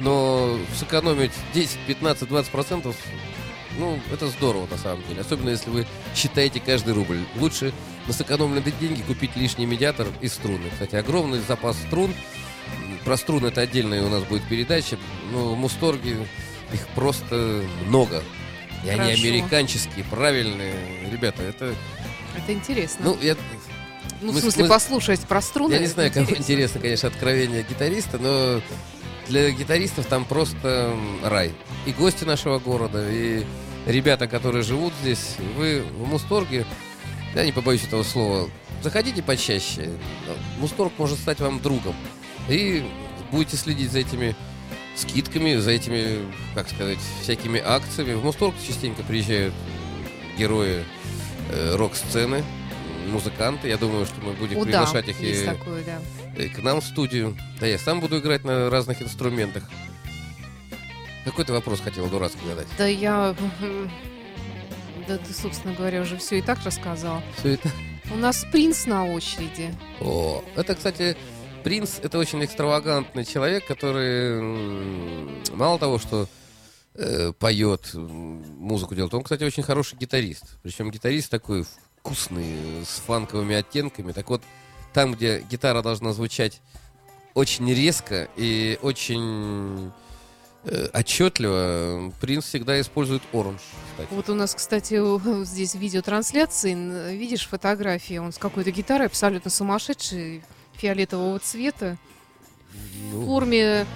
но 0.00 0.58
сэкономить 0.78 1.32
10, 1.52 1.78
15, 1.86 2.26
20 2.26 2.50
процентов 2.50 2.96
ну, 3.78 3.98
это 4.12 4.28
здорово 4.28 4.68
на 4.70 4.78
самом 4.78 5.02
деле. 5.08 5.20
Особенно 5.20 5.50
если 5.50 5.68
вы 5.68 5.86
считаете 6.14 6.60
каждый 6.60 6.94
рубль. 6.94 7.24
Лучше 7.36 7.72
на 8.06 8.12
сэкономленные 8.12 8.72
деньги 8.80 9.02
купить 9.02 9.36
лишний 9.36 9.66
медиатор 9.66 10.06
и 10.20 10.28
струны. 10.28 10.70
Кстати, 10.72 10.96
огромный 10.96 11.40
запас 11.46 11.76
струн. 11.86 12.14
Про 13.04 13.16
струны 13.16 13.48
это 13.48 13.60
отдельная 13.62 14.02
у 14.02 14.08
нас 14.08 14.22
будет 14.24 14.42
передача. 14.48 14.98
Но 15.32 15.54
в 15.54 15.58
Мусторге 15.58 16.26
их 16.72 16.86
просто 16.94 17.62
много. 17.86 18.22
И 18.84 18.88
они 18.88 18.98
Хорошо. 19.00 19.22
американческие, 19.22 20.04
правильные. 20.10 20.74
Ребята, 21.10 21.42
это... 21.42 21.74
Это 22.36 22.52
интересно. 22.52 23.00
Ну, 23.04 23.18
я, 23.22 23.36
Ну, 24.20 24.32
мы- 24.32 24.38
в 24.38 24.42
смысле, 24.42 24.64
мы- 24.64 24.68
послушать 24.68 25.20
про 25.20 25.40
струны. 25.40 25.72
я 25.72 25.78
не 25.78 25.86
знаю, 25.86 26.12
кому 26.12 26.26
интересно, 26.30 26.80
конечно, 26.80 27.08
откровение 27.08 27.64
гитариста, 27.68 28.18
но 28.18 28.60
для 29.28 29.50
гитаристов 29.50 30.06
там 30.06 30.24
просто 30.26 30.94
рай. 31.22 31.52
И 31.86 31.92
гости 31.92 32.24
нашего 32.24 32.58
города, 32.58 33.06
и 33.10 33.44
ребята, 33.86 34.26
которые 34.26 34.62
живут 34.62 34.92
здесь, 35.02 35.36
вы 35.56 35.82
в 35.96 36.06
Мусторге, 36.06 36.66
я 37.34 37.44
не 37.44 37.52
побоюсь 37.52 37.84
этого 37.84 38.02
слова, 38.02 38.48
заходите 38.82 39.22
почаще. 39.22 39.90
Мусторг 40.58 40.92
может 40.98 41.18
стать 41.18 41.40
вам 41.40 41.60
другом. 41.60 41.94
И 42.48 42.84
будете 43.30 43.56
следить 43.56 43.90
за 43.90 44.00
этими 44.00 44.36
скидками, 44.96 45.56
за 45.56 45.72
этими, 45.72 46.20
как 46.54 46.68
сказать, 46.68 46.98
всякими 47.22 47.60
акциями. 47.60 48.14
В 48.14 48.24
Мусторг 48.24 48.54
частенько 48.66 49.02
приезжают 49.02 49.54
герои 50.38 50.84
э, 51.50 51.74
рок-сцены, 51.76 52.44
музыканты. 53.08 53.68
Я 53.68 53.76
думаю, 53.76 54.06
что 54.06 54.20
мы 54.20 54.32
будем 54.32 54.58
О, 54.58 54.64
да, 54.64 54.64
приглашать 54.64 55.08
их 55.08 55.20
и 55.20 55.44
такое, 55.44 55.82
да. 55.84 56.42
и 56.42 56.48
к 56.48 56.58
нам 56.62 56.80
в 56.80 56.84
студию. 56.84 57.36
Да, 57.60 57.66
я 57.66 57.78
сам 57.78 58.00
буду 58.00 58.18
играть 58.18 58.44
на 58.44 58.70
разных 58.70 59.02
инструментах. 59.02 59.68
Какой 61.24 61.44
ты 61.44 61.52
вопрос 61.52 61.80
хотел 61.80 62.06
дурацкий 62.06 62.46
задать? 62.46 62.66
Да 62.76 62.86
я... 62.86 63.34
Да 65.06 65.18
ты, 65.18 65.32
собственно 65.34 65.74
говоря, 65.74 66.00
уже 66.00 66.16
все 66.16 66.38
и 66.38 66.42
так 66.42 66.62
рассказал. 66.64 67.22
Все 67.38 67.54
это? 67.54 67.70
У 68.12 68.16
нас 68.16 68.44
принц 68.50 68.86
на 68.86 69.06
очереди. 69.06 69.74
О, 70.00 70.42
это, 70.56 70.74
кстати, 70.74 71.16
принц, 71.62 71.98
это 72.02 72.18
очень 72.18 72.44
экстравагантный 72.44 73.24
человек, 73.24 73.66
который 73.66 74.40
мало 75.52 75.78
того, 75.78 75.98
что 75.98 76.26
э, 76.94 77.32
поет, 77.38 77.90
музыку 77.94 78.94
делает. 78.94 79.12
Он, 79.14 79.22
кстати, 79.22 79.44
очень 79.44 79.62
хороший 79.62 79.98
гитарист. 79.98 80.58
Причем 80.62 80.90
гитарист 80.90 81.30
такой 81.30 81.64
вкусный, 81.98 82.84
с 82.84 83.00
фанковыми 83.06 83.56
оттенками. 83.56 84.12
Так 84.12 84.28
вот, 84.28 84.42
там, 84.92 85.14
где 85.14 85.40
гитара 85.40 85.82
должна 85.82 86.12
звучать 86.12 86.60
очень 87.34 87.72
резко 87.72 88.28
и 88.36 88.78
очень 88.82 89.90
отчетливо, 90.92 92.12
Принц 92.20 92.44
всегда 92.44 92.80
использует 92.80 93.22
оранж. 93.32 93.60
Кстати. 93.92 94.08
Вот 94.10 94.28
у 94.30 94.34
нас, 94.34 94.54
кстати, 94.54 95.44
здесь 95.44 95.74
видеотрансляции, 95.74 97.16
видишь 97.16 97.46
фотографии, 97.46 98.18
он 98.18 98.32
с 98.32 98.38
какой-то 98.38 98.70
гитарой 98.70 99.06
абсолютно 99.06 99.50
сумасшедший, 99.50 100.42
фиолетового 100.74 101.38
цвета, 101.38 101.96
в 102.72 103.14
Ну, 103.14 103.26
форме 103.26 103.86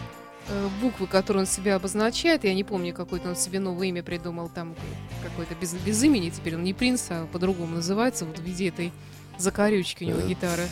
э, 0.49 0.69
буквы, 0.81 1.07
которую 1.07 1.43
он 1.43 1.47
себя 1.47 1.77
обозначает. 1.77 2.45
Я 2.45 2.55
не 2.55 2.65
помню, 2.65 2.95
какое-то 2.95 3.31
он 3.31 3.37
себе 3.37 3.59
новое 3.61 3.89
имя 3.89 4.03
придумал, 4.03 4.49
там 4.49 4.75
какое-то 5.23 5.55
без, 5.55 5.75
без 5.75 6.03
имени, 6.03 6.31
теперь 6.31 6.55
он 6.55 6.65
не 6.65 6.75
принц, 6.75 7.07
а 7.11 7.27
по-другому 7.27 7.77
называется, 7.77 8.25
вот 8.25 8.39
в 8.39 8.43
виде 8.43 8.69
этой 8.69 8.93
закорючки 9.39 10.05
у 10.05 10.09
него 10.09 10.21
Э, 10.21 10.29
гитары. 10.29 10.69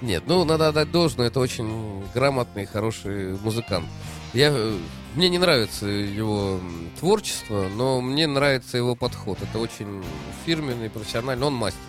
Нет, 0.00 0.24
ну 0.26 0.44
надо 0.44 0.68
отдать 0.68 0.90
должное, 0.90 1.28
это 1.28 1.40
очень 1.40 2.04
грамотный, 2.12 2.66
хороший 2.66 3.36
музыкант. 3.38 3.86
Я, 4.34 4.50
э, 4.52 4.76
мне 5.14 5.28
не 5.28 5.38
нравится 5.38 5.86
его 5.86 6.60
творчество, 6.98 7.68
но 7.74 8.00
мне 8.00 8.26
нравится 8.26 8.76
его 8.76 8.96
подход. 8.96 9.38
Это 9.40 9.58
очень 9.58 10.02
фирменный, 10.44 10.90
профессиональный, 10.90 11.46
он 11.46 11.54
мастер. 11.54 11.80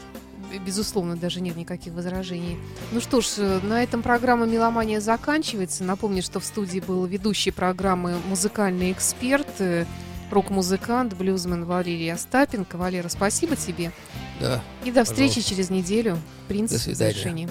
Безусловно, 0.65 1.15
даже 1.17 1.41
нет 1.41 1.55
никаких 1.57 1.93
возражений. 1.93 2.57
Ну 2.91 3.01
что 3.01 3.19
ж, 3.21 3.25
э, 3.39 3.59
на 3.63 3.81
этом 3.83 4.03
программа 4.03 4.45
«Меломания» 4.45 5.01
заканчивается. 5.01 5.83
Напомню, 5.83 6.21
что 6.21 6.39
в 6.39 6.45
студии 6.45 6.79
был 6.79 7.05
ведущий 7.05 7.51
программы 7.51 8.15
музыкальный 8.27 8.91
эксперт, 8.91 9.47
э, 9.59 9.85
рок-музыкант, 10.31 11.13
блюзмен 11.15 11.65
Валерий 11.65 12.11
Остапенко. 12.13 12.77
Валера, 12.77 13.09
спасибо 13.09 13.55
тебе. 13.55 13.91
Да. 14.39 14.61
И 14.83 14.91
до 14.91 15.03
встречи 15.03 15.35
Пожалуйста. 15.35 15.49
через 15.49 15.69
неделю. 15.71 16.17
Принц 16.47 16.71
До 16.71 16.79
свидания. 16.79 17.11
завершении. 17.13 17.49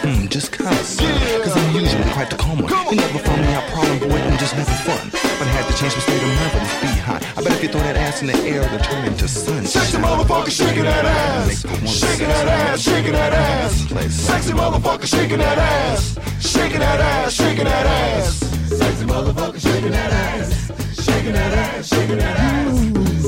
Hmm, 0.00 0.26
just 0.26 0.52
kinda 0.52 0.74
son. 0.84 1.42
Cause 1.42 1.56
I'm 1.56 1.74
usually 1.74 2.04
quite 2.12 2.30
the 2.30 2.36
calm 2.36 2.58
one. 2.58 2.70
You 2.90 2.96
never 2.96 3.18
found 3.18 3.40
me 3.42 3.52
out 3.52 3.64
problem, 3.68 3.98
boy, 3.98 4.16
I'm 4.16 4.38
just 4.38 4.54
having 4.54 4.80
fun. 4.86 5.10
But 5.12 5.46
I 5.48 5.52
had 5.52 5.66
to 5.70 5.74
change 5.76 5.94
my 5.94 6.02
state 6.02 6.22
of 6.22 6.28
mind 6.28 6.52
for 6.52 6.60
this 6.60 6.80
behind. 6.80 7.24
I 7.36 7.42
bet 7.42 7.52
if 7.52 7.62
you 7.62 7.68
throw 7.68 7.80
that 7.82 7.96
ass 7.96 8.20
in 8.22 8.28
the 8.28 8.38
air, 8.44 8.62
it'll 8.62 8.78
turn 8.78 9.04
into 9.04 9.28
sunshine. 9.28 9.66
Sexy 9.66 9.98
motherfucker 9.98 10.50
shaking 10.50 10.84
that 10.84 11.04
ass, 11.04 11.62
shaking 11.88 12.28
that 12.28 12.48
ass, 12.48 12.80
shaking 12.80 13.12
that 13.12 13.32
ass. 13.32 13.72
Sexy 14.14 14.52
motherfucker 14.52 15.06
shaking 15.06 15.38
that 15.38 15.58
ass, 15.58 16.18
shaking 16.40 16.80
that 16.80 17.00
ass, 17.00 17.32
shaking 17.32 17.64
that 17.64 17.86
ass. 17.86 18.52
Sexy 18.78 19.04
motherfucker 19.04 19.60
shaking 19.60 19.90
that 19.90 20.12
ass, 20.12 21.04
shaking 21.04 21.32
that 21.32 21.52
ass, 21.52 21.88
shaking 21.88 22.18
that 22.18 22.36
ass. 22.36 22.76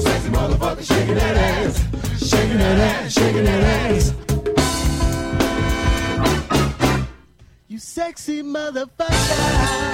Sexy 0.02 0.28
motherfucker 0.30 0.84
shaking 0.84 1.14
that 1.14 1.36
ass, 1.36 2.28
shaking 2.28 2.58
that 2.58 2.78
ass, 2.78 3.12
shaking 3.12 3.44
that 3.44 3.62
ass. 3.62 4.23
You 7.74 7.80
sexy 7.80 8.40
motherfucker. 8.40 9.93